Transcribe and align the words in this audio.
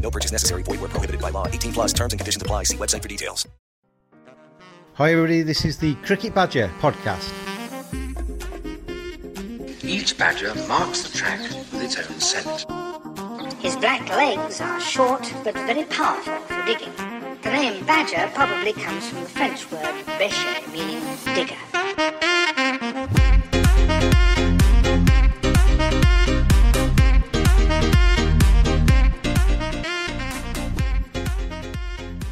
No 0.00 0.10
purchase 0.10 0.32
necessary. 0.32 0.62
Void 0.62 0.80
where 0.80 0.88
prohibited 0.88 1.20
by 1.20 1.30
law. 1.30 1.46
18 1.48 1.72
plus 1.72 1.92
terms 1.92 2.12
and 2.12 2.20
conditions 2.20 2.42
apply. 2.42 2.62
See 2.64 2.76
website 2.76 3.02
for 3.02 3.08
details. 3.08 3.46
Hi, 4.94 5.12
everybody. 5.12 5.42
This 5.42 5.64
is 5.64 5.76
the 5.78 5.94
Cricket 5.96 6.34
Badger 6.34 6.70
podcast. 6.80 7.32
Each 9.84 10.16
badger 10.16 10.54
marks 10.66 11.02
the 11.02 11.16
track 11.16 11.40
with 11.40 11.82
its 11.82 11.98
own 11.98 12.18
scent. 12.18 12.66
His 13.60 13.76
black 13.76 14.08
legs 14.08 14.60
are 14.60 14.80
short 14.80 15.32
but 15.44 15.54
very 15.54 15.84
powerful 15.84 16.38
for 16.38 16.64
digging. 16.64 16.92
The 17.42 17.50
name 17.50 17.84
badger 17.84 18.30
probably 18.34 18.72
comes 18.72 19.08
from 19.08 19.20
the 19.20 19.28
French 19.28 19.70
word 19.70 19.94
bêcher, 20.18 20.72
meaning 20.72 21.02
digger. 21.34 21.56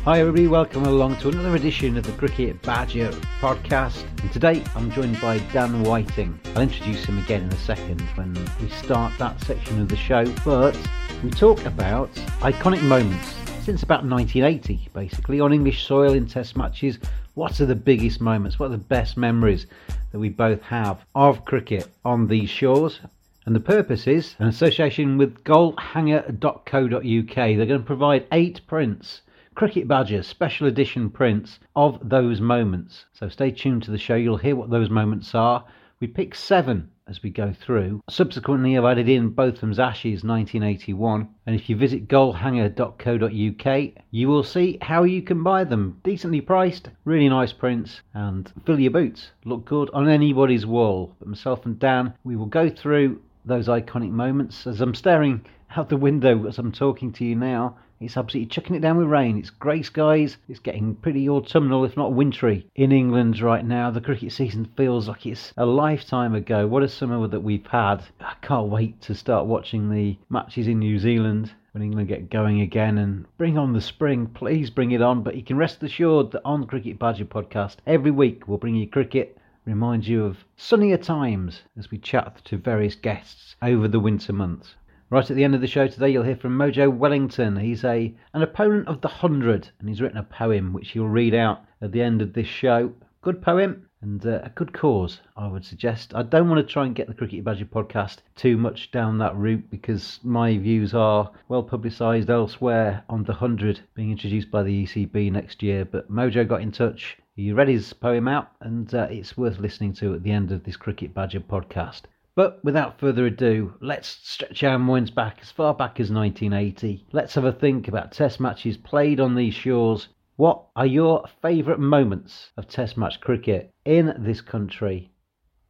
Hi, 0.04 0.20
everybody. 0.20 0.48
Welcome 0.48 0.84
along 0.84 1.16
to 1.20 1.30
another 1.30 1.56
edition 1.56 1.96
of 1.96 2.04
the 2.04 2.12
Cricket 2.12 2.60
Badger 2.60 3.08
podcast. 3.40 4.04
And 4.20 4.30
today 4.30 4.62
I'm 4.76 4.90
joined 4.90 5.18
by 5.18 5.38
Dan 5.54 5.82
Whiting. 5.82 6.38
I'll 6.54 6.60
introduce 6.60 7.06
him 7.06 7.16
again 7.16 7.44
in 7.44 7.48
a 7.48 7.56
second 7.56 8.02
when 8.14 8.34
we 8.60 8.68
start 8.68 9.14
that 9.18 9.40
section 9.44 9.80
of 9.80 9.88
the 9.88 9.96
show. 9.96 10.26
But 10.44 10.76
we 11.22 11.30
talk 11.30 11.64
about 11.64 12.12
iconic 12.42 12.82
moments 12.82 13.32
since 13.62 13.82
about 13.82 14.04
1980, 14.04 14.90
basically, 14.92 15.40
on 15.40 15.54
English 15.54 15.86
soil 15.86 16.12
in 16.12 16.26
Test 16.26 16.54
matches. 16.54 16.98
What 17.32 17.58
are 17.62 17.66
the 17.66 17.74
biggest 17.74 18.20
moments? 18.20 18.58
What 18.58 18.66
are 18.66 18.72
the 18.72 18.76
best 18.76 19.16
memories 19.16 19.66
that 20.12 20.18
we 20.18 20.28
both 20.28 20.60
have 20.60 21.02
of 21.14 21.46
cricket 21.46 21.88
on 22.04 22.26
these 22.28 22.50
shores? 22.50 23.00
And 23.46 23.56
the 23.56 23.60
purpose 23.60 24.06
is 24.06 24.36
an 24.38 24.48
association 24.48 25.16
with 25.16 25.42
goalhanger.co.uk. 25.44 27.34
They're 27.34 27.56
going 27.56 27.80
to 27.80 27.86
provide 27.86 28.26
eight 28.32 28.60
prints, 28.66 29.22
Cricket 29.54 29.86
Badgers 29.86 30.26
special 30.26 30.66
edition 30.66 31.08
prints 31.08 31.60
of 31.76 32.00
those 32.02 32.40
moments. 32.40 33.04
So 33.12 33.28
stay 33.28 33.52
tuned 33.52 33.84
to 33.84 33.92
the 33.92 33.98
show, 33.98 34.16
you'll 34.16 34.36
hear 34.36 34.56
what 34.56 34.68
those 34.68 34.90
moments 34.90 35.32
are. 35.32 35.64
We 36.00 36.08
pick 36.08 36.34
seven 36.34 36.90
as 37.06 37.22
we 37.22 37.30
go 37.30 37.52
through. 37.52 38.00
Subsequently, 38.10 38.76
I've 38.76 38.84
added 38.84 39.08
in 39.08 39.30
Botham's 39.30 39.78
Ashes 39.78 40.24
1981. 40.24 41.28
And 41.46 41.54
if 41.54 41.70
you 41.70 41.76
visit 41.76 42.08
goalhanger.co.uk, 42.08 43.92
you 44.10 44.28
will 44.28 44.42
see 44.42 44.78
how 44.82 45.04
you 45.04 45.22
can 45.22 45.44
buy 45.44 45.62
them. 45.62 46.00
Decently 46.02 46.40
priced, 46.40 46.90
really 47.04 47.28
nice 47.28 47.52
prints, 47.52 48.00
and 48.12 48.52
fill 48.66 48.80
your 48.80 48.90
boots. 48.90 49.30
Look 49.44 49.66
good 49.66 49.88
on 49.94 50.08
anybody's 50.08 50.66
wall. 50.66 51.14
But 51.20 51.28
myself 51.28 51.64
and 51.64 51.78
Dan, 51.78 52.14
we 52.24 52.34
will 52.34 52.46
go 52.46 52.68
through 52.68 53.20
those 53.44 53.68
iconic 53.68 54.10
moments 54.10 54.66
as 54.66 54.80
I'm 54.80 54.96
staring 54.96 55.44
out 55.76 55.88
the 55.88 55.96
window 55.96 56.46
as 56.46 56.58
I'm 56.58 56.72
talking 56.72 57.12
to 57.12 57.24
you 57.24 57.36
now. 57.36 57.76
It's 58.00 58.16
absolutely 58.16 58.48
chucking 58.48 58.74
it 58.74 58.80
down 58.80 58.96
with 58.96 59.06
rain. 59.06 59.38
It's 59.38 59.50
grey 59.50 59.82
skies. 59.82 60.36
It's 60.48 60.58
getting 60.58 60.94
pretty 60.96 61.28
autumnal, 61.28 61.84
if 61.84 61.96
not 61.96 62.12
wintry, 62.12 62.66
in 62.74 62.92
England 62.92 63.40
right 63.40 63.64
now. 63.64 63.90
The 63.90 64.00
cricket 64.00 64.32
season 64.32 64.64
feels 64.76 65.08
like 65.08 65.26
it's 65.26 65.52
a 65.56 65.64
lifetime 65.64 66.34
ago. 66.34 66.66
What 66.66 66.82
a 66.82 66.88
summer 66.88 67.26
that 67.28 67.40
we've 67.40 67.66
had. 67.66 68.04
I 68.20 68.34
can't 68.42 68.68
wait 68.68 69.00
to 69.02 69.14
start 69.14 69.46
watching 69.46 69.90
the 69.90 70.18
matches 70.28 70.66
in 70.66 70.80
New 70.80 70.98
Zealand 70.98 71.52
when 71.72 71.82
England 71.82 72.08
get 72.08 72.30
going 72.30 72.60
again 72.60 72.98
and 72.98 73.26
bring 73.38 73.56
on 73.56 73.72
the 73.72 73.80
spring. 73.80 74.26
Please 74.26 74.70
bring 74.70 74.90
it 74.90 75.02
on. 75.02 75.22
But 75.22 75.36
you 75.36 75.42
can 75.42 75.56
rest 75.56 75.82
assured 75.82 76.32
that 76.32 76.42
on 76.44 76.62
the 76.62 76.66
Cricket 76.66 76.98
Badger 76.98 77.24
podcast, 77.24 77.76
every 77.86 78.10
week 78.10 78.48
we'll 78.48 78.58
bring 78.58 78.74
you 78.74 78.88
cricket 78.88 79.38
remind 79.66 80.06
you 80.06 80.24
of 80.24 80.44
sunnier 80.56 80.98
times 80.98 81.62
as 81.78 81.90
we 81.90 81.96
chat 81.96 82.44
to 82.44 82.58
various 82.58 82.94
guests 82.94 83.56
over 83.62 83.88
the 83.88 84.00
winter 84.00 84.32
months. 84.32 84.74
Right 85.14 85.30
at 85.30 85.36
the 85.36 85.44
end 85.44 85.54
of 85.54 85.60
the 85.60 85.68
show 85.68 85.86
today, 85.86 86.10
you'll 86.10 86.24
hear 86.24 86.34
from 86.34 86.58
Mojo 86.58 86.92
Wellington. 86.92 87.54
He's 87.54 87.84
a 87.84 88.12
an 88.32 88.42
opponent 88.42 88.88
of 88.88 89.00
the 89.00 89.06
hundred, 89.06 89.70
and 89.78 89.88
he's 89.88 90.00
written 90.00 90.18
a 90.18 90.24
poem 90.24 90.72
which 90.72 90.90
he'll 90.90 91.06
read 91.06 91.34
out 91.34 91.64
at 91.80 91.92
the 91.92 92.02
end 92.02 92.20
of 92.20 92.32
this 92.32 92.48
show. 92.48 92.92
Good 93.22 93.40
poem 93.40 93.88
and 94.02 94.26
uh, 94.26 94.40
a 94.42 94.50
good 94.56 94.72
cause, 94.72 95.20
I 95.36 95.46
would 95.46 95.64
suggest. 95.64 96.16
I 96.16 96.24
don't 96.24 96.48
want 96.48 96.66
to 96.66 96.72
try 96.72 96.84
and 96.84 96.96
get 96.96 97.06
the 97.06 97.14
Cricket 97.14 97.44
Badger 97.44 97.64
podcast 97.64 98.22
too 98.34 98.56
much 98.56 98.90
down 98.90 99.18
that 99.18 99.36
route 99.36 99.70
because 99.70 100.18
my 100.24 100.58
views 100.58 100.94
are 100.94 101.30
well 101.46 101.62
publicised 101.62 102.28
elsewhere 102.28 103.04
on 103.08 103.22
the 103.22 103.34
hundred 103.34 103.82
being 103.94 104.10
introduced 104.10 104.50
by 104.50 104.64
the 104.64 104.84
ECB 104.84 105.30
next 105.30 105.62
year. 105.62 105.84
But 105.84 106.10
Mojo 106.10 106.44
got 106.44 106.60
in 106.60 106.72
touch. 106.72 107.18
He 107.36 107.52
read 107.52 107.68
his 107.68 107.92
poem 107.92 108.26
out, 108.26 108.50
and 108.60 108.92
uh, 108.92 109.06
it's 109.08 109.36
worth 109.36 109.60
listening 109.60 109.92
to 109.92 110.12
at 110.14 110.24
the 110.24 110.32
end 110.32 110.50
of 110.50 110.64
this 110.64 110.76
Cricket 110.76 111.14
Badger 111.14 111.38
podcast. 111.38 112.02
But 112.36 112.64
without 112.64 112.98
further 112.98 113.26
ado, 113.26 113.74
let's 113.80 114.08
stretch 114.08 114.64
our 114.64 114.78
minds 114.78 115.10
back 115.10 115.38
as 115.40 115.52
far 115.52 115.72
back 115.72 116.00
as 116.00 116.10
1980. 116.10 117.06
Let's 117.12 117.34
have 117.34 117.44
a 117.44 117.52
think 117.52 117.86
about 117.86 118.10
Test 118.10 118.40
matches 118.40 118.76
played 118.76 119.20
on 119.20 119.36
these 119.36 119.54
shores. 119.54 120.08
What 120.36 120.64
are 120.74 120.86
your 120.86 121.24
favourite 121.42 121.78
moments 121.78 122.50
of 122.56 122.66
Test 122.66 122.96
match 122.96 123.20
cricket 123.20 123.72
in 123.84 124.14
this 124.18 124.40
country? 124.40 125.12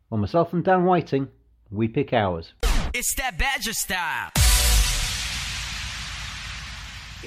Well, 0.08 0.20
myself 0.20 0.54
and 0.54 0.64
Dan 0.64 0.84
Whiting, 0.84 1.28
we 1.70 1.86
pick 1.88 2.14
ours. 2.14 2.54
It's 2.94 3.14
that 3.16 3.36
Badger 3.36 3.74
style. 3.74 4.30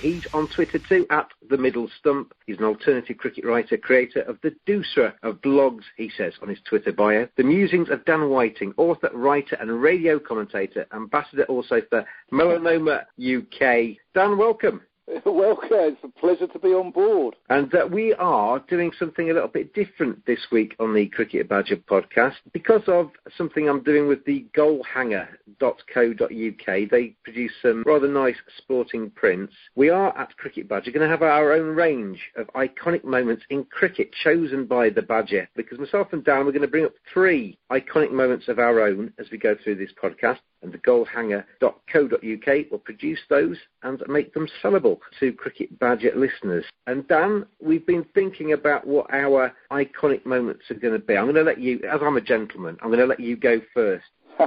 He's 0.01 0.27
on 0.31 0.47
Twitter 0.47 0.77
too, 0.77 1.07
at 1.09 1.27
the 1.49 1.57
Middle 1.57 1.89
Stump. 1.99 2.33
He's 2.45 2.59
an 2.59 2.65
alternative 2.65 3.17
cricket 3.17 3.45
writer, 3.45 3.77
creator 3.77 4.21
of 4.21 4.37
the 4.43 4.55
Doosra 4.67 5.13
of 5.23 5.41
blogs, 5.41 5.83
he 5.95 6.11
says 6.15 6.33
on 6.41 6.49
his 6.49 6.59
Twitter 6.65 6.91
bio. 6.91 7.27
The 7.35 7.43
musings 7.43 7.89
of 7.89 8.05
Dan 8.05 8.29
Whiting, 8.29 8.73
author, 8.77 9.09
writer, 9.13 9.57
and 9.59 9.81
radio 9.81 10.19
commentator, 10.19 10.85
ambassador 10.93 11.45
also 11.45 11.81
for 11.89 12.05
Melanoma 12.31 13.05
UK. 13.19 13.97
Dan, 14.13 14.37
welcome. 14.37 14.81
Welcome. 15.25 15.69
It's 15.71 16.03
a 16.03 16.09
pleasure 16.19 16.47
to 16.47 16.59
be 16.59 16.69
on 16.69 16.91
board. 16.91 17.37
And 17.49 17.73
uh, 17.73 17.87
we 17.89 18.13
are 18.15 18.59
doing 18.67 18.91
something 18.99 19.29
a 19.29 19.33
little 19.33 19.47
bit 19.47 19.73
different 19.73 20.25
this 20.25 20.39
week 20.51 20.75
on 20.79 20.93
the 20.93 21.07
Cricket 21.07 21.47
Badger 21.47 21.77
podcast 21.77 22.33
because 22.51 22.81
of 22.87 23.11
something 23.37 23.69
I'm 23.69 23.83
doing 23.83 24.09
with 24.09 24.25
the 24.25 24.45
goalhanger.co.uk. 24.57 26.89
They 26.91 27.15
produce 27.23 27.53
some 27.61 27.83
rather 27.85 28.09
nice 28.09 28.35
sporting 28.57 29.09
prints. 29.11 29.53
We 29.75 29.89
are 29.89 30.17
at 30.17 30.35
Cricket 30.35 30.67
Badger 30.67 30.91
going 30.91 31.07
to 31.07 31.09
have 31.09 31.21
our 31.21 31.53
own 31.53 31.73
range 31.73 32.19
of 32.35 32.47
iconic 32.47 33.05
moments 33.05 33.43
in 33.49 33.63
cricket 33.65 34.11
chosen 34.23 34.65
by 34.65 34.89
the 34.89 35.01
Badger 35.01 35.47
because 35.55 35.79
myself 35.79 36.07
and 36.11 36.25
Dan 36.25 36.45
we're 36.45 36.51
going 36.51 36.61
to 36.63 36.67
bring 36.67 36.85
up 36.85 36.95
three 37.13 37.57
iconic 37.71 38.11
moments 38.11 38.49
of 38.49 38.59
our 38.59 38.81
own 38.81 39.13
as 39.19 39.27
we 39.31 39.37
go 39.37 39.55
through 39.63 39.75
this 39.75 39.91
podcast. 40.01 40.39
and 40.63 40.73
the 40.73 40.77
goalhanger.co.uk 40.79 42.71
will 42.71 42.79
produce 42.79 43.19
those 43.29 43.57
and 43.83 44.01
make 44.07 44.33
them 44.33 44.47
sellable 44.61 44.96
to 45.19 45.31
Cricket 45.33 45.77
Badger 45.79 46.13
listeners. 46.15 46.65
And 46.85 47.07
Dan, 47.07 47.45
we've 47.61 47.85
been 47.85 48.05
thinking 48.13 48.53
about 48.53 48.85
what 48.85 49.13
our 49.13 49.53
iconic 49.71 50.25
moments 50.25 50.63
are 50.69 50.75
going 50.75 50.93
to 50.93 50.99
be. 50.99 51.17
I'm 51.17 51.25
going 51.25 51.35
to 51.35 51.43
let 51.43 51.59
you, 51.59 51.79
as 51.91 51.99
I'm 52.01 52.17
a 52.17 52.21
gentleman, 52.21 52.77
I'm 52.81 52.89
going 52.89 52.99
to 52.99 53.05
let 53.05 53.19
you 53.19 53.35
go 53.35 53.61
first. 53.73 54.05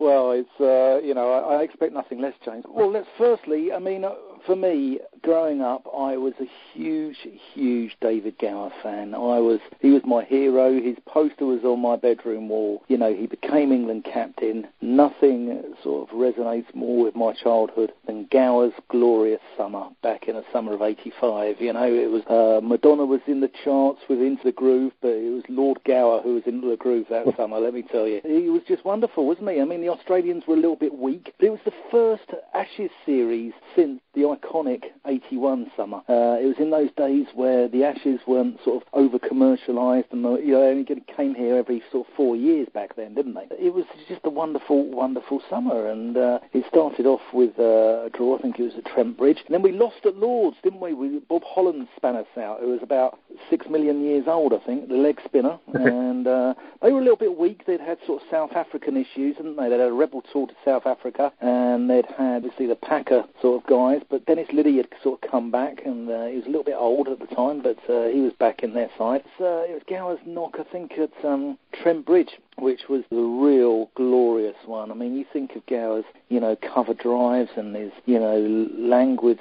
well, 0.00 0.32
it's 0.32 0.48
uh, 0.60 0.98
you 1.06 1.14
know 1.14 1.30
I, 1.30 1.56
I 1.58 1.62
expect 1.62 1.92
nothing 1.92 2.20
less, 2.20 2.34
James. 2.44 2.64
Well, 2.68 2.90
let's 2.90 3.06
firstly, 3.16 3.72
I 3.72 3.78
mean, 3.78 4.04
uh, 4.04 4.14
for 4.46 4.56
me, 4.56 5.00
growing 5.22 5.60
up, 5.60 5.86
I 5.86 6.16
was 6.16 6.34
a 6.40 6.46
huge, 6.72 7.16
huge 7.54 7.96
David 8.00 8.38
Gower 8.38 8.72
fan. 8.82 9.14
I 9.14 9.38
was 9.38 9.60
he 9.80 9.90
was 9.90 10.02
my 10.04 10.24
hero. 10.24 10.80
His 10.80 10.96
poster 11.06 11.46
was 11.46 11.64
on 11.64 11.80
my 11.80 11.96
bedroom 11.96 12.48
wall. 12.48 12.82
You 12.88 12.98
know, 12.98 13.14
he 13.14 13.26
became 13.26 13.72
England 13.72 14.04
captain. 14.04 14.68
Nothing 14.80 15.62
sort 15.82 16.08
of 16.08 16.16
resonates 16.16 16.72
more 16.74 17.04
with 17.04 17.14
my 17.14 17.32
childhood 17.34 17.92
than 18.06 18.28
Gower's 18.30 18.72
glorious 18.88 19.40
summer 19.56 19.88
back 20.02 20.28
in 20.28 20.36
the 20.36 20.44
summer 20.52 20.74
of 20.74 20.82
'85. 20.82 21.60
You 21.60 21.72
know, 21.72 21.92
it 21.92 22.10
was 22.10 22.22
uh, 22.26 22.60
Madonna 22.64 23.04
was 23.04 23.20
in 23.26 23.40
the 23.40 23.50
charts 23.64 24.00
with 24.08 24.20
Into 24.20 24.44
the 24.44 24.52
Groove, 24.52 24.92
but 25.00 25.08
it 25.08 25.30
was 25.30 25.44
Lord 25.48 25.78
Gower 25.84 26.20
who 26.22 26.34
was 26.34 26.44
into 26.46 26.68
the 26.68 26.76
groove 26.76 27.06
that 27.10 27.26
summer. 27.36 27.58
Let 27.58 27.74
me 27.74 27.82
tell 27.82 28.06
you, 28.06 28.20
he 28.24 28.48
was 28.48 28.62
just 28.66 28.84
wonderful, 28.84 29.26
wasn't 29.26 29.50
he? 29.50 29.60
I 29.60 29.64
mean, 29.64 29.80
the 29.80 29.88
Australians 29.88 30.44
were 30.46 30.54
a 30.54 30.58
little 30.58 30.76
bit 30.76 30.96
weak, 30.96 31.32
but 31.38 31.46
it 31.46 31.50
was 31.50 31.60
the 31.64 31.72
first 31.90 32.30
Ashes 32.54 32.90
series 33.04 33.52
since 33.76 34.00
iconic 34.34 34.82
81 35.08 35.70
summer. 35.76 35.98
Uh, 36.08 36.36
it 36.38 36.46
was 36.46 36.56
in 36.58 36.70
those 36.70 36.90
days 36.96 37.26
where 37.34 37.68
the 37.68 37.84
Ashes 37.84 38.20
weren't 38.26 38.58
sort 38.64 38.82
of 38.82 38.88
over 38.92 39.18
commercialised 39.18 40.04
and 40.12 40.22
you 40.44 40.52
know, 40.52 40.62
only 40.62 40.84
came 41.16 41.34
here 41.34 41.56
every 41.56 41.82
sort 41.90 42.06
of 42.06 42.14
four 42.14 42.36
years 42.36 42.68
back 42.72 42.96
then, 42.96 43.14
didn't 43.14 43.34
they? 43.34 43.46
It 43.58 43.74
was 43.74 43.84
just 44.08 44.20
a 44.24 44.30
wonderful, 44.30 44.84
wonderful 44.90 45.42
summer 45.48 45.88
and 45.88 46.16
uh, 46.16 46.38
it 46.52 46.64
started 46.68 47.06
off 47.06 47.22
with 47.32 47.58
uh, 47.58 48.06
a 48.06 48.10
draw, 48.12 48.38
I 48.38 48.42
think 48.42 48.58
it 48.58 48.62
was 48.62 48.74
at 48.76 48.84
Trent 48.84 49.16
Bridge. 49.16 49.38
And 49.46 49.54
then 49.54 49.62
we 49.62 49.72
lost 49.72 50.04
at 50.04 50.16
Lords, 50.16 50.56
didn't 50.62 50.80
we? 50.80 50.92
we 50.92 51.18
Bob 51.20 51.42
Holland 51.44 51.88
span 51.96 52.16
us 52.16 52.26
out, 52.36 52.60
who 52.60 52.68
was 52.68 52.80
about 52.82 53.18
six 53.50 53.66
million 53.68 54.04
years 54.04 54.24
old, 54.26 54.52
I 54.52 54.58
think, 54.64 54.88
the 54.88 54.94
leg 54.94 55.20
spinner. 55.24 55.58
and 55.74 56.26
uh, 56.26 56.54
they 56.82 56.92
were 56.92 57.00
a 57.00 57.02
little 57.02 57.16
bit 57.16 57.36
weak. 57.36 57.64
They'd 57.66 57.80
had 57.80 57.98
sort 58.06 58.22
of 58.22 58.28
South 58.30 58.52
African 58.52 58.96
issues, 58.96 59.36
hadn't 59.36 59.56
they? 59.56 59.68
They'd 59.68 59.80
had 59.80 59.88
a 59.88 59.92
rebel 59.92 60.22
tour 60.32 60.46
to 60.46 60.54
South 60.64 60.86
Africa 60.86 61.32
and 61.40 61.88
they'd 61.88 62.06
had, 62.06 62.44
obviously, 62.44 62.66
the 62.66 62.76
Packer 62.76 63.24
sort 63.40 63.62
of 63.62 63.68
guys 63.68 64.02
but 64.10 64.26
Dennis 64.26 64.48
Lillee 64.48 64.76
had 64.76 64.90
sort 65.02 65.22
of 65.22 65.30
come 65.30 65.50
back, 65.50 65.82
and 65.84 66.08
uh, 66.08 66.26
he 66.26 66.36
was 66.36 66.44
a 66.44 66.48
little 66.48 66.64
bit 66.64 66.76
old 66.76 67.08
at 67.08 67.18
the 67.18 67.34
time, 67.34 67.62
but 67.62 67.78
uh, 67.88 68.08
he 68.08 68.20
was 68.20 68.32
back 68.38 68.62
in 68.62 68.74
their 68.74 68.90
side. 68.98 69.22
So 69.38 69.64
it 69.68 69.72
was 69.72 69.82
Gower's 69.88 70.18
knock, 70.26 70.56
I 70.58 70.64
think, 70.64 70.92
at 70.98 71.12
um, 71.24 71.58
Trent 71.72 72.06
Bridge, 72.06 72.38
which 72.56 72.88
was 72.88 73.02
the 73.10 73.16
real 73.16 73.90
glorious 73.94 74.56
one. 74.66 74.90
I 74.90 74.94
mean, 74.94 75.14
you 75.14 75.24
think 75.32 75.54
of 75.56 75.64
Gower's, 75.66 76.04
you 76.28 76.40
know, 76.40 76.56
cover 76.56 76.94
drives 76.94 77.50
and 77.56 77.74
his, 77.74 77.92
you 78.06 78.18
know, 78.18 78.38
languid 78.76 79.38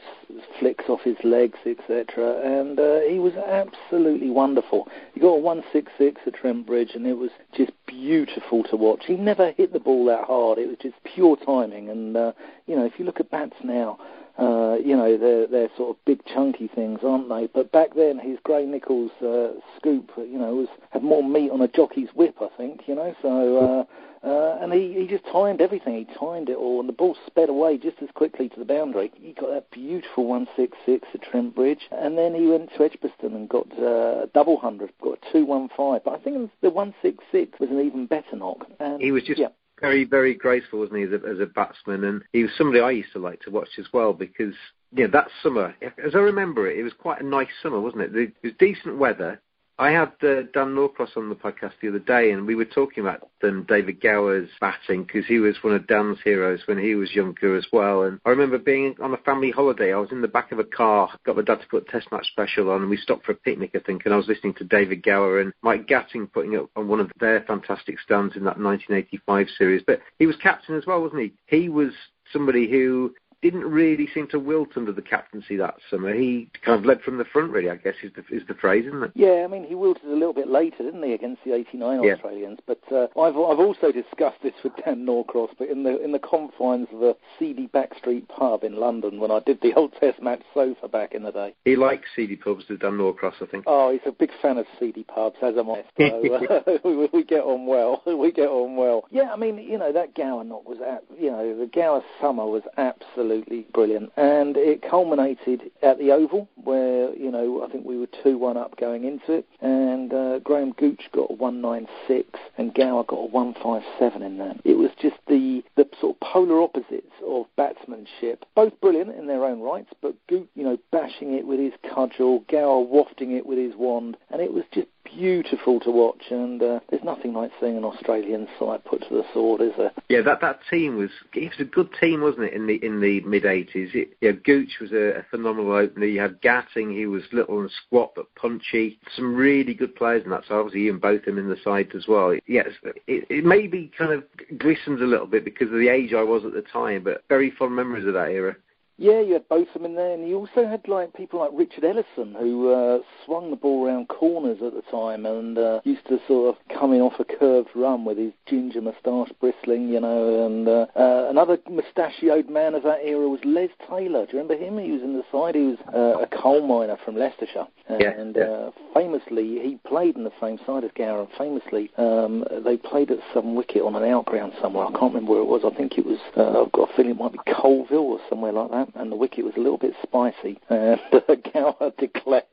flicks 0.60 0.86
off 0.88 1.02
his 1.02 1.18
legs, 1.24 1.60
etc., 1.66 2.42
and 2.44 2.80
uh, 2.80 3.00
he 3.02 3.20
was 3.20 3.34
absolutely 3.36 4.30
wonderful. 4.30 4.88
He 5.14 5.20
got 5.20 5.28
a 5.28 5.40
166 5.40 6.22
at 6.26 6.34
Trent 6.34 6.66
Bridge, 6.66 6.92
and 6.94 7.08
it 7.08 7.18
was 7.18 7.32
just 7.54 7.72
beautiful 7.86 8.64
to 8.66 8.76
watch. 8.76 9.04
He 9.06 9.16
never 9.16 9.52
hit 9.52 9.74
the 9.74 9.80
ball 9.80 10.06
that 10.06 10.26
hard. 10.26 10.58
It 10.60 10.68
was 10.68 10.78
just 10.82 10.96
pure 11.04 11.38
timing, 11.38 11.90
and 11.90 12.16
uh, 12.16 12.32
you 12.68 12.76
know, 12.76 12.86
if 12.86 12.94
you 13.00 13.06
look 13.06 13.20
at 13.20 13.32
bats 13.32 13.56
now 13.64 14.00
uh, 14.38 14.78
you 14.84 14.96
know, 14.96 15.18
they're, 15.18 15.48
they're 15.48 15.70
sort 15.76 15.92
of 15.92 16.06
big 16.06 16.24
chunky 16.26 16.68
things, 16.68 17.00
aren't 17.04 17.28
they? 17.28 17.48
But 17.48 17.72
back 17.72 17.96
then, 17.96 18.20
his 18.20 18.38
Gray-Nicolls 18.44 19.12
uh, 19.22 19.60
scoop, 19.78 20.12
you 20.18 20.38
know, 20.38 20.56
was 20.56 20.68
had 20.92 21.04
more 21.04 21.24
meat 21.24 21.50
on 21.50 21.62
a 21.62 21.68
jockey's 21.68 22.10
whip, 22.14 22.36
I 22.40 22.50
think, 22.56 22.82
you 22.88 22.94
know. 22.94 23.16
So, 23.22 23.58
uh, 23.58 24.28
uh, 24.28 24.58
and 24.62 24.72
he, 24.74 24.94
he 24.94 25.08
just 25.08 25.26
timed 25.32 25.60
everything. 25.60 25.96
He 25.96 26.06
timed 26.20 26.50
it 26.50 26.58
all, 26.58 26.80
and 26.80 26.88
the 26.88 26.94
ball 26.94 27.18
sped 27.26 27.50
away 27.50 27.78
just 27.78 27.98
as 28.02 28.10
quickly 28.14 28.48
to 28.50 28.60
the 28.60 28.66
boundary. 28.66 29.12
He 29.16 29.34
got 29.34 29.50
that 29.50 29.72
beautiful 29.72 30.26
166 30.26 31.08
at 31.14 31.22
Trent 31.24 31.56
Bridge, 31.56 31.88
and 31.92 32.16
then 32.16 32.36
he 32.36 32.46
went 32.46 32.70
to 32.76 32.84
Edgbaston 32.84 33.34
and 33.34 33.50
got 33.50 33.68
uh, 33.80 34.24
a 34.24 34.30
double 34.34 34.58
hundred, 34.60 34.92
got 35.02 35.18
a 35.18 35.32
215. 35.32 36.02
But 36.06 36.14
I 36.14 36.18
think 36.24 36.52
the 36.62 36.70
166 36.70 37.60
was 37.60 37.70
an 37.72 37.82
even 37.82 38.06
better 38.06 38.36
knock. 38.36 38.68
And, 38.80 39.02
he 39.02 39.12
was 39.12 39.24
just 39.24 39.40
yeah 39.40 39.50
very, 39.80 40.06
very 40.06 40.34
graceful, 40.34 40.80
wasn't 40.80 40.98
he, 40.98 41.04
as 41.04 41.12
a, 41.12 41.28
as 41.28 41.40
a 41.40 41.46
batsman? 41.46 42.04
And 42.04 42.24
he 42.34 42.44
was 42.44 42.52
somebody 42.58 42.82
I 42.82 42.92
used 42.92 43.14
to 43.14 43.20
like 43.20 43.42
to 43.42 43.52
watch 43.52 43.70
as 43.78 43.86
well 43.94 44.14
because, 44.14 44.54
yeah, 44.92 45.08
that 45.08 45.28
summer, 45.44 45.76
as 46.04 46.16
I 46.16 46.20
remember 46.20 46.70
it, 46.70 46.80
it 46.80 46.84
was 46.84 46.94
quite 46.94 47.22
a 47.22 47.26
nice 47.26 47.48
summer, 47.62 47.80
wasn't 47.80 48.04
it? 48.04 48.16
It 48.16 48.34
was 48.44 48.54
decent 48.60 48.98
weather. 48.98 49.42
I 49.80 49.92
had 49.92 50.14
uh, 50.24 50.44
Dan 50.54 50.74
Norcross 50.74 51.16
on 51.16 51.30
the 51.30 51.36
podcast 51.36 51.74
the 51.82 51.90
other 51.90 52.00
day, 52.00 52.32
and 52.32 52.48
we 52.48 52.56
were 52.56 52.66
talking 52.66 53.04
about 53.04 53.30
um, 53.44 53.64
David 53.70 54.02
Gower's 54.02 54.50
batting 54.60 55.04
because 55.04 55.28
he 55.28 55.38
was 55.38 55.56
one 55.62 55.76
of 55.76 55.86
Dan's 55.86 56.18
heroes 56.24 56.62
when 56.66 56.80
he 56.80 56.96
was 56.96 57.14
younger 57.14 57.56
as 57.56 57.68
well. 57.72 58.04
And 58.04 58.20
I 58.26 58.30
remember 58.30 58.58
being 58.58 58.96
on 59.00 59.14
a 59.14 59.18
family 59.18 59.52
holiday. 59.52 59.94
I 59.94 59.98
was 59.98 60.12
in 60.12 60.22
the 60.22 60.28
back 60.28 60.52
of 60.52 60.58
a 60.58 60.64
car, 60.64 61.10
got 61.26 61.36
my 61.36 61.44
dad 61.44 61.62
to 61.62 61.68
put 61.68 61.88
Test 61.88 62.12
Match 62.12 62.26
Special 62.32 62.72
on, 62.72 62.82
and 62.82 62.90
we 62.90 62.98
stopped 62.98 63.26
for 63.26 63.34
a 63.34 63.36
picnic, 63.36 63.72
I 63.76 63.80
think, 63.80 64.06
and 64.06 64.14
I 64.16 64.18
was 64.18 64.28
listening 64.28 64.56
to 64.56 64.64
David 64.64 65.04
Gower 65.04 65.42
and 65.42 65.54
Mike 65.62 65.88
Gatting 65.88 66.32
putting 66.32 66.58
up 66.58 66.72
on 66.76 66.88
one 66.88 67.00
of 67.00 67.12
their 67.20 67.42
fantastic 67.42 68.00
stands 68.00 68.36
in 68.36 68.46
that 68.46 68.60
1985 68.60 69.48
series. 69.60 69.84
But 69.86 70.02
he 70.18 70.26
was 70.26 70.36
captain 70.38 70.76
as 70.76 70.88
well, 70.88 71.02
wasn't 71.02 71.22
he? 71.22 71.34
He 71.46 71.70
was 71.70 71.92
somebody 72.34 72.70
who 72.70 73.14
didn't 73.42 73.66
really 73.66 74.08
seem 74.14 74.28
to 74.30 74.40
wilt 74.40 74.70
under 74.76 74.92
the 74.92 75.02
captaincy 75.02 75.56
that 75.58 75.76
summer. 75.90 76.14
He 76.14 76.50
kind 76.66 76.80
of 76.80 76.86
led 76.86 77.02
from 77.02 77.18
the 77.18 77.26
front, 77.26 77.52
really. 77.52 77.70
I 77.70 77.76
guess 77.76 77.96
is 78.04 78.12
the 78.16 78.24
is 78.36 78.44
the 78.48 78.56
phrase, 78.56 78.86
isn't 78.88 79.04
it? 79.04 79.12
Yeah, 79.16 79.44
I 79.44 79.48
mean 79.48 79.66
he 79.66 79.76
wilted 79.76 80.06
a 80.06 80.14
little 80.14 80.34
bit 80.34 80.48
later, 80.48 80.84
didn't 80.84 81.04
he, 81.04 81.14
against 81.14 81.44
the 81.44 81.54
'89 81.54 82.04
yeah. 82.04 82.14
Australians? 82.14 82.60
But 82.66 82.82
uh, 82.92 83.08
I've 83.20 83.36
I've 83.36 83.60
also 83.60 83.92
discussed 83.92 84.42
this 84.42 84.54
with 84.64 84.74
Dan 84.84 85.06
Norcross, 85.06 85.50
but 85.58 85.70
in 85.70 85.84
the 85.84 86.04
in 86.04 86.12
the 86.12 86.20
confines 86.20 86.88
of 86.92 87.04
a 87.04 87.16
seedy 87.38 87.68
backstreet 87.68 88.28
pub 88.28 88.64
in 88.64 88.76
London 88.76 89.20
when 89.20 89.32
I 89.32 89.40
did 89.40 89.62
the 89.62 89.74
old 89.76 89.94
Test 90.00 90.22
match 90.22 90.42
sofa 90.54 90.88
back 90.88 91.14
in 91.14 91.24
the 91.24 91.32
day. 91.32 91.54
He 91.66 91.76
likes 91.76 92.08
seedy 92.16 92.36
pubs, 92.36 92.66
does 92.66 92.80
Dan 92.80 92.98
Norcross, 92.98 93.36
I 93.42 93.46
think. 93.46 93.64
Oh, 93.68 93.92
he's 93.92 94.02
a 94.06 94.12
big 94.12 94.32
fan 94.42 94.58
of 94.58 94.66
seedy 94.80 95.04
pubs, 95.04 95.38
as 95.42 95.56
am 95.58 95.70
I. 95.70 95.84
So, 95.98 96.36
uh, 96.46 96.78
we, 96.84 97.10
we 97.14 97.24
get 97.24 97.42
on 97.42 97.66
well. 97.68 98.04
We 98.18 98.32
get 98.32 98.50
on 98.50 98.76
well. 98.76 99.06
Yeah, 99.12 99.32
I 99.32 99.38
mean, 99.38 99.58
you 99.60 99.78
know 99.78 99.94
that 99.94 100.16
Gower 100.16 100.44
knock 100.44 100.68
was, 100.68 100.80
at, 100.86 101.04
you 101.20 101.30
know, 101.30 101.58
the 101.58 101.68
Gower 101.68 102.02
summer 102.20 102.46
was 102.48 102.64
absolutely 102.78 103.27
brilliant, 103.74 104.12
and 104.18 104.58
it 104.58 104.82
culminated 104.82 105.72
at 105.82 105.98
the 106.00 106.12
Oval, 106.12 106.48
where 106.56 107.14
you 107.16 107.32
know 107.32 107.64
I 107.64 107.72
think 107.72 107.86
we 107.86 107.98
were 107.98 108.08
two 108.24 108.38
one 108.38 108.58
up 108.58 108.78
going 108.78 109.04
into 109.04 109.34
it, 109.34 109.48
and 109.62 110.14
uh, 110.14 110.40
Graham 110.40 110.74
Gooch 110.74 111.10
got 111.14 111.32
a 111.32 111.34
one 111.34 111.62
nine 111.62 111.88
six, 112.08 112.40
and 112.58 112.74
Gower 112.74 113.04
got 113.04 113.18
a 113.18 113.26
one 113.26 113.54
five 113.62 113.84
seven 114.00 114.22
in 114.22 114.38
that. 114.40 114.60
It 114.64 114.78
was 114.78 114.92
just 115.02 115.18
the 115.28 115.64
the 115.76 115.88
sort 116.00 116.16
of 116.16 116.20
polar 116.22 116.62
opposites 116.62 117.12
of 117.26 117.46
batsmanship, 117.56 118.46
both 118.56 118.80
brilliant 118.82 119.16
in 119.16 119.28
their 119.28 119.46
own 119.46 119.62
rights, 119.62 119.92
but 120.02 120.16
Gooch, 120.28 120.48
you 120.56 120.64
know, 120.64 120.78
bashing 120.92 121.34
it 121.34 121.46
with 121.46 121.60
his 121.60 121.74
cudgel, 121.94 122.44
Gower 122.50 122.80
wafting 122.80 123.32
it 123.32 123.46
with 123.46 123.58
his 123.58 123.76
wand, 123.76 124.18
and 124.30 124.42
it 124.42 124.54
was 124.54 124.64
just 124.72 124.88
beautiful 125.16 125.80
to 125.82 125.92
watch, 125.92 126.24
and 126.30 126.62
uh, 126.62 126.80
there's 126.90 127.04
nothing 127.04 127.34
like 127.34 127.52
seeing 127.60 127.78
an 127.78 127.84
Australian 127.84 128.48
side 128.60 128.84
put 128.86 129.02
to 129.02 129.10
the 129.10 129.24
sword, 129.34 129.62
is 129.62 129.72
there? 129.78 129.92
Yeah, 130.10 130.22
that 130.22 130.42
that 130.42 130.60
team 130.70 130.98
was 130.98 131.10
it 131.34 131.50
was 131.50 131.60
a 131.60 131.66
good 131.66 131.90
team, 132.00 132.22
wasn't 132.22 132.46
it? 132.46 132.54
In 132.54 132.68
the 132.68 132.84
in 132.86 133.02
the 133.02 133.22
mid 133.22 133.44
'80s, 133.44 134.08
yeah, 134.22 134.32
Gooch 134.32 134.78
was 134.80 134.92
a, 134.92 135.20
a, 135.20 135.26
phenomenal 135.30 135.74
opener. 135.74 136.06
You 136.06 136.22
had 136.22 136.42
Gatting, 136.42 136.92
he 136.96 137.06
was 137.06 137.24
little 137.32 137.60
and 137.60 137.72
squat 137.86 138.14
but 138.16 138.34
punchy. 138.36 139.00
Some 139.16 139.36
really 139.36 139.74
good 139.74 139.96
players 139.96 140.24
in 140.24 140.32
that. 140.32 140.44
So 140.48 140.60
obviously 140.60 140.86
Ian 140.86 141.00
Botham 141.00 141.38
in 141.38 141.50
the 141.50 141.58
side 141.64 141.92
as 141.96 142.08
well. 142.08 142.36
Yes, 142.48 142.70
it, 142.84 143.26
it 143.30 143.46
maybe 143.46 143.92
kind 143.98 144.12
of 144.12 144.24
glistens 144.58 145.02
a 145.02 145.06
little 145.06 145.28
bit 145.28 145.46
because 145.46 145.68
of 145.68 145.80
the 145.80 145.90
age 145.90 146.14
I 146.14 146.24
was 146.24 146.44
at 146.46 146.54
the 146.54 146.64
time, 146.64 147.04
but 147.04 147.24
very 147.30 147.52
fond 147.52 147.76
memories 147.76 148.08
of 148.08 148.14
that 148.14 148.30
era. 148.30 148.56
Yeah, 149.00 149.22
you 149.22 149.34
had 149.34 149.48
Botham 149.48 149.86
in 149.86 149.96
there, 149.96 150.14
and 150.14 150.28
you 150.28 150.38
also 150.38 150.68
had 150.68 150.88
like 150.88 151.14
people 151.14 151.40
like 151.40 151.52
Richard 151.54 151.84
Ellison 151.84 152.36
who 152.40 152.72
uh, 152.72 153.00
swung 153.26 153.52
the 153.52 153.56
ball 153.56 153.86
around 153.86 154.08
corners 154.08 154.58
at 154.66 154.74
the 154.74 154.82
time 154.90 155.26
and 155.26 155.58
uh, 155.58 155.82
used 155.84 156.08
to 156.08 156.20
sort 156.28 156.56
of 156.56 156.76
come 156.76 156.94
in 156.94 157.02
off 157.02 157.20
a 157.20 157.24
curved 157.24 157.70
run 157.76 158.06
with 158.06 158.18
his 158.18 158.34
ginger 158.48 158.82
moustache 158.82 159.32
bristling, 159.40 159.90
you 159.90 160.00
know. 160.00 160.46
And 160.46 160.68
uh, 160.68 160.88
uh, 160.96 161.28
another 161.30 161.60
mustachioed 161.70 162.50
man 162.50 162.74
of 162.74 162.82
that 162.84 163.00
era 163.04 163.30
was 163.30 163.40
Les 163.46 163.70
Taylor. 163.88 164.26
Do 164.26 164.32
you 164.36 164.40
remember 164.40 164.58
him? 164.58 164.80
He 164.80 164.92
was 164.92 165.04
in 165.04 165.14
the 165.14 165.24
side. 165.32 165.54
He 165.54 165.62
was 165.62 165.78
uh, 165.94 166.24
a 166.24 166.28
coal 166.28 166.66
miner 166.66 166.98
from 167.06 167.16
Leicestershire, 167.16 167.68
yeah, 167.90 168.10
and 168.10 168.36
yeah. 168.36 168.44
Uh, 168.44 168.72
famously 168.96 169.60
he 169.60 169.80
played 169.88 170.16
in 170.16 170.24
the 170.24 170.34
same 170.42 170.60
side 170.66 170.84
as 170.84 170.92
Gower. 170.98 171.22
And 171.22 171.30
famously, 171.38 171.92
um, 171.98 172.46
they 172.66 172.78
played 172.78 173.12
at 173.12 173.20
some 173.32 173.54
wicket 173.54 173.84
on 173.84 173.96
an 173.96 174.04
outground 174.10 174.54
somewhere. 174.60 174.88
I 174.88 174.92
can't 174.92 175.14
remember 175.14 175.34
where 175.34 175.42
it 175.42 175.46
was. 175.46 175.62
I 175.64 175.76
think 175.76 176.00
it 176.00 176.06
was. 176.06 176.18
Uh, 176.36 176.64
I've 176.64 176.72
got 176.72 176.90
a 176.90 176.94
feeling 176.96 177.12
it 177.12 177.18
might 177.18 177.34
be 177.34 177.40
Coalville 177.68 178.00
or 178.00 178.20
somewhere 178.30 178.54
like 178.54 178.72
that 178.72 178.90
and 178.96 179.12
the 179.12 179.16
wicket 179.16 179.44
was 179.44 179.56
a 179.58 179.60
little 179.60 179.78
bit 179.78 179.94
spicy. 180.02 180.58
And 180.70 181.00
uh, 181.12 181.36
Gower 181.54 181.92
declared 181.98 182.46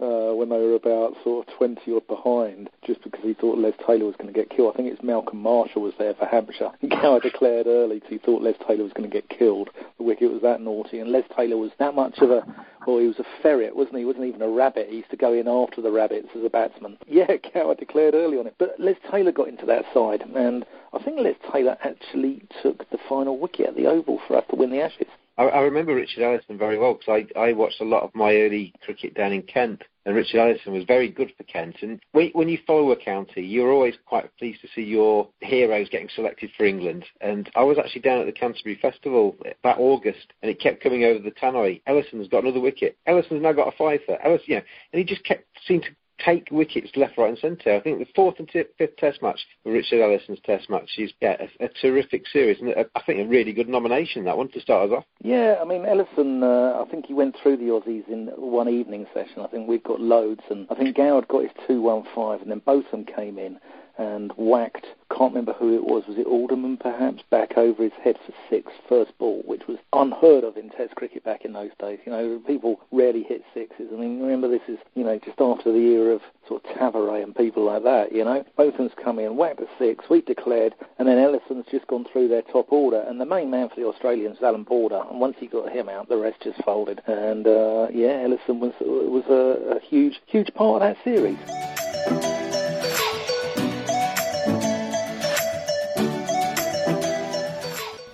uh, 0.00 0.32
when 0.32 0.48
they 0.48 0.58
were 0.58 0.74
about 0.74 1.14
sort 1.24 1.46
of 1.46 1.54
20 1.56 1.90
or 1.90 2.00
behind, 2.02 2.70
just 2.86 3.02
because 3.02 3.20
he 3.22 3.34
thought 3.34 3.58
Les 3.58 3.72
Taylor 3.84 4.06
was 4.06 4.14
going 4.16 4.32
to 4.32 4.38
get 4.38 4.50
killed. 4.50 4.72
I 4.72 4.76
think 4.76 4.92
it's 4.92 5.02
Malcolm 5.02 5.38
Marshall 5.38 5.82
was 5.82 5.94
there 5.98 6.14
for 6.14 6.26
Hampshire. 6.26 6.70
Gower 6.88 7.20
declared 7.20 7.66
early 7.66 7.96
because 7.96 8.10
he 8.10 8.18
thought 8.18 8.42
Les 8.42 8.54
Taylor 8.66 8.84
was 8.84 8.92
going 8.92 9.10
to 9.10 9.14
get 9.14 9.28
killed. 9.28 9.70
the 9.98 10.04
wicket 10.04 10.30
was 10.30 10.42
that 10.42 10.60
naughty. 10.60 11.00
And 11.00 11.10
Les 11.10 11.24
Taylor 11.36 11.56
was 11.56 11.72
that 11.78 11.94
much 11.94 12.18
of 12.18 12.30
a, 12.30 12.42
well, 12.86 12.98
he 12.98 13.08
was 13.08 13.18
a 13.18 13.42
ferret, 13.42 13.74
wasn't 13.74 13.96
he? 13.96 14.00
He 14.02 14.06
wasn't 14.06 14.26
even 14.26 14.42
a 14.42 14.48
rabbit. 14.48 14.88
He 14.88 14.98
used 14.98 15.10
to 15.10 15.16
go 15.16 15.32
in 15.32 15.48
after 15.48 15.82
the 15.82 15.90
rabbits 15.90 16.28
as 16.36 16.44
a 16.44 16.50
batsman. 16.50 16.98
Yeah, 17.08 17.36
Gower 17.52 17.74
declared 17.74 18.14
early 18.14 18.38
on 18.38 18.46
it. 18.46 18.54
But 18.58 18.76
Les 18.78 18.94
Taylor 19.10 19.32
got 19.32 19.48
into 19.48 19.66
that 19.66 19.84
side, 19.92 20.22
and 20.22 20.64
I 20.92 21.02
think 21.02 21.18
Les 21.18 21.34
Taylor 21.52 21.76
actually 21.82 22.42
took 22.62 22.88
the 22.90 22.98
final 23.08 23.38
wicket 23.38 23.66
at 23.68 23.76
the 23.76 23.86
Oval 23.86 24.20
for 24.28 24.36
us 24.36 24.44
to 24.50 24.56
win 24.56 24.70
the 24.70 24.80
Ashes. 24.80 25.08
I, 25.38 25.60
remember 25.60 25.94
Richard 25.94 26.24
Ellison 26.24 26.58
very 26.58 26.78
well 26.78 26.94
because 26.94 27.24
I, 27.36 27.38
I 27.38 27.52
watched 27.52 27.80
a 27.80 27.84
lot 27.84 28.02
of 28.02 28.14
my 28.14 28.34
early 28.34 28.74
cricket 28.82 29.14
down 29.14 29.32
in 29.32 29.42
Kent, 29.42 29.82
and 30.04 30.16
Richard 30.16 30.40
Ellison 30.40 30.72
was 30.72 30.84
very 30.84 31.08
good 31.08 31.32
for 31.36 31.44
Kent. 31.44 31.76
And 31.82 32.00
when, 32.10 32.30
when 32.32 32.48
you 32.48 32.58
follow 32.66 32.90
a 32.90 32.96
county, 32.96 33.42
you're 33.42 33.70
always 33.70 33.94
quite 34.04 34.36
pleased 34.36 34.60
to 34.62 34.68
see 34.74 34.82
your 34.82 35.28
heroes 35.40 35.88
getting 35.90 36.08
selected 36.14 36.50
for 36.56 36.64
England. 36.64 37.04
And 37.20 37.48
I 37.54 37.62
was 37.62 37.78
actually 37.78 38.00
down 38.00 38.20
at 38.20 38.26
the 38.26 38.32
Canterbury 38.32 38.78
Festival 38.82 39.36
that 39.62 39.78
August, 39.78 40.32
and 40.42 40.50
it 40.50 40.60
kept 40.60 40.82
coming 40.82 41.04
over 41.04 41.20
the 41.20 41.30
tannoy. 41.30 41.82
Ellison's 41.86 42.28
got 42.28 42.42
another 42.42 42.60
wicket. 42.60 42.98
Ellison's 43.06 43.42
now 43.42 43.52
got 43.52 43.72
a 43.72 43.76
fifer. 43.76 44.18
Ellison, 44.24 44.44
you 44.46 44.56
know, 44.56 44.62
and 44.92 44.98
he 44.98 45.04
just 45.04 45.24
kept 45.24 45.44
seemed 45.66 45.84
to 45.84 45.90
take 46.24 46.48
wickets 46.50 46.90
left, 46.96 47.18
right, 47.18 47.30
and 47.30 47.38
centre. 47.38 47.74
I 47.74 47.80
think 47.80 47.98
the 47.98 48.06
fourth 48.14 48.36
and 48.38 48.48
t- 48.48 48.64
fifth 48.76 48.96
Test 48.96 49.22
match, 49.22 49.40
Richard 49.64 50.02
Ellison's 50.02 50.40
Test 50.44 50.68
match, 50.70 50.90
is 50.98 51.12
yeah, 51.20 51.36
a, 51.60 51.64
a 51.64 51.68
terrific 51.80 52.26
series, 52.26 52.60
and 52.60 52.70
a, 52.70 52.86
I 52.94 53.02
think 53.02 53.20
a 53.20 53.28
really 53.28 53.52
good 53.52 53.68
nomination 53.68 54.24
that 54.24 54.36
one 54.36 54.50
to 54.52 54.60
start 54.60 54.90
us 54.90 54.96
off. 54.98 55.04
Yeah, 55.22 55.56
I 55.60 55.64
mean 55.64 55.84
Ellison, 55.84 56.42
uh, 56.42 56.84
I 56.84 56.90
think 56.90 57.06
he 57.06 57.14
went 57.14 57.36
through 57.42 57.58
the 57.58 57.64
Aussies 57.64 58.08
in 58.08 58.28
one 58.36 58.68
evening 58.68 59.06
session. 59.14 59.42
I 59.42 59.46
think 59.48 59.68
we've 59.68 59.82
got 59.82 60.00
loads, 60.00 60.42
and 60.50 60.66
I 60.70 60.74
think 60.74 60.96
Goward 60.96 61.28
got 61.28 61.42
his 61.42 61.52
two 61.66 61.82
one 61.82 62.04
five, 62.14 62.42
and 62.42 62.50
then 62.50 62.60
Botham 62.64 63.04
came 63.04 63.38
in 63.38 63.58
and 63.98 64.32
whacked, 64.36 64.86
can't 65.10 65.32
remember 65.32 65.54
who 65.54 65.74
it 65.74 65.84
was, 65.84 66.06
was 66.06 66.16
it 66.18 66.26
Alderman 66.26 66.76
perhaps, 66.76 67.22
back 67.30 67.58
over 67.58 67.82
his 67.82 67.92
head 68.04 68.16
for 68.24 68.32
six, 68.48 68.72
first 68.88 69.16
ball, 69.18 69.42
which 69.44 69.66
was 69.66 69.78
unheard 69.92 70.44
of 70.44 70.56
in 70.56 70.70
Test 70.70 70.94
cricket 70.94 71.24
back 71.24 71.44
in 71.44 71.52
those 71.52 71.70
days. 71.80 71.98
You 72.06 72.12
know, 72.12 72.38
people 72.46 72.80
rarely 72.92 73.22
hit 73.24 73.42
sixes. 73.52 73.88
I 73.92 73.96
mean, 73.96 74.20
remember 74.20 74.48
this 74.48 74.62
is, 74.68 74.78
you 74.94 75.02
know, 75.02 75.18
just 75.18 75.40
after 75.40 75.72
the 75.72 75.78
era 75.78 76.14
of 76.14 76.22
sort 76.46 76.64
of 76.64 76.70
Tavaré 76.76 77.22
and 77.22 77.34
people 77.34 77.64
like 77.64 77.82
that, 77.84 78.12
you 78.12 78.24
know. 78.24 78.44
Botham's 78.56 78.92
come 79.02 79.18
in, 79.18 79.36
whacked 79.36 79.60
a 79.60 79.66
six, 79.78 80.06
sweep 80.06 80.26
declared, 80.26 80.74
and 80.98 81.08
then 81.08 81.18
Ellison's 81.18 81.66
just 81.70 81.86
gone 81.88 82.04
through 82.04 82.28
their 82.28 82.42
top 82.42 82.72
order, 82.72 83.00
and 83.00 83.20
the 83.20 83.26
main 83.26 83.50
man 83.50 83.68
for 83.68 83.76
the 83.76 83.86
Australians 83.86 84.36
is 84.36 84.42
Allan 84.42 84.62
Border, 84.62 85.02
and 85.10 85.20
once 85.20 85.36
he 85.40 85.46
got 85.46 85.72
him 85.72 85.88
out, 85.88 86.08
the 86.08 86.16
rest 86.16 86.42
just 86.42 86.62
folded. 86.64 87.02
And, 87.06 87.46
uh, 87.46 87.88
yeah, 87.92 88.20
Ellison 88.22 88.60
was, 88.60 88.74
was 88.80 89.24
a, 89.28 89.76
a 89.76 89.80
huge, 89.80 90.20
huge 90.26 90.52
part 90.54 90.82
of 90.82 90.88
that 90.88 91.02
series. 91.02 91.77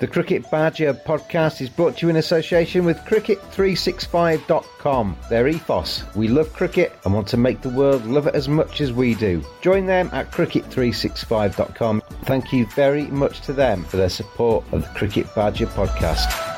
The 0.00 0.08
Cricket 0.08 0.50
Badger 0.50 0.92
podcast 0.92 1.60
is 1.60 1.68
brought 1.68 1.98
to 1.98 2.06
you 2.06 2.10
in 2.10 2.16
association 2.16 2.84
with 2.84 2.98
Cricket365.com. 2.98 5.16
Their 5.30 5.48
ethos 5.48 6.04
we 6.14 6.28
love 6.28 6.52
cricket 6.52 6.92
and 7.04 7.14
want 7.14 7.26
to 7.28 7.36
make 7.36 7.60
the 7.60 7.70
world 7.70 8.04
love 8.04 8.26
it 8.26 8.34
as 8.34 8.48
much 8.48 8.80
as 8.80 8.92
we 8.92 9.14
do. 9.14 9.44
Join 9.60 9.86
them 9.86 10.10
at 10.12 10.32
Cricket365.com. 10.32 12.02
Thank 12.24 12.52
you 12.52 12.66
very 12.74 13.06
much 13.06 13.40
to 13.42 13.52
them 13.52 13.84
for 13.84 13.96
their 13.96 14.08
support 14.08 14.64
of 14.72 14.82
the 14.82 14.88
Cricket 14.88 15.32
Badger 15.34 15.66
podcast. 15.66 16.53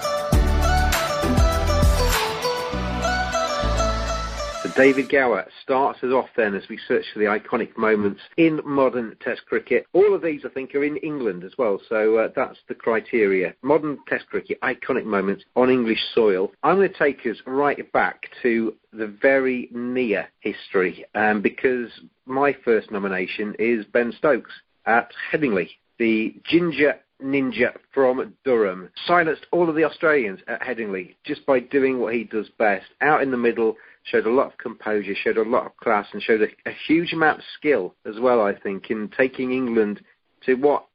David 4.77 5.09
Gower 5.09 5.47
starts 5.63 6.03
us 6.03 6.13
off 6.13 6.29
then 6.37 6.55
as 6.55 6.69
we 6.69 6.79
search 6.87 7.07
for 7.11 7.19
the 7.19 7.25
iconic 7.25 7.79
moments 7.79 8.21
in 8.37 8.61
modern 8.63 9.17
Test 9.23 9.47
cricket. 9.47 9.87
All 9.95 10.15
of 10.15 10.21
these, 10.21 10.43
I 10.45 10.51
think, 10.51 10.75
are 10.75 10.85
in 10.85 10.99
England 10.99 11.45
as 11.45 11.53
well, 11.57 11.81
so 11.89 12.19
uh, 12.19 12.29
that's 12.37 12.59
the 12.69 12.75
criteria. 12.75 13.55
Modern 13.63 13.99
Test 14.07 14.27
cricket, 14.27 14.61
iconic 14.61 15.07
moments 15.07 15.45
on 15.57 15.71
English 15.71 16.01
soil. 16.15 16.53
I'm 16.63 16.77
going 16.77 16.93
to 16.93 16.99
take 16.99 17.25
us 17.25 17.39
right 17.47 17.91
back 17.93 18.25
to 18.43 18.75
the 18.93 19.07
very 19.07 19.71
near 19.73 20.29
history 20.41 21.07
um, 21.15 21.41
because 21.41 21.89
my 22.27 22.55
first 22.63 22.91
nomination 22.91 23.57
is 23.59 23.87
Ben 23.87 24.13
Stokes 24.19 24.53
at 24.85 25.11
Headingley. 25.33 25.71
The 25.99 26.35
ginger 26.45 26.97
ninja 27.23 27.73
from 27.95 28.35
Durham 28.45 28.91
silenced 29.07 29.47
all 29.51 29.71
of 29.71 29.75
the 29.75 29.85
Australians 29.85 30.41
at 30.49 30.61
Headingley 30.61 31.15
just 31.25 31.47
by 31.47 31.61
doing 31.61 31.99
what 31.99 32.13
he 32.13 32.25
does 32.25 32.49
best. 32.59 32.85
Out 33.01 33.23
in 33.23 33.31
the 33.31 33.39
middle, 33.39 33.77
showed 34.07 34.27
a 34.27 34.31
lot 34.31 34.47
of 34.47 34.59
composure, 34.59 35.15
showed 35.15 35.37
a 35.37 35.43
lot 35.43 35.67
of 35.67 35.77
class, 35.77 36.07
and 36.13 36.23
showed 36.23 36.43
a, 36.43 36.69
a 36.69 36.73
huge 36.87 37.13
amount 37.13 37.39
of 37.39 37.45
skill 37.59 37.95
as 38.07 38.19
well, 38.21 38.41
I 38.41 38.55
think, 38.59 38.91
in 38.91 39.11
taking 39.17 39.53
England 39.53 40.01
to 40.45 40.55
what 40.55 40.87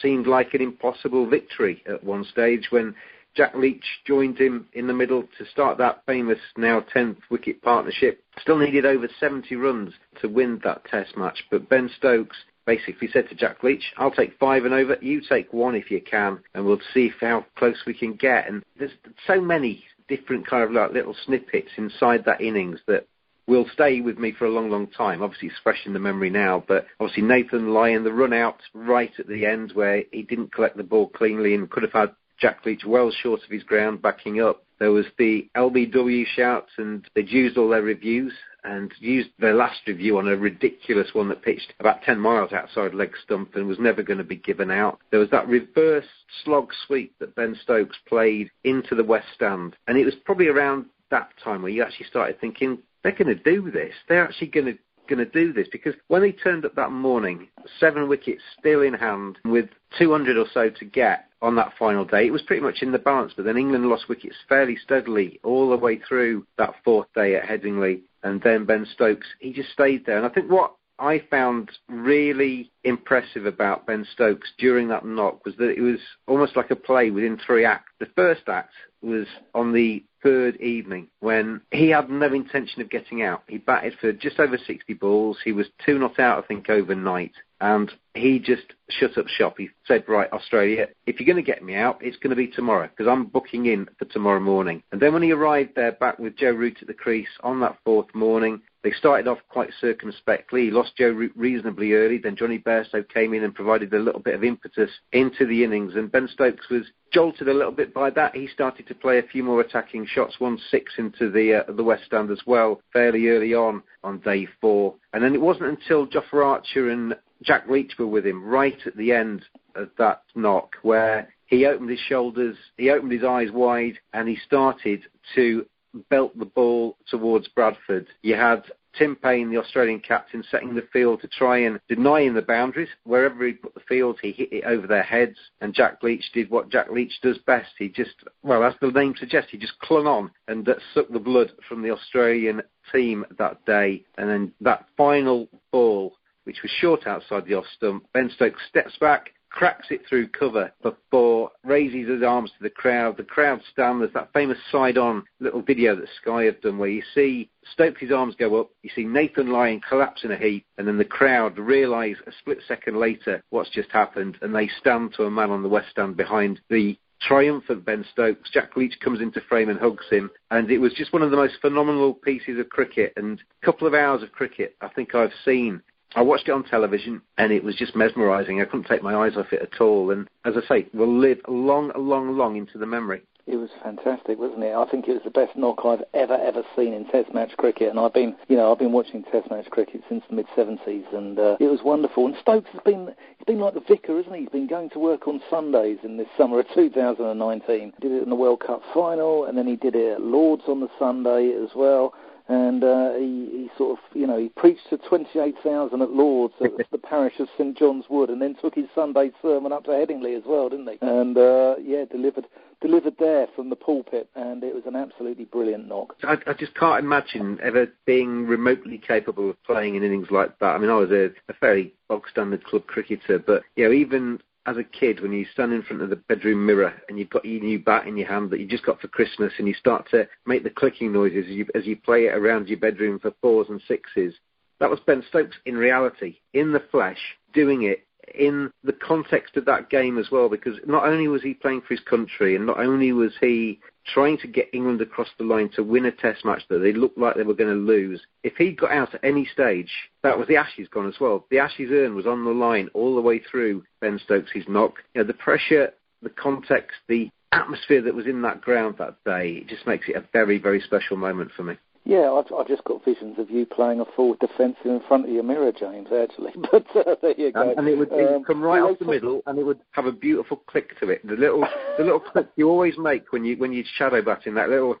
seemed 0.00 0.26
like 0.26 0.54
an 0.54 0.62
impossible 0.62 1.28
victory 1.28 1.82
at 1.88 2.02
one 2.04 2.24
stage 2.24 2.68
when 2.70 2.94
Jack 3.34 3.54
Leach 3.54 3.84
joined 4.06 4.38
him 4.38 4.66
in 4.72 4.86
the 4.86 4.92
middle 4.92 5.22
to 5.38 5.46
start 5.46 5.78
that 5.78 6.02
famous 6.06 6.38
now 6.56 6.84
10th 6.94 7.18
wicket 7.30 7.62
partnership. 7.62 8.22
Still 8.40 8.58
needed 8.58 8.84
over 8.84 9.08
70 9.20 9.54
runs 9.56 9.92
to 10.20 10.28
win 10.28 10.60
that 10.64 10.84
test 10.84 11.16
match, 11.16 11.44
but 11.50 11.68
Ben 11.68 11.90
Stokes 11.96 12.36
basically 12.66 13.08
said 13.12 13.28
to 13.28 13.34
Jack 13.34 13.62
Leach, 13.62 13.92
I'll 13.96 14.10
take 14.10 14.38
five 14.38 14.64
and 14.64 14.74
over, 14.74 14.96
you 15.00 15.20
take 15.20 15.52
one 15.52 15.74
if 15.74 15.90
you 15.90 16.00
can, 16.00 16.40
and 16.54 16.64
we'll 16.64 16.80
see 16.92 17.10
how 17.20 17.46
close 17.56 17.78
we 17.86 17.94
can 17.94 18.14
get. 18.14 18.48
And 18.48 18.62
there's 18.78 18.92
so 19.26 19.40
many 19.40 19.84
different 20.10 20.46
kind 20.46 20.62
of 20.62 20.72
like 20.72 20.92
little 20.92 21.16
snippets 21.24 21.70
inside 21.78 22.24
that 22.26 22.42
innings 22.42 22.80
that 22.86 23.06
will 23.46 23.66
stay 23.72 24.00
with 24.00 24.18
me 24.18 24.32
for 24.32 24.44
a 24.44 24.50
long, 24.50 24.70
long 24.70 24.86
time. 24.88 25.22
Obviously, 25.22 25.48
it's 25.48 25.58
fresh 25.62 25.80
in 25.86 25.92
the 25.92 25.98
memory 25.98 26.30
now, 26.30 26.62
but 26.68 26.86
obviously 27.00 27.22
Nathan 27.22 27.72
Lyon, 27.72 28.04
the 28.04 28.12
run 28.12 28.32
out 28.32 28.60
right 28.74 29.12
at 29.18 29.26
the 29.26 29.46
end 29.46 29.72
where 29.72 30.04
he 30.12 30.22
didn't 30.22 30.52
collect 30.52 30.76
the 30.76 30.82
ball 30.82 31.08
cleanly 31.08 31.54
and 31.54 31.70
could 31.70 31.82
have 31.82 31.92
had 31.92 32.10
Jack 32.38 32.64
Leach 32.64 32.84
well 32.84 33.10
short 33.10 33.42
of 33.42 33.50
his 33.50 33.62
ground 33.62 34.02
backing 34.02 34.40
up. 34.40 34.62
There 34.78 34.92
was 34.92 35.06
the 35.18 35.48
LBW 35.56 36.24
shouts, 36.26 36.70
and 36.78 37.04
they'd 37.14 37.28
used 37.28 37.58
all 37.58 37.68
their 37.68 37.82
reviews 37.82 38.32
and 38.64 38.92
used 38.98 39.30
their 39.38 39.54
last 39.54 39.80
review 39.86 40.18
on 40.18 40.28
a 40.28 40.36
ridiculous 40.36 41.08
one 41.12 41.28
that 41.28 41.42
pitched 41.42 41.72
about 41.80 42.02
10 42.02 42.18
miles 42.18 42.52
outside 42.52 42.94
leg 42.94 43.12
stump 43.22 43.54
and 43.54 43.66
was 43.66 43.78
never 43.78 44.02
going 44.02 44.18
to 44.18 44.24
be 44.24 44.36
given 44.36 44.70
out. 44.70 44.98
There 45.10 45.20
was 45.20 45.30
that 45.30 45.48
reverse 45.48 46.06
slog 46.44 46.70
sweep 46.86 47.14
that 47.18 47.34
Ben 47.34 47.56
Stokes 47.62 47.96
played 48.08 48.50
into 48.64 48.94
the 48.94 49.04
West 49.04 49.28
Stand, 49.34 49.76
and 49.86 49.98
it 49.98 50.04
was 50.04 50.14
probably 50.24 50.48
around 50.48 50.86
that 51.10 51.30
time 51.42 51.62
where 51.62 51.72
you 51.72 51.82
actually 51.82 52.06
started 52.06 52.40
thinking, 52.40 52.78
they're 53.02 53.12
going 53.12 53.34
to 53.34 53.42
do 53.42 53.70
this. 53.70 53.94
They're 54.08 54.24
actually 54.24 54.48
going 54.48 54.66
to 54.66 54.78
going 55.10 55.18
to 55.18 55.30
do 55.30 55.52
this 55.52 55.66
because 55.70 55.94
when 56.06 56.22
he 56.22 56.32
turned 56.32 56.64
up 56.64 56.74
that 56.76 56.92
morning, 56.92 57.48
seven 57.80 58.08
wickets 58.08 58.42
still 58.58 58.80
in 58.80 58.94
hand 58.94 59.36
with 59.44 59.68
200 59.98 60.38
or 60.38 60.46
so 60.54 60.70
to 60.70 60.84
get 60.84 61.26
on 61.42 61.56
that 61.56 61.72
final 61.78 62.04
day, 62.04 62.26
it 62.26 62.32
was 62.32 62.42
pretty 62.42 62.62
much 62.62 62.80
in 62.80 62.92
the 62.92 62.98
balance. 62.98 63.32
But 63.36 63.44
then 63.44 63.56
England 63.56 63.86
lost 63.86 64.08
wickets 64.08 64.36
fairly 64.48 64.76
steadily 64.76 65.40
all 65.42 65.68
the 65.68 65.76
way 65.76 65.98
through 65.98 66.46
that 66.56 66.74
fourth 66.84 67.08
day 67.14 67.34
at 67.34 67.44
Headingley. 67.44 68.02
And 68.22 68.40
then 68.42 68.64
Ben 68.64 68.86
Stokes, 68.92 69.26
he 69.38 69.52
just 69.52 69.70
stayed 69.70 70.04
there. 70.06 70.16
And 70.16 70.26
I 70.26 70.28
think 70.28 70.50
what 70.50 70.74
I 70.98 71.22
found 71.30 71.70
really 71.88 72.70
impressive 72.84 73.46
about 73.46 73.86
Ben 73.86 74.06
Stokes 74.12 74.52
during 74.58 74.88
that 74.88 75.04
knock 75.04 75.44
was 75.46 75.56
that 75.56 75.70
it 75.70 75.80
was 75.80 75.98
almost 76.26 76.56
like 76.56 76.70
a 76.70 76.76
play 76.76 77.10
within 77.10 77.38
three 77.38 77.64
acts. 77.64 77.90
The 77.98 78.10
first 78.14 78.42
act 78.48 78.74
was 79.00 79.26
on 79.54 79.72
the 79.72 80.04
third 80.22 80.56
evening 80.60 81.08
when 81.20 81.60
he 81.70 81.90
had 81.90 82.10
no 82.10 82.32
intention 82.32 82.82
of 82.82 82.90
getting 82.90 83.22
out. 83.22 83.42
He 83.48 83.58
batted 83.58 83.94
for 84.00 84.12
just 84.12 84.38
over 84.38 84.58
60 84.58 84.94
balls. 84.94 85.38
He 85.44 85.52
was 85.52 85.66
two 85.84 85.98
not 85.98 86.18
out, 86.18 86.42
I 86.42 86.46
think, 86.46 86.68
overnight. 86.68 87.32
And 87.60 87.92
he 88.14 88.38
just 88.38 88.72
shut 88.88 89.18
up 89.18 89.28
shop. 89.28 89.56
He 89.58 89.68
said, 89.86 90.04
right, 90.08 90.32
Australia, 90.32 90.88
if 91.06 91.20
you're 91.20 91.26
going 91.26 91.44
to 91.44 91.50
get 91.50 91.62
me 91.62 91.74
out, 91.74 91.98
it's 92.00 92.16
going 92.16 92.30
to 92.30 92.36
be 92.36 92.46
tomorrow 92.46 92.88
because 92.88 93.10
I'm 93.10 93.26
booking 93.26 93.66
in 93.66 93.86
for 93.98 94.06
tomorrow 94.06 94.40
morning. 94.40 94.82
And 94.92 95.00
then 95.00 95.12
when 95.12 95.22
he 95.22 95.32
arrived 95.32 95.72
there 95.76 95.92
back 95.92 96.18
with 96.18 96.36
Joe 96.36 96.52
Root 96.52 96.78
at 96.80 96.88
the 96.88 96.94
crease 96.94 97.28
on 97.42 97.60
that 97.60 97.76
fourth 97.84 98.14
morning, 98.14 98.62
they 98.82 98.92
started 98.92 99.28
off 99.28 99.38
quite 99.48 99.70
circumspectly. 99.80 100.64
He 100.64 100.70
lost 100.70 100.96
Joe 100.96 101.28
reasonably 101.34 101.92
early. 101.92 102.18
Then 102.18 102.36
Johnny 102.36 102.58
Bairstow 102.58 103.06
came 103.08 103.34
in 103.34 103.44
and 103.44 103.54
provided 103.54 103.92
a 103.92 103.98
little 103.98 104.20
bit 104.20 104.34
of 104.34 104.42
impetus 104.42 104.90
into 105.12 105.46
the 105.46 105.64
innings. 105.64 105.94
And 105.96 106.10
Ben 106.10 106.28
Stokes 106.32 106.68
was 106.70 106.84
jolted 107.12 107.48
a 107.48 107.54
little 107.54 107.72
bit 107.72 107.92
by 107.92 108.10
that. 108.10 108.34
He 108.34 108.46
started 108.46 108.86
to 108.88 108.94
play 108.94 109.18
a 109.18 109.22
few 109.22 109.44
more 109.44 109.60
attacking 109.60 110.06
shots, 110.06 110.40
one 110.40 110.58
six 110.70 110.94
into 110.96 111.30
the 111.30 111.64
uh, 111.68 111.72
the 111.72 111.84
West 111.84 112.04
Stand 112.06 112.30
as 112.30 112.40
well, 112.46 112.80
fairly 112.92 113.28
early 113.28 113.54
on 113.54 113.82
on 114.02 114.18
day 114.20 114.48
four. 114.60 114.94
And 115.12 115.22
then 115.22 115.34
it 115.34 115.40
wasn't 115.40 115.68
until 115.68 116.06
Jofra 116.06 116.44
Archer 116.44 116.90
and 116.90 117.16
Jack 117.42 117.68
Leach 117.68 117.92
were 117.98 118.06
with 118.06 118.26
him 118.26 118.44
right 118.44 118.78
at 118.86 118.96
the 118.96 119.12
end 119.12 119.44
of 119.74 119.90
that 119.98 120.22
knock 120.34 120.76
where 120.82 121.32
he 121.46 121.66
opened 121.66 121.90
his 121.90 122.00
shoulders, 122.00 122.56
he 122.76 122.90
opened 122.90 123.12
his 123.12 123.24
eyes 123.24 123.50
wide, 123.50 123.98
and 124.12 124.28
he 124.28 124.36
started 124.46 125.02
to 125.34 125.66
belt 126.08 126.38
the 126.38 126.44
ball 126.44 126.96
towards 127.08 127.48
Bradford. 127.48 128.06
You 128.22 128.36
had 128.36 128.64
Tim 128.98 129.16
Paine, 129.16 129.50
the 129.50 129.58
Australian 129.58 130.00
captain, 130.00 130.42
setting 130.50 130.74
the 130.74 130.86
field 130.92 131.20
to 131.20 131.28
try 131.28 131.58
and 131.58 131.80
deny 131.88 132.22
him 132.22 132.34
the 132.34 132.42
boundaries. 132.42 132.88
Wherever 133.04 133.46
he 133.46 133.52
put 133.52 133.74
the 133.74 133.80
field, 133.88 134.18
he 134.20 134.32
hit 134.32 134.52
it 134.52 134.64
over 134.64 134.86
their 134.86 135.02
heads. 135.02 135.36
And 135.60 135.74
Jack 135.74 136.02
Leach 136.02 136.24
did 136.32 136.50
what 136.50 136.70
Jack 136.70 136.90
Leach 136.90 137.12
does 137.22 137.38
best. 137.38 137.70
He 137.78 137.88
just, 137.88 138.14
well, 138.42 138.64
as 138.64 138.74
the 138.80 138.90
name 138.90 139.14
suggests, 139.18 139.50
he 139.50 139.58
just 139.58 139.78
clung 139.80 140.06
on 140.06 140.30
and 140.48 140.68
uh, 140.68 140.74
sucked 140.94 141.12
the 141.12 141.18
blood 141.18 141.52
from 141.68 141.82
the 141.82 141.90
Australian 141.90 142.62
team 142.92 143.24
that 143.38 143.64
day. 143.64 144.04
And 144.18 144.28
then 144.28 144.52
that 144.60 144.86
final 144.96 145.48
ball, 145.70 146.14
which 146.44 146.62
was 146.62 146.72
short 146.80 147.06
outside 147.06 147.46
the 147.46 147.54
off 147.54 147.66
stump, 147.76 148.06
Ben 148.12 148.30
Stokes 148.34 148.62
steps 148.68 148.96
back, 149.00 149.30
cracks 149.50 149.88
it 149.90 150.02
through 150.08 150.28
cover 150.28 150.72
for 150.80 150.96
four, 151.10 151.50
raises 151.64 152.08
his 152.08 152.22
arms 152.22 152.50
to 152.56 152.62
the 152.62 152.70
crowd. 152.70 153.16
The 153.16 153.24
crowd 153.24 153.60
stand. 153.70 154.00
There's 154.00 154.12
that 154.14 154.32
famous 154.32 154.58
side-on 154.72 155.24
little 155.40 155.62
video 155.62 155.96
that 155.96 156.08
Sky 156.22 156.44
have 156.44 156.60
done 156.60 156.78
where 156.78 156.88
you 156.88 157.02
see 157.14 157.50
Stokes' 157.72 158.10
arms 158.14 158.34
go 158.38 158.60
up, 158.60 158.70
you 158.82 158.90
see 158.94 159.04
Nathan 159.04 159.48
Lyon 159.52 159.80
collapse 159.86 160.24
in 160.24 160.30
a 160.30 160.36
heap, 160.36 160.64
and 160.78 160.88
then 160.88 160.98
the 160.98 161.04
crowd 161.04 161.58
realise 161.58 162.16
a 162.26 162.32
split 162.38 162.58
second 162.66 162.98
later 162.98 163.42
what's 163.50 163.70
just 163.70 163.90
happened, 163.90 164.38
and 164.40 164.54
they 164.54 164.68
stand 164.80 165.12
to 165.14 165.24
a 165.24 165.30
man 165.30 165.50
on 165.50 165.62
the 165.62 165.68
west 165.68 165.90
stand 165.90 166.16
behind 166.16 166.60
the 166.70 166.96
triumphant 167.20 167.84
Ben 167.84 168.04
Stokes. 168.12 168.50
Jack 168.50 168.76
Leach 168.76 168.98
comes 169.00 169.20
into 169.20 169.42
frame 169.42 169.68
and 169.68 169.78
hugs 169.78 170.06
him, 170.10 170.30
and 170.50 170.70
it 170.70 170.78
was 170.78 170.94
just 170.94 171.12
one 171.12 171.22
of 171.22 171.30
the 171.30 171.36
most 171.36 171.54
phenomenal 171.60 172.14
pieces 172.14 172.58
of 172.58 172.68
cricket 172.70 173.12
and 173.16 173.42
a 173.62 173.66
couple 173.66 173.86
of 173.86 173.94
hours 173.94 174.22
of 174.22 174.32
cricket 174.32 174.74
I 174.80 174.88
think 174.88 175.14
I've 175.14 175.34
seen. 175.44 175.82
I 176.14 176.22
watched 176.22 176.48
it 176.48 176.52
on 176.52 176.64
television 176.64 177.22
and 177.38 177.52
it 177.52 177.62
was 177.62 177.76
just 177.76 177.94
mesmerising. 177.94 178.60
I 178.60 178.64
couldn't 178.64 178.86
take 178.86 179.02
my 179.02 179.14
eyes 179.14 179.36
off 179.36 179.52
it 179.52 179.62
at 179.62 179.80
all. 179.80 180.10
And 180.10 180.28
as 180.44 180.54
I 180.56 180.66
say, 180.66 180.86
will 180.92 181.18
live 181.18 181.38
long, 181.46 181.92
long, 181.96 182.36
long 182.36 182.56
into 182.56 182.78
the 182.78 182.86
memory. 182.86 183.22
It 183.46 183.56
was 183.56 183.70
fantastic, 183.82 184.38
wasn't 184.38 184.62
it? 184.62 184.74
I 184.74 184.88
think 184.88 185.08
it 185.08 185.12
was 185.12 185.22
the 185.24 185.30
best 185.30 185.56
knock 185.56 185.80
I've 185.84 186.04
ever 186.14 186.34
ever 186.34 186.62
seen 186.76 186.92
in 186.92 187.04
Test 187.06 187.34
match 187.34 187.50
cricket, 187.56 187.88
and 187.88 187.98
I've 187.98 188.12
been, 188.12 188.36
you 188.48 188.56
know, 188.56 188.70
I've 188.70 188.78
been 188.78 188.92
watching 188.92 189.24
Test 189.24 189.50
match 189.50 189.68
cricket 189.70 190.02
since 190.08 190.22
the 190.28 190.36
mid 190.36 190.46
'70s, 190.56 191.12
and 191.12 191.36
uh, 191.36 191.56
it 191.58 191.66
was 191.66 191.80
wonderful. 191.82 192.26
And 192.26 192.36
Stokes 192.40 192.70
has 192.70 192.80
been, 192.84 193.12
he's 193.38 193.46
been 193.46 193.58
like 193.58 193.74
the 193.74 193.80
vicar, 193.80 194.20
isn't 194.20 194.32
he? 194.32 194.42
He's 194.42 194.50
been 194.50 194.68
going 194.68 194.90
to 194.90 195.00
work 195.00 195.26
on 195.26 195.42
Sundays 195.50 195.98
in 196.04 196.16
this 196.16 196.28
summer 196.36 196.60
of 196.60 196.66
2019. 196.74 197.94
Did 198.00 198.12
it 198.12 198.22
in 198.22 198.30
the 198.30 198.36
World 198.36 198.60
Cup 198.60 198.82
final, 198.94 199.46
and 199.46 199.58
then 199.58 199.66
he 199.66 199.74
did 199.74 199.96
it 199.96 200.12
at 200.12 200.20
Lords 200.20 200.62
on 200.68 200.78
the 200.78 200.90
Sunday 200.98 201.52
as 201.52 201.70
well 201.74 202.14
and 202.50 202.82
uh, 202.82 203.12
he, 203.14 203.48
he 203.52 203.70
sort 203.78 203.96
of, 203.96 204.16
you 204.16 204.26
know, 204.26 204.36
he 204.36 204.48
preached 204.48 204.90
to 204.90 204.98
28,000 204.98 206.02
at 206.02 206.10
Lords 206.10 206.54
at 206.60 206.72
the 206.90 206.98
parish 206.98 207.38
of 207.38 207.48
St 207.56 207.78
John's 207.78 208.06
Wood, 208.10 208.28
and 208.28 208.42
then 208.42 208.56
took 208.60 208.74
his 208.74 208.86
Sunday 208.92 209.30
sermon 209.40 209.72
up 209.72 209.84
to 209.84 209.90
Headingley 209.90 210.36
as 210.36 210.42
well, 210.44 210.68
didn't 210.68 210.88
he? 210.88 210.98
And 211.00 211.38
uh, 211.38 211.76
yeah, 211.80 212.04
delivered 212.10 212.46
delivered 212.80 213.14
there 213.18 213.46
from 213.54 213.70
the 213.70 213.76
pulpit, 213.76 214.28
and 214.34 214.64
it 214.64 214.74
was 214.74 214.84
an 214.86 214.96
absolutely 214.96 215.44
brilliant 215.44 215.86
knock. 215.86 216.16
I, 216.24 216.38
I 216.46 216.54
just 216.54 216.74
can't 216.74 217.04
imagine 217.04 217.58
ever 217.62 217.86
being 218.04 218.46
remotely 218.46 218.98
capable 218.98 219.50
of 219.50 219.62
playing 219.64 219.94
in 219.94 220.02
innings 220.02 220.28
like 220.30 220.58
that. 220.58 220.74
I 220.74 220.78
mean, 220.78 220.90
I 220.90 220.96
was 220.96 221.10
a, 221.10 221.26
a 221.48 221.54
fairly 221.60 221.94
bog 222.08 222.22
standard 222.30 222.64
club 222.64 222.86
cricketer, 222.86 223.38
but 223.38 223.62
you 223.76 223.84
know, 223.84 223.92
even 223.92 224.40
as 224.66 224.76
a 224.76 224.84
kid 224.84 225.20
when 225.20 225.32
you 225.32 225.46
stand 225.52 225.72
in 225.72 225.82
front 225.82 226.02
of 226.02 226.10
the 226.10 226.16
bedroom 226.16 226.64
mirror 226.64 226.92
and 227.08 227.18
you've 227.18 227.30
got 227.30 227.44
your 227.44 227.62
new 227.62 227.78
bat 227.78 228.06
in 228.06 228.16
your 228.16 228.28
hand 228.28 228.50
that 228.50 228.60
you 228.60 228.66
just 228.66 228.84
got 228.84 229.00
for 229.00 229.08
Christmas 229.08 229.52
and 229.58 229.66
you 229.66 229.74
start 229.74 230.08
to 230.10 230.28
make 230.46 230.62
the 230.62 230.70
clicking 230.70 231.12
noises 231.12 231.46
as 231.48 231.52
you, 231.52 231.66
as 231.74 231.86
you 231.86 231.96
play 231.96 232.26
it 232.26 232.34
around 232.34 232.68
your 232.68 232.78
bedroom 232.78 233.18
for 233.18 233.32
fours 233.40 233.68
and 233.70 233.80
sixes. 233.88 234.34
That 234.78 234.90
was 234.90 235.00
Ben 235.06 235.22
Stokes 235.28 235.56
in 235.66 235.76
reality, 235.76 236.36
in 236.52 236.72
the 236.72 236.82
flesh, 236.90 237.18
doing 237.52 237.82
it 237.82 238.06
in 238.34 238.70
the 238.84 238.92
context 238.92 239.56
of 239.56 239.64
that 239.66 239.90
game 239.90 240.18
as 240.18 240.30
well, 240.30 240.48
because 240.48 240.78
not 240.86 241.06
only 241.06 241.28
was 241.28 241.42
he 241.42 241.54
playing 241.54 241.82
for 241.82 241.94
his 241.94 242.04
country 242.04 242.56
and 242.56 242.66
not 242.66 242.78
only 242.78 243.12
was 243.12 243.32
he 243.40 243.80
trying 244.06 244.38
to 244.38 244.48
get 244.48 244.70
England 244.72 245.00
across 245.00 245.28
the 245.38 245.44
line 245.44 245.68
to 245.74 245.82
win 245.82 246.06
a 246.06 246.12
test 246.12 246.44
match 246.44 246.62
that 246.68 246.78
they 246.78 246.92
looked 246.92 247.18
like 247.18 247.36
they 247.36 247.42
were 247.42 247.54
going 247.54 247.74
to 247.74 247.80
lose, 247.80 248.20
if 248.42 248.54
he 248.56 248.72
got 248.72 248.92
out 248.92 249.14
at 249.14 249.24
any 249.24 249.46
stage, 249.46 249.90
that 250.22 250.38
was 250.38 250.48
the 250.48 250.56
Ashes 250.56 250.88
gone 250.88 251.08
as 251.08 251.20
well. 251.20 251.46
The 251.50 251.58
Ashes 251.58 251.90
urn 251.90 252.14
was 252.14 252.26
on 252.26 252.44
the 252.44 252.50
line 252.50 252.88
all 252.94 253.14
the 253.14 253.20
way 253.20 253.38
through 253.38 253.84
Ben 254.00 254.20
Stokes' 254.24 254.68
knock. 254.68 254.94
You 255.14 255.20
know, 255.20 255.26
the 255.26 255.34
pressure, 255.34 255.92
the 256.22 256.30
context, 256.30 256.96
the 257.08 257.30
atmosphere 257.52 258.02
that 258.02 258.14
was 258.14 258.26
in 258.26 258.42
that 258.42 258.60
ground 258.60 258.96
that 258.98 259.16
day, 259.24 259.58
it 259.62 259.68
just 259.68 259.86
makes 259.86 260.08
it 260.08 260.16
a 260.16 260.24
very, 260.32 260.58
very 260.58 260.80
special 260.80 261.16
moment 261.16 261.50
for 261.56 261.64
me. 261.64 261.76
Yeah, 262.04 262.32
I've, 262.32 262.52
I've 262.52 262.66
just 262.66 262.82
got 262.84 263.04
visions 263.04 263.38
of 263.38 263.50
you 263.50 263.66
playing 263.66 264.00
a 264.00 264.04
forward 264.16 264.38
defensive 264.38 264.86
in 264.86 265.00
front 265.06 265.26
of 265.26 265.30
your 265.30 265.42
mirror, 265.42 265.70
James. 265.70 266.08
Actually, 266.12 266.52
but 266.72 266.86
uh, 266.96 267.16
there 267.20 267.34
you 267.36 267.52
go. 267.52 267.70
And, 267.70 267.78
and 267.80 267.88
it 267.88 267.98
would, 267.98 268.12
um, 268.12 268.42
come 268.44 268.62
right 268.62 268.80
off 268.80 268.98
the 268.98 269.04
middle, 269.04 269.42
and 269.46 269.58
it 269.58 269.64
would 269.64 269.80
have 269.92 270.06
a 270.06 270.12
beautiful 270.12 270.56
click 270.56 270.98
to 271.00 271.10
it. 271.10 271.26
The 271.26 271.34
little, 271.34 271.66
the 271.98 272.04
little 272.04 272.20
click 272.20 272.48
you 272.56 272.68
always 272.68 272.94
make 272.98 273.32
when 273.32 273.44
you 273.44 273.56
when 273.56 273.72
you 273.72 273.84
shadow 273.96 274.22
batting, 274.22 274.54
that 274.54 274.70
little 274.70 274.96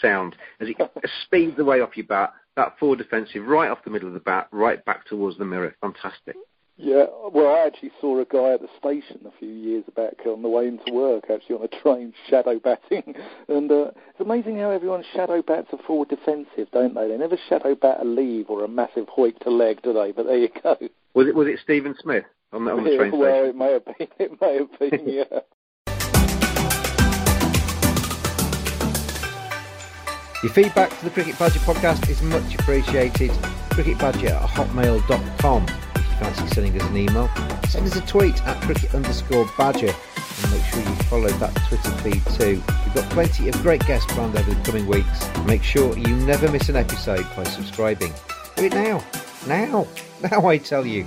sound 0.00 0.36
as 0.60 0.68
it 0.68 0.76
speeds 1.24 1.58
away 1.58 1.80
off 1.80 1.96
your 1.96 2.06
bat. 2.06 2.32
That 2.56 2.78
forward 2.78 2.98
defensive 2.98 3.44
right 3.44 3.70
off 3.70 3.84
the 3.84 3.90
middle 3.90 4.08
of 4.08 4.14
the 4.14 4.20
bat, 4.20 4.48
right 4.50 4.82
back 4.84 5.06
towards 5.06 5.36
the 5.36 5.44
mirror. 5.44 5.74
Fantastic. 5.80 6.36
Yeah, 6.78 7.06
well, 7.32 7.56
I 7.56 7.66
actually 7.66 7.92
saw 8.02 8.20
a 8.20 8.26
guy 8.26 8.52
at 8.52 8.60
the 8.60 8.68
station 8.78 9.20
a 9.24 9.30
few 9.38 9.48
years 9.48 9.84
back 9.96 10.26
on 10.26 10.42
the 10.42 10.48
way 10.48 10.68
into 10.68 10.92
work, 10.92 11.24
actually 11.32 11.56
on 11.56 11.62
a 11.64 11.68
train, 11.82 12.12
shadow 12.28 12.58
batting. 12.58 13.14
And 13.48 13.70
uh, 13.70 13.92
it's 14.10 14.20
amazing 14.20 14.58
how 14.58 14.70
everyone 14.70 15.04
shadow 15.14 15.40
bats 15.40 15.68
a 15.72 15.78
forward 15.78 16.08
defensive, 16.08 16.68
don't 16.72 16.94
they? 16.94 17.08
They 17.08 17.16
never 17.16 17.38
shadow 17.48 17.74
bat 17.74 17.98
a 18.00 18.04
leave 18.04 18.50
or 18.50 18.64
a 18.64 18.68
massive 18.68 19.06
hoik 19.06 19.38
to 19.40 19.50
leg, 19.50 19.80
do 19.82 19.92
they? 19.92 20.12
But 20.12 20.26
there 20.26 20.36
you 20.36 20.48
go. 20.62 20.76
Was 21.14 21.28
it 21.28 21.34
was 21.34 21.48
it 21.48 21.58
Stephen 21.62 21.94
Smith 22.02 22.24
on 22.52 22.66
the, 22.66 22.72
on 22.72 22.84
the 22.84 22.94
train 22.96 23.10
yeah, 23.12 23.18
Well, 23.18 23.44
it 23.46 23.56
may 23.56 23.72
have 23.72 23.84
been. 23.86 24.08
It 24.18 24.40
may 24.40 24.56
have 24.58 24.78
been. 24.78 25.08
yeah. 25.08 25.40
Your 30.42 30.52
feedback 30.52 30.90
to 30.98 31.04
the 31.06 31.10
Cricket 31.10 31.38
Badger 31.38 31.60
podcast 31.60 32.10
is 32.10 32.20
much 32.20 32.54
appreciated. 32.56 33.30
Cricketbadger 33.70 34.30
at 34.32 34.50
hotmail.com 34.50 35.66
fancy 36.16 36.46
sending 36.48 36.80
us 36.80 36.88
an 36.88 36.96
email, 36.96 37.28
send 37.68 37.86
us 37.86 37.96
a 37.96 38.00
tweet 38.02 38.40
at 38.46 38.60
cricket 38.62 38.94
underscore 38.94 39.48
badger 39.56 39.92
and 40.42 40.52
make 40.52 40.64
sure 40.64 40.80
you 40.80 40.94
follow 41.04 41.28
that 41.28 41.54
Twitter 41.68 41.90
feed 42.02 42.24
too. 42.38 42.62
We've 42.84 42.94
got 42.94 43.10
plenty 43.10 43.48
of 43.48 43.62
great 43.62 43.86
guests 43.86 44.10
planned 44.12 44.36
over 44.36 44.52
the 44.52 44.62
coming 44.62 44.86
weeks. 44.86 45.28
Make 45.46 45.62
sure 45.62 45.96
you 45.96 46.14
never 46.16 46.50
miss 46.50 46.68
an 46.68 46.76
episode 46.76 47.26
by 47.36 47.44
subscribing. 47.44 48.12
Do 48.56 48.64
it 48.64 48.74
now. 48.74 49.02
Now. 49.46 49.86
Now 50.22 50.46
I 50.46 50.58
tell 50.58 50.86
you. 50.86 51.06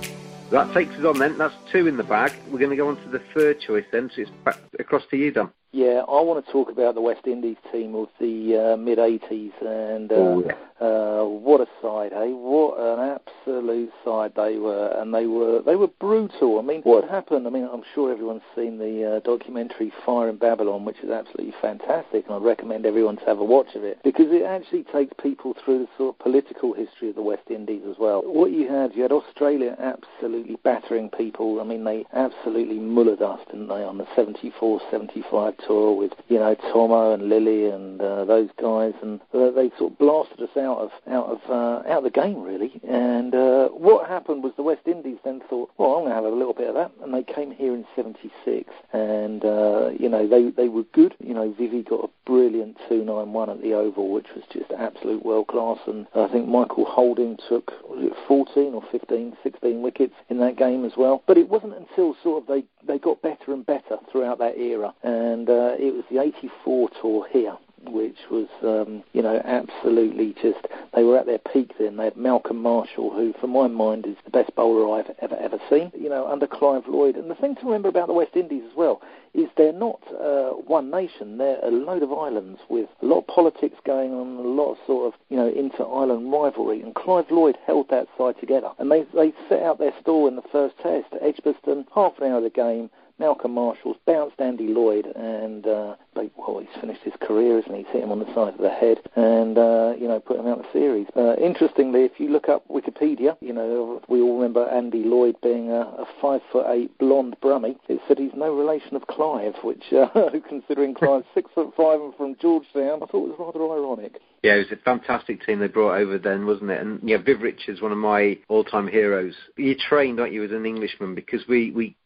That 0.50 0.72
takes 0.72 0.94
us 0.94 1.04
on 1.04 1.18
then. 1.18 1.38
That's 1.38 1.54
two 1.70 1.86
in 1.86 1.96
the 1.96 2.02
bag. 2.02 2.32
We're 2.48 2.58
going 2.58 2.70
to 2.70 2.76
go 2.76 2.88
on 2.88 2.96
to 3.02 3.08
the 3.08 3.20
third 3.34 3.60
choice 3.60 3.84
then. 3.92 4.10
So 4.14 4.22
it's 4.22 4.30
back 4.44 4.58
across 4.78 5.06
to 5.10 5.16
you, 5.16 5.30
Dan. 5.30 5.50
Yeah, 5.72 6.02
I 6.08 6.20
want 6.22 6.44
to 6.44 6.50
talk 6.50 6.68
about 6.68 6.96
the 6.96 7.00
West 7.00 7.28
Indies 7.28 7.56
team 7.70 7.94
of 7.94 8.08
the 8.18 8.72
uh, 8.72 8.76
mid 8.76 8.98
80s 8.98 9.52
and 9.60 10.10
uh, 10.10 10.14
oh, 10.16 10.44
yeah. 10.44 10.84
uh, 10.84 11.24
what 11.24 11.60
a 11.60 11.68
side, 11.80 12.10
hey! 12.10 12.32
What 12.32 12.76
an 12.76 13.20
absolute 13.20 13.92
side 14.04 14.32
they 14.34 14.56
were, 14.56 14.88
and 14.98 15.14
they 15.14 15.26
were 15.26 15.62
they 15.62 15.76
were 15.76 15.86
brutal. 15.86 16.58
I 16.58 16.62
mean, 16.62 16.82
what 16.82 17.08
happened? 17.08 17.46
I 17.46 17.50
mean, 17.50 17.68
I'm 17.72 17.84
sure 17.94 18.10
everyone's 18.10 18.42
seen 18.56 18.78
the 18.78 19.18
uh, 19.18 19.20
documentary 19.20 19.92
Fire 20.04 20.28
in 20.28 20.38
Babylon, 20.38 20.84
which 20.84 20.98
is 21.04 21.10
absolutely 21.10 21.54
fantastic, 21.62 22.24
and 22.26 22.34
I 22.34 22.38
recommend 22.38 22.84
everyone 22.84 23.18
to 23.18 23.24
have 23.26 23.38
a 23.38 23.44
watch 23.44 23.76
of 23.76 23.84
it 23.84 24.00
because 24.02 24.26
it 24.32 24.42
actually 24.42 24.82
takes 24.82 25.12
people 25.22 25.54
through 25.64 25.78
the 25.78 25.88
sort 25.96 26.16
of 26.16 26.18
political 26.18 26.72
history 26.74 27.10
of 27.10 27.14
the 27.14 27.22
West 27.22 27.48
Indies 27.48 27.82
as 27.88 27.96
well. 27.96 28.22
What 28.22 28.50
you 28.50 28.66
had, 28.66 28.96
you 28.96 29.02
had 29.02 29.12
Australia 29.12 29.76
absolutely 29.78 30.56
battering 30.64 31.10
people. 31.10 31.60
I 31.60 31.64
mean, 31.64 31.84
they 31.84 32.06
absolutely 32.12 32.80
mullered 32.80 33.22
us, 33.22 33.38
didn't 33.46 33.68
they, 33.68 33.84
on 33.84 33.98
the 33.98 34.08
74, 34.16 34.80
75 34.90 35.59
tour 35.66 35.94
with 35.96 36.12
you 36.28 36.38
know 36.38 36.54
Tommo 36.54 37.14
and 37.14 37.24
Lillee 37.24 37.72
and 37.74 38.00
uh, 38.00 38.24
those 38.24 38.48
guys, 38.60 38.94
and 39.02 39.20
uh, 39.34 39.50
they 39.50 39.70
sort 39.78 39.92
of 39.92 39.98
blasted 39.98 40.40
us 40.40 40.56
out 40.56 40.78
of 40.78 40.90
out 41.08 41.26
of 41.26 41.40
uh, 41.50 41.88
out 41.88 41.98
of 41.98 42.04
the 42.04 42.10
game 42.10 42.42
really. 42.42 42.80
And 42.88 43.34
uh, 43.34 43.68
what 43.68 44.08
happened 44.08 44.42
was 44.42 44.52
the 44.56 44.62
West 44.62 44.86
Indies 44.86 45.18
then 45.24 45.40
thought, 45.48 45.70
well, 45.78 45.94
I'm 45.94 46.02
going 46.04 46.10
to 46.10 46.14
have 46.14 46.24
a 46.24 46.28
little 46.28 46.54
bit 46.54 46.68
of 46.68 46.74
that, 46.74 46.92
and 47.02 47.12
they 47.12 47.22
came 47.22 47.50
here 47.50 47.74
in 47.74 47.84
'76, 47.96 48.70
and 48.92 49.44
uh, 49.44 49.90
you 49.98 50.08
know 50.08 50.26
they 50.26 50.50
they 50.50 50.68
were 50.68 50.84
good. 50.92 51.14
You 51.20 51.34
know, 51.34 51.54
Vivi 51.58 51.82
got 51.82 52.04
a 52.04 52.08
brilliant 52.26 52.76
291 52.88 53.50
at 53.50 53.62
the 53.62 53.74
Oval, 53.74 54.10
which 54.10 54.28
was 54.34 54.44
just 54.52 54.70
absolute 54.72 55.24
world 55.24 55.48
class, 55.48 55.78
and 55.86 56.06
I 56.14 56.28
think 56.28 56.48
Michael 56.48 56.84
Holding 56.84 57.38
took 57.48 57.72
was 57.88 58.04
it 58.04 58.12
14 58.28 58.74
or 58.74 58.82
15, 58.90 59.36
16 59.42 59.82
wickets 59.82 60.14
in 60.28 60.38
that 60.38 60.56
game 60.56 60.84
as 60.84 60.92
well. 60.96 61.22
But 61.26 61.38
it 61.38 61.48
wasn't 61.48 61.74
until 61.76 62.16
sort 62.22 62.42
of 62.42 62.48
they 62.48 62.64
they 62.86 62.98
got 62.98 63.22
better 63.22 63.52
and 63.52 63.64
better 63.66 63.98
throughout 64.10 64.38
that 64.38 64.56
era, 64.56 64.94
and 65.02 65.49
uh, 65.50 65.76
it 65.78 65.94
was 65.94 66.04
the 66.10 66.20
84 66.20 66.90
tour 67.00 67.26
here 67.30 67.56
which 67.86 68.18
was, 68.30 68.48
um, 68.62 69.02
you 69.12 69.22
know, 69.22 69.40
absolutely 69.44 70.34
just, 70.42 70.66
they 70.94 71.02
were 71.02 71.18
at 71.18 71.26
their 71.26 71.38
peak 71.38 71.72
then. 71.78 71.96
They 71.96 72.04
had 72.04 72.16
Malcolm 72.16 72.60
Marshall, 72.60 73.10
who, 73.10 73.32
for 73.40 73.46
my 73.46 73.68
mind, 73.68 74.06
is 74.06 74.16
the 74.24 74.30
best 74.30 74.54
bowler 74.54 74.98
I've 74.98 75.10
ever, 75.20 75.36
ever 75.36 75.58
seen, 75.70 75.90
you 75.98 76.08
know, 76.08 76.26
under 76.26 76.46
Clive 76.46 76.86
Lloyd. 76.86 77.16
And 77.16 77.30
the 77.30 77.34
thing 77.34 77.54
to 77.56 77.64
remember 77.64 77.88
about 77.88 78.08
the 78.08 78.12
West 78.12 78.36
Indies 78.36 78.64
as 78.70 78.76
well 78.76 79.00
is 79.32 79.48
they're 79.56 79.72
not 79.72 80.00
uh, 80.12 80.50
one 80.50 80.90
nation. 80.90 81.38
They're 81.38 81.64
a 81.64 81.70
load 81.70 82.02
of 82.02 82.12
islands 82.12 82.60
with 82.68 82.88
a 83.00 83.06
lot 83.06 83.20
of 83.20 83.26
politics 83.28 83.76
going 83.86 84.12
on, 84.12 84.36
a 84.36 84.48
lot 84.48 84.72
of 84.72 84.78
sort 84.86 85.12
of, 85.12 85.20
you 85.30 85.36
know, 85.36 85.48
inter-island 85.48 86.30
rivalry. 86.30 86.82
And 86.82 86.94
Clive 86.94 87.30
Lloyd 87.30 87.56
held 87.66 87.88
that 87.90 88.08
side 88.18 88.38
together. 88.40 88.70
And 88.78 88.90
they, 88.90 89.04
they 89.14 89.32
set 89.48 89.62
out 89.62 89.78
their 89.78 89.94
stall 90.00 90.28
in 90.28 90.36
the 90.36 90.42
first 90.52 90.76
test. 90.82 91.06
Edgbaston, 91.20 91.86
half 91.94 92.18
an 92.18 92.30
hour 92.30 92.38
of 92.38 92.44
the 92.44 92.50
game, 92.50 92.90
Malcolm 93.20 93.52
Marshall's 93.52 93.98
bounced 94.06 94.40
Andy 94.40 94.66
Lloyd, 94.68 95.04
and 95.14 95.66
uh, 95.66 95.94
well, 96.14 96.58
he's 96.58 96.80
finished 96.80 97.02
his 97.02 97.12
career, 97.20 97.58
isn't 97.58 97.70
he? 97.70 97.82
He's 97.82 97.92
hit 97.92 98.02
him 98.02 98.12
on 98.12 98.18
the 98.18 98.34
side 98.34 98.54
of 98.54 98.60
the 98.60 98.70
head, 98.70 98.98
and 99.14 99.58
uh, 99.58 99.92
you 100.00 100.08
know, 100.08 100.20
put 100.20 100.40
him 100.40 100.46
out 100.46 100.60
of 100.60 100.64
the 100.64 100.72
series. 100.72 101.06
Uh, 101.14 101.36
interestingly, 101.36 102.04
if 102.04 102.18
you 102.18 102.30
look 102.30 102.48
up 102.48 102.66
Wikipedia, 102.68 103.36
you 103.42 103.52
know, 103.52 104.02
we 104.08 104.22
all 104.22 104.36
remember 104.36 104.66
Andy 104.68 105.04
Lloyd 105.04 105.36
being 105.42 105.70
a, 105.70 105.80
a 105.80 106.06
five 106.20 106.40
foot 106.50 106.64
eight 106.70 106.96
blonde 106.98 107.36
brummie. 107.42 107.76
It 107.88 108.00
said 108.08 108.18
he's 108.18 108.32
no 108.34 108.54
relation 108.54 108.96
of 108.96 109.06
Clive, 109.06 109.54
which, 109.62 109.92
uh, 109.92 110.08
considering 110.48 110.94
Clive's 110.94 111.26
six 111.34 111.50
foot 111.54 111.74
five 111.76 112.00
and 112.00 112.14
from 112.14 112.36
Georgetown, 112.40 113.02
I 113.02 113.06
thought 113.06 113.28
was 113.28 113.36
rather 113.38 113.62
ironic. 113.70 114.20
Yeah, 114.42 114.54
it 114.54 114.70
was 114.70 114.72
a 114.72 114.82
fantastic 114.82 115.44
team 115.44 115.58
they 115.58 115.68
brought 115.68 116.00
over 116.00 116.18
then, 116.18 116.46
wasn't 116.46 116.70
it? 116.70 116.80
And 116.80 117.00
yeah, 117.06 117.18
Viv 117.18 117.42
Richards, 117.42 117.76
is 117.76 117.82
one 117.82 117.92
of 117.92 117.98
my 117.98 118.38
all-time 118.48 118.88
heroes. 118.88 119.34
You 119.58 119.76
trained, 119.76 120.18
aren't 120.18 120.32
you, 120.32 120.42
as 120.42 120.50
an 120.50 120.64
Englishman? 120.64 121.14
Because 121.14 121.46
we 121.46 121.70
we 121.72 121.96